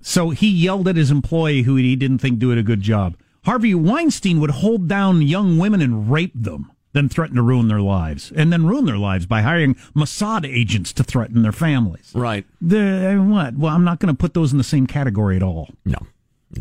So 0.00 0.30
he 0.30 0.48
yelled 0.48 0.88
at 0.88 0.96
his 0.96 1.10
employee 1.10 1.62
who 1.62 1.76
he 1.76 1.94
didn't 1.94 2.18
think 2.18 2.38
did 2.38 2.58
a 2.58 2.62
good 2.62 2.80
job. 2.80 3.16
Harvey 3.44 3.74
Weinstein 3.74 4.40
would 4.40 4.50
hold 4.50 4.88
down 4.88 5.22
young 5.22 5.58
women 5.58 5.80
and 5.80 6.10
rape 6.10 6.32
them, 6.34 6.72
then 6.92 7.08
threaten 7.08 7.36
to 7.36 7.42
ruin 7.42 7.68
their 7.68 7.80
lives, 7.80 8.32
and 8.34 8.52
then 8.52 8.66
ruin 8.66 8.84
their 8.84 8.98
lives 8.98 9.26
by 9.26 9.42
hiring 9.42 9.74
Mossad 9.94 10.46
agents 10.46 10.92
to 10.94 11.04
threaten 11.04 11.42
their 11.42 11.52
families. 11.52 12.12
Right. 12.14 12.44
The 12.60 12.78
eh, 12.78 13.16
what? 13.16 13.56
Well, 13.56 13.74
I'm 13.74 13.84
not 13.84 13.98
going 13.98 14.14
to 14.14 14.18
put 14.18 14.34
those 14.34 14.52
in 14.52 14.58
the 14.58 14.64
same 14.64 14.86
category 14.86 15.36
at 15.36 15.42
all. 15.42 15.70
No. 15.84 15.98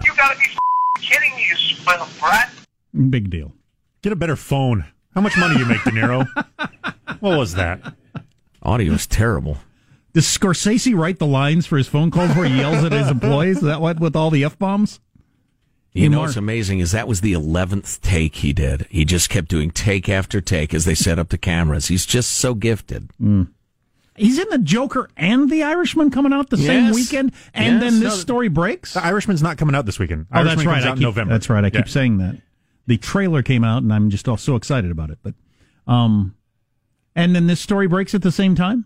You 0.03 0.13
gotta 0.15 0.37
be 0.37 0.45
f***ing 0.45 1.03
kidding 1.03 1.35
me, 1.35 1.45
you 1.49 1.55
spoiled 1.75 2.07
brat. 2.19 2.49
Big 3.09 3.29
deal. 3.29 3.51
Get 4.01 4.13
a 4.13 4.15
better 4.15 4.37
phone. 4.37 4.85
How 5.13 5.21
much 5.21 5.37
money 5.37 5.59
you 5.59 5.65
make, 5.65 5.83
De 5.83 5.91
Niro? 5.91 6.25
what 7.19 7.37
was 7.37 7.55
that? 7.55 7.93
Audio 8.63 8.93
is 8.93 9.05
terrible. 9.07 9.57
Does 10.13 10.25
Scorsese 10.25 10.97
write 10.97 11.19
the 11.19 11.25
lines 11.25 11.65
for 11.65 11.77
his 11.77 11.87
phone 11.87 12.11
calls 12.11 12.35
where 12.35 12.45
he 12.45 12.57
yells 12.57 12.83
at 12.83 12.91
his 12.91 13.09
employees? 13.09 13.57
Is 13.57 13.63
that 13.63 13.81
what 13.81 13.99
with 13.99 14.15
all 14.15 14.29
the 14.29 14.43
f 14.43 14.57
bombs? 14.57 14.99
You 15.93 16.03
Hey, 16.03 16.07
know 16.09 16.17
Mark. 16.17 16.27
what's 16.29 16.37
amazing 16.37 16.79
is 16.79 16.91
that 16.93 17.07
was 17.07 17.19
the 17.21 17.33
eleventh 17.33 18.01
take 18.01 18.35
he 18.35 18.53
did. 18.53 18.87
He 18.89 19.03
just 19.03 19.29
kept 19.29 19.49
doing 19.49 19.71
take 19.71 20.07
after 20.07 20.39
take 20.39 20.73
as 20.73 20.85
they 20.85 20.95
set 20.95 21.19
up 21.19 21.29
the 21.29 21.37
cameras. 21.37 21.87
He's 21.87 22.05
just 22.05 22.31
so 22.31 22.53
gifted. 22.53 23.09
He's 24.15 24.37
in 24.39 24.47
the 24.49 24.57
Joker 24.57 25.09
and 25.17 25.49
the 25.49 25.63
Irishman 25.63 26.09
coming 26.11 26.31
out 26.31 26.49
the 26.49 26.57
same 26.57 26.93
weekend, 26.93 27.33
and 27.53 27.73
Yes. 27.75 27.81
then 27.81 27.93
this 27.99 28.13
No, 28.13 28.19
story 28.19 28.47
breaks. 28.49 28.93
The 28.93 29.03
Irishman's 29.03 29.41
not 29.43 29.57
coming 29.57 29.75
out 29.75 29.85
this 29.85 29.99
weekend. 29.99 30.27
Oh, 30.31 30.43
that's 30.43 30.49
Irishman 30.59 30.67
right. 30.67 30.73
Comes 30.75 30.85
I 30.85 30.89
out 30.89 30.91
in 30.93 30.97
keep, 30.99 31.03
November. 31.07 31.33
That's 31.33 31.49
right. 31.49 31.65
I 31.65 31.69
keep 31.69 31.89
saying 31.89 32.17
that. 32.19 32.37
The 32.87 32.97
trailer 32.97 33.41
came 33.41 33.63
out, 33.63 33.83
and 33.83 33.93
I'm 33.93 34.09
just 34.09 34.27
all 34.29 34.37
so 34.37 34.55
excited 34.55 34.91
about 34.91 35.09
it. 35.11 35.19
But, 35.23 35.33
um, 35.87 36.35
and 37.15 37.35
then 37.35 37.47
this 37.47 37.59
story 37.59 37.87
breaks 37.87 38.13
at 38.15 38.21
the 38.21 38.31
same 38.31 38.55
time. 38.55 38.85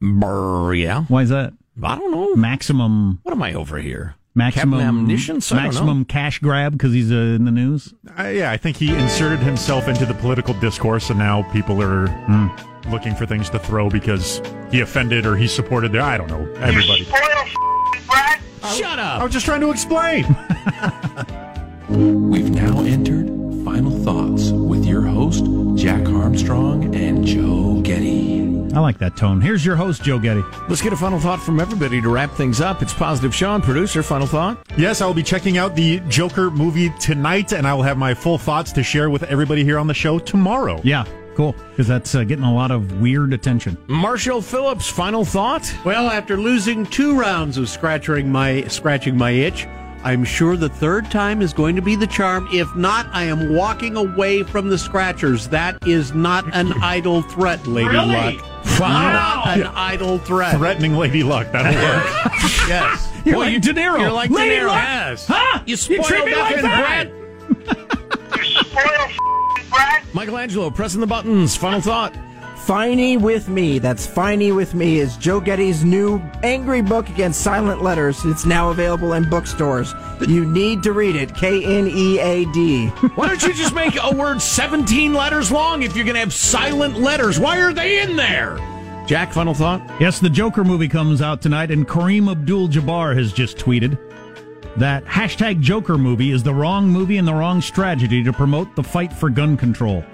Brr, 0.00 0.74
yeah. 0.74 1.04
Why 1.04 1.22
is 1.22 1.28
that? 1.30 1.52
I 1.82 1.96
don't 1.96 2.10
know. 2.10 2.34
Maximum. 2.36 3.20
What 3.22 3.32
am 3.32 3.42
I 3.42 3.54
over 3.54 3.78
here? 3.78 4.14
Maximum 4.36 4.78
Captain 4.78 4.88
Omniscience? 4.98 5.50
I 5.50 5.54
don't 5.56 5.62
know. 5.64 5.68
Maximum 5.70 6.04
cash 6.04 6.38
grab 6.38 6.72
because 6.72 6.92
he's 6.92 7.10
uh, 7.10 7.14
in 7.14 7.44
the 7.46 7.50
news. 7.50 7.92
Uh, 8.18 8.24
yeah, 8.24 8.52
I 8.52 8.56
think 8.56 8.76
he 8.76 8.94
inserted 8.94 9.40
himself 9.40 9.88
into 9.88 10.06
the 10.06 10.14
political 10.14 10.54
discourse, 10.54 11.10
and 11.10 11.18
now 11.18 11.42
people 11.52 11.82
are 11.82 12.06
Hmm. 12.08 12.48
looking 12.90 13.14
for 13.14 13.24
things 13.26 13.48
to 13.50 13.58
throw 13.58 13.88
because 13.88 14.40
he 14.70 14.80
offended 14.82 15.24
or 15.26 15.36
he 15.36 15.48
supported 15.48 15.90
their. 15.90 16.02
I 16.02 16.16
don't 16.18 16.28
know. 16.28 16.46
Everybody. 16.60 17.04
Spoiled 17.04 17.22
f***ing 17.24 18.06
brat. 18.06 18.40
Shut 18.76 18.98
up. 18.98 19.20
I 19.20 19.24
was 19.24 19.32
just 19.32 19.46
trying 19.46 19.62
to 19.62 19.70
explain. 19.70 20.24
We've 21.88 22.50
now 22.50 22.80
entered 22.80 23.26
Final 23.64 23.90
Thoughts 24.04 24.50
with 24.50 24.84
your 24.84 25.02
host, 25.02 25.44
Jack 25.76 26.06
Armstrong 26.08 26.94
and 26.94 27.24
Joe 27.24 27.80
Getty. 27.82 28.35
I 28.76 28.78
like 28.80 28.98
that 28.98 29.16
tone. 29.16 29.40
Here's 29.40 29.64
your 29.64 29.74
host, 29.74 30.02
Joe 30.02 30.18
Getty. 30.18 30.44
Let's 30.68 30.82
get 30.82 30.92
a 30.92 30.96
final 30.96 31.18
thought 31.18 31.40
from 31.40 31.60
everybody 31.60 31.98
to 32.02 32.10
wrap 32.10 32.30
things 32.32 32.60
up. 32.60 32.82
It's 32.82 32.92
Positive 32.92 33.34
Sean, 33.34 33.62
producer. 33.62 34.02
Final 34.02 34.26
thought. 34.26 34.58
yes, 34.76 35.00
I 35.00 35.06
will 35.06 35.14
be 35.14 35.22
checking 35.22 35.56
out 35.56 35.74
the 35.74 36.00
Joker 36.10 36.50
movie 36.50 36.90
tonight, 37.00 37.52
and 37.52 37.66
I 37.66 37.72
will 37.72 37.84
have 37.84 37.96
my 37.96 38.12
full 38.12 38.36
thoughts 38.36 38.72
to 38.72 38.82
share 38.82 39.08
with 39.08 39.22
everybody 39.22 39.64
here 39.64 39.78
on 39.78 39.86
the 39.86 39.94
show 39.94 40.18
tomorrow. 40.18 40.78
Yeah, 40.84 41.06
cool. 41.36 41.54
Because 41.70 41.88
that's 41.88 42.14
uh, 42.14 42.24
getting 42.24 42.44
a 42.44 42.54
lot 42.54 42.70
of 42.70 43.00
weird 43.00 43.32
attention. 43.32 43.78
Marshall 43.86 44.42
Phillips, 44.42 44.86
final 44.86 45.24
thought. 45.24 45.74
Well, 45.86 46.10
after 46.10 46.36
losing 46.36 46.84
two 46.84 47.18
rounds 47.18 47.56
of 47.56 47.70
scratching 47.70 48.30
my 48.30 48.64
scratching 48.64 49.16
my 49.16 49.30
itch, 49.30 49.66
I'm 50.04 50.22
sure 50.24 50.56
the 50.56 50.68
third 50.68 51.10
time 51.10 51.42
is 51.42 51.52
going 51.52 51.74
to 51.76 51.82
be 51.82 51.96
the 51.96 52.06
charm. 52.06 52.48
If 52.52 52.74
not, 52.76 53.06
I 53.12 53.24
am 53.24 53.52
walking 53.54 53.96
away 53.96 54.44
from 54.44 54.68
the 54.68 54.78
scratchers. 54.78 55.48
That 55.48 55.84
is 55.86 56.12
not 56.14 56.44
an 56.54 56.72
idle 56.82 57.22
threat, 57.22 57.66
Lady 57.66 57.88
Really? 57.88 58.14
Luck. 58.36 58.80
Wow. 58.80 59.42
Not 59.46 59.58
an 59.58 59.66
idle 59.68 60.18
threat. 60.18 60.56
Threatening 60.56 60.94
Lady 60.94 61.22
Luck. 61.24 61.50
That'll 61.50 61.72
work. 61.74 62.04
yes. 62.68 63.10
You're 63.24 63.34
Boy, 63.36 63.40
like 63.40 63.52
you- 63.54 63.60
De 63.60 63.72
Niro. 63.74 64.00
You're 64.00 64.12
like 64.12 64.30
Lady 64.30 64.54
De 64.56 64.60
Niro. 64.60 64.66
Luck? 64.68 64.76
Yes. 64.76 65.26
Huh? 65.28 65.58
You 65.66 65.70
You 65.72 65.76
spoiled 65.76 66.04
treat 66.06 66.24
me 66.24 66.34
like 66.36 66.54
effing 66.56 66.62
that? 66.62 67.10
brat. 67.10 67.86
You 68.38 68.62
spoiled 68.62 68.86
f***ing 68.86 69.70
brat. 69.70 70.04
Michelangelo, 70.14 70.70
pressing 70.70 71.00
the 71.00 71.06
buttons. 71.06 71.56
Final 71.56 71.80
thought. 71.80 72.14
Finey 72.66 73.16
with 73.16 73.48
Me. 73.48 73.78
That's 73.78 74.08
Finey 74.08 74.52
with 74.52 74.74
Me 74.74 74.98
is 74.98 75.16
Joe 75.18 75.40
Getty's 75.40 75.84
new 75.84 76.18
angry 76.42 76.82
book 76.82 77.08
against 77.08 77.42
silent 77.42 77.80
letters. 77.80 78.24
It's 78.24 78.44
now 78.44 78.70
available 78.70 79.12
in 79.12 79.30
bookstores. 79.30 79.94
You 80.26 80.44
need 80.44 80.82
to 80.82 80.92
read 80.92 81.14
it. 81.14 81.32
K 81.32 81.64
N 81.64 81.86
E 81.86 82.18
A 82.18 82.44
D. 82.46 82.88
Why 83.14 83.28
don't 83.28 83.40
you 83.44 83.54
just 83.54 83.72
make 83.72 83.96
a 84.02 84.12
word 84.12 84.42
17 84.42 85.14
letters 85.14 85.52
long 85.52 85.84
if 85.84 85.94
you're 85.94 86.04
going 86.04 86.14
to 86.14 86.20
have 86.20 86.34
silent 86.34 86.98
letters? 86.98 87.38
Why 87.38 87.60
are 87.60 87.72
they 87.72 88.02
in 88.02 88.16
there? 88.16 88.56
Jack, 89.06 89.32
final 89.32 89.54
thought? 89.54 89.80
Yes, 90.00 90.18
the 90.18 90.28
Joker 90.28 90.64
movie 90.64 90.88
comes 90.88 91.22
out 91.22 91.40
tonight, 91.40 91.70
and 91.70 91.86
Kareem 91.86 92.28
Abdul 92.28 92.66
Jabbar 92.66 93.16
has 93.16 93.32
just 93.32 93.58
tweeted 93.58 93.96
that 94.76 95.04
hashtag 95.04 95.60
Joker 95.60 95.96
movie 95.96 96.32
is 96.32 96.42
the 96.42 96.52
wrong 96.52 96.88
movie 96.88 97.18
and 97.18 97.28
the 97.28 97.34
wrong 97.34 97.60
strategy 97.60 98.24
to 98.24 98.32
promote 98.32 98.74
the 98.74 98.82
fight 98.82 99.12
for 99.12 99.30
gun 99.30 99.56
control. 99.56 100.04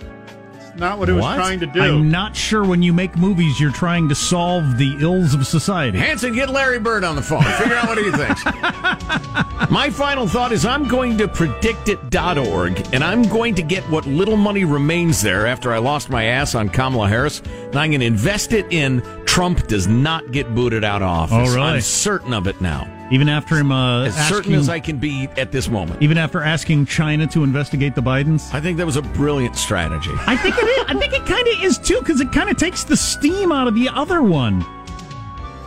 Not 0.77 0.99
what 0.99 1.09
it 1.09 1.12
was 1.12 1.23
What? 1.23 1.37
trying 1.37 1.61
to 1.61 1.66
do. 1.66 1.81
I'm 1.81 2.11
not 2.11 2.35
sure 2.35 2.64
when 2.64 2.83
you 2.83 2.93
make 2.93 3.16
movies 3.16 3.61
you're 3.61 3.73
trying 3.73 4.09
to 4.09 4.14
solve 4.14 4.79
the 4.79 4.97
ills 5.01 5.35
of 5.35 5.47
society. 5.47 5.99
Hanson, 5.99 6.35
get 6.35 6.49
Larry 6.51 6.79
Bird 6.79 7.05
on 7.05 7.14
the 7.16 7.23
phone. 7.23 7.43
Figure 7.43 7.75
out 7.77 7.89
what 7.89 7.99
he 7.99 8.11
thinks. 8.11 8.43
My 9.70 9.91
final 9.91 10.27
thought 10.27 10.53
is 10.53 10.64
I'm 10.64 10.89
going 10.89 11.18
to 11.18 11.29
predictit.org 11.29 12.89
and 12.93 13.05
I'm 13.05 13.23
going 13.23 13.55
to 13.57 13.62
get 13.62 13.83
what 13.91 14.07
little 14.07 14.37
money 14.37 14.64
remains 14.64 15.23
there 15.23 15.47
after 15.47 15.73
I 15.73 15.79
lost 15.79 16.11
my 16.11 16.25
ass 16.25 16.55
on 16.55 16.68
Kamala 16.68 17.09
Harris 17.09 17.41
and 17.41 17.77
I'm 17.77 17.91
going 17.91 18.01
to 18.01 18.07
invest 18.07 18.53
it 18.53 18.66
in 18.73 19.03
Trump 19.25 19.66
does 19.66 19.87
not 19.87 20.31
get 20.33 20.55
booted 20.55 20.85
out 20.85 21.01
of 21.03 21.09
office. 21.09 21.51
Oh, 21.51 21.55
really? 21.55 21.61
I'm 21.77 21.81
certain 21.81 22.33
of 22.35 22.47
it 22.47 22.61
now. 22.61 22.87
Even 23.12 23.28
after 23.28 23.56
him 23.56 23.70
uh, 23.70 24.04
As 24.06 24.16
asking, 24.16 24.36
certain 24.36 24.54
as 24.54 24.68
I 24.70 24.80
can 24.80 24.96
be 24.96 25.28
at 25.36 25.52
this 25.52 25.68
moment. 25.68 26.00
even 26.02 26.16
after 26.16 26.42
asking 26.42 26.86
China 26.86 27.26
to 27.28 27.44
investigate 27.44 27.94
the 27.94 28.00
Bidens. 28.00 28.52
I 28.54 28.60
think 28.60 28.78
that 28.78 28.86
was 28.86 28.96
a 28.96 29.02
brilliant 29.02 29.54
strategy. 29.56 30.10
I 30.26 30.36
think 30.36 30.56
it 30.58 30.64
is. 30.64 30.84
I 30.88 30.98
think 30.98 31.12
it 31.12 31.26
kind 31.26 31.46
of 31.46 31.62
is 31.62 31.78
too, 31.78 31.98
because 31.98 32.20
it 32.22 32.32
kind 32.32 32.48
of 32.48 32.56
takes 32.56 32.84
the 32.84 32.96
steam 32.96 33.52
out 33.52 33.68
of 33.68 33.74
the 33.74 33.88
other 33.90 34.22
one. 34.22 34.64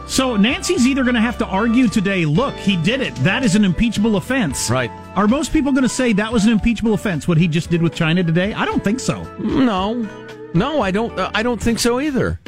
So 0.08 0.36
Nancy's 0.38 0.86
either 0.86 1.04
going 1.04 1.16
to 1.16 1.22
have 1.22 1.38
to 1.40 1.46
argue 1.46 1.88
today. 1.88 2.26
Look, 2.26 2.56
he 2.56 2.78
did 2.78 3.02
it. 3.02 3.16
That 3.18 3.44
is 3.44 3.56
an 3.56 3.64
impeachable 3.66 4.18
offense. 4.18 4.70
Right. 4.70 4.92
Are 5.16 5.28
most 5.28 5.52
people 5.54 5.72
going 5.72 5.84
to 5.84 5.90
say 5.90 6.14
that 6.14 6.32
was 6.32 6.46
an 6.46 6.52
impeachable 6.52 6.94
offense? 6.94 7.28
What 7.28 7.38
he 7.38 7.48
just 7.48 7.70
did 7.72 7.82
with 7.82 7.96
China 7.96 8.24
today? 8.24 8.54
I 8.54 8.66
don't 8.66 8.84
think 8.84 9.00
so. 9.00 9.24
No, 9.40 9.94
no, 10.54 10.82
I 10.82 10.92
don't. 10.92 11.18
Uh, 11.20 11.32
I 11.34 11.42
don't 11.44 11.62
think 11.62 11.80
so 11.80 12.00
either. 12.00 12.40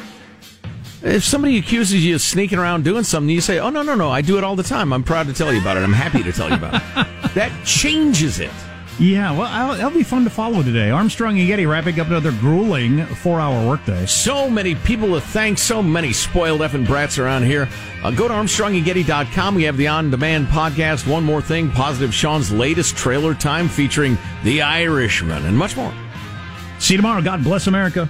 If 1.03 1.23
somebody 1.23 1.57
accuses 1.57 2.03
you 2.03 2.15
of 2.15 2.21
sneaking 2.21 2.57
around 2.59 2.83
doing 2.83 3.03
something, 3.03 3.29
you 3.29 3.41
say, 3.41 3.59
"Oh 3.59 3.69
no, 3.69 3.83
no, 3.83 3.95
no! 3.95 4.09
I 4.09 4.21
do 4.21 4.37
it 4.37 4.43
all 4.43 4.55
the 4.55 4.63
time. 4.63 4.91
I'm 4.91 5.03
proud 5.03 5.27
to 5.27 5.33
tell 5.33 5.53
you 5.53 5.61
about 5.61 5.77
it. 5.77 5.81
I'm 5.81 5.93
happy 5.93 6.23
to 6.23 6.31
tell 6.31 6.49
you 6.49 6.55
about 6.55 6.75
it." 6.75 6.83
that 7.35 7.51
changes 7.65 8.39
it. 8.39 8.51
Yeah, 8.99 9.31
well, 9.31 9.43
I'll- 9.43 9.75
that'll 9.75 9.91
be 9.91 10.01
fun 10.01 10.23
to 10.23 10.29
follow 10.31 10.63
today. 10.63 10.89
Armstrong 10.89 11.37
and 11.37 11.47
Getty 11.47 11.67
wrapping 11.67 11.99
up 11.99 12.07
another 12.07 12.31
grueling 12.31 13.05
four-hour 13.05 13.67
workday. 13.67 14.07
So 14.07 14.49
many 14.49 14.73
people 14.73 15.09
to 15.09 15.21
thank. 15.21 15.59
So 15.59 15.83
many 15.83 16.11
spoiled 16.13 16.61
effing 16.61 16.87
brats 16.87 17.19
around 17.19 17.43
here. 17.43 17.69
Uh, 18.03 18.09
go 18.09 18.27
to 18.27 18.33
ArmstrongandGetty.com. 18.33 19.53
We 19.53 19.63
have 19.63 19.77
the 19.77 19.87
on-demand 19.87 20.47
podcast. 20.47 21.05
One 21.07 21.23
more 21.23 21.43
thing: 21.43 21.69
Positive 21.69 22.11
Sean's 22.11 22.51
latest 22.51 22.97
trailer 22.97 23.35
time 23.35 23.69
featuring 23.69 24.17
The 24.43 24.63
Irishman 24.63 25.45
and 25.45 25.55
much 25.55 25.77
more. 25.77 25.93
See 26.79 26.95
you 26.95 26.97
tomorrow. 26.97 27.21
God 27.21 27.43
bless 27.43 27.67
America. 27.67 28.09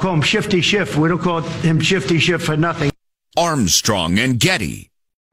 Call 0.00 0.14
him 0.14 0.22
Shifty 0.22 0.60
Schiff. 0.60 0.96
We 0.96 1.08
don't 1.08 1.20
call 1.20 1.40
him 1.40 1.80
Shifty 1.80 2.18
Schiff 2.18 2.42
for 2.42 2.56
nothing. 2.56 2.90
Armstrong 3.36 4.18
and 4.18 4.40
Getty. 4.40 4.90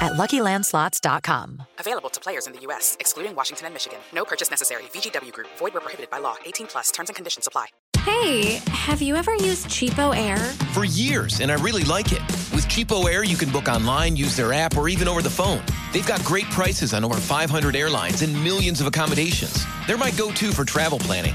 at 0.00 0.12
luckylandslots.com. 0.12 1.62
Available 1.78 2.10
to 2.10 2.20
players 2.20 2.46
in 2.46 2.52
the 2.52 2.60
U.S., 2.60 2.96
excluding 3.00 3.34
Washington 3.34 3.66
and 3.66 3.74
Michigan. 3.74 3.98
No 4.12 4.24
purchase 4.24 4.50
necessary. 4.50 4.84
VGW 4.92 5.32
Group, 5.32 5.48
void 5.58 5.74
where 5.74 5.80
prohibited 5.80 6.10
by 6.10 6.18
law. 6.18 6.36
18 6.44 6.66
plus 6.66 6.90
terms 6.90 7.08
and 7.08 7.16
conditions 7.16 7.46
apply. 7.46 7.66
Hey, 8.06 8.60
have 8.68 9.02
you 9.02 9.16
ever 9.16 9.34
used 9.34 9.66
Cheapo 9.66 10.16
Air? 10.16 10.36
For 10.72 10.84
years, 10.84 11.40
and 11.40 11.50
I 11.50 11.56
really 11.56 11.82
like 11.82 12.12
it. 12.12 12.20
With 12.54 12.68
Cheapo 12.68 13.10
Air, 13.12 13.24
you 13.24 13.36
can 13.36 13.50
book 13.50 13.66
online, 13.66 14.14
use 14.14 14.36
their 14.36 14.52
app, 14.52 14.76
or 14.76 14.88
even 14.88 15.08
over 15.08 15.22
the 15.22 15.30
phone. 15.30 15.60
They've 15.92 16.06
got 16.06 16.22
great 16.24 16.44
prices 16.44 16.94
on 16.94 17.04
over 17.04 17.16
500 17.16 17.74
airlines 17.74 18.22
and 18.22 18.32
millions 18.44 18.80
of 18.80 18.86
accommodations. 18.86 19.64
They're 19.88 19.98
my 19.98 20.12
go 20.12 20.30
to 20.30 20.52
for 20.52 20.64
travel 20.64 21.00
planning. 21.00 21.34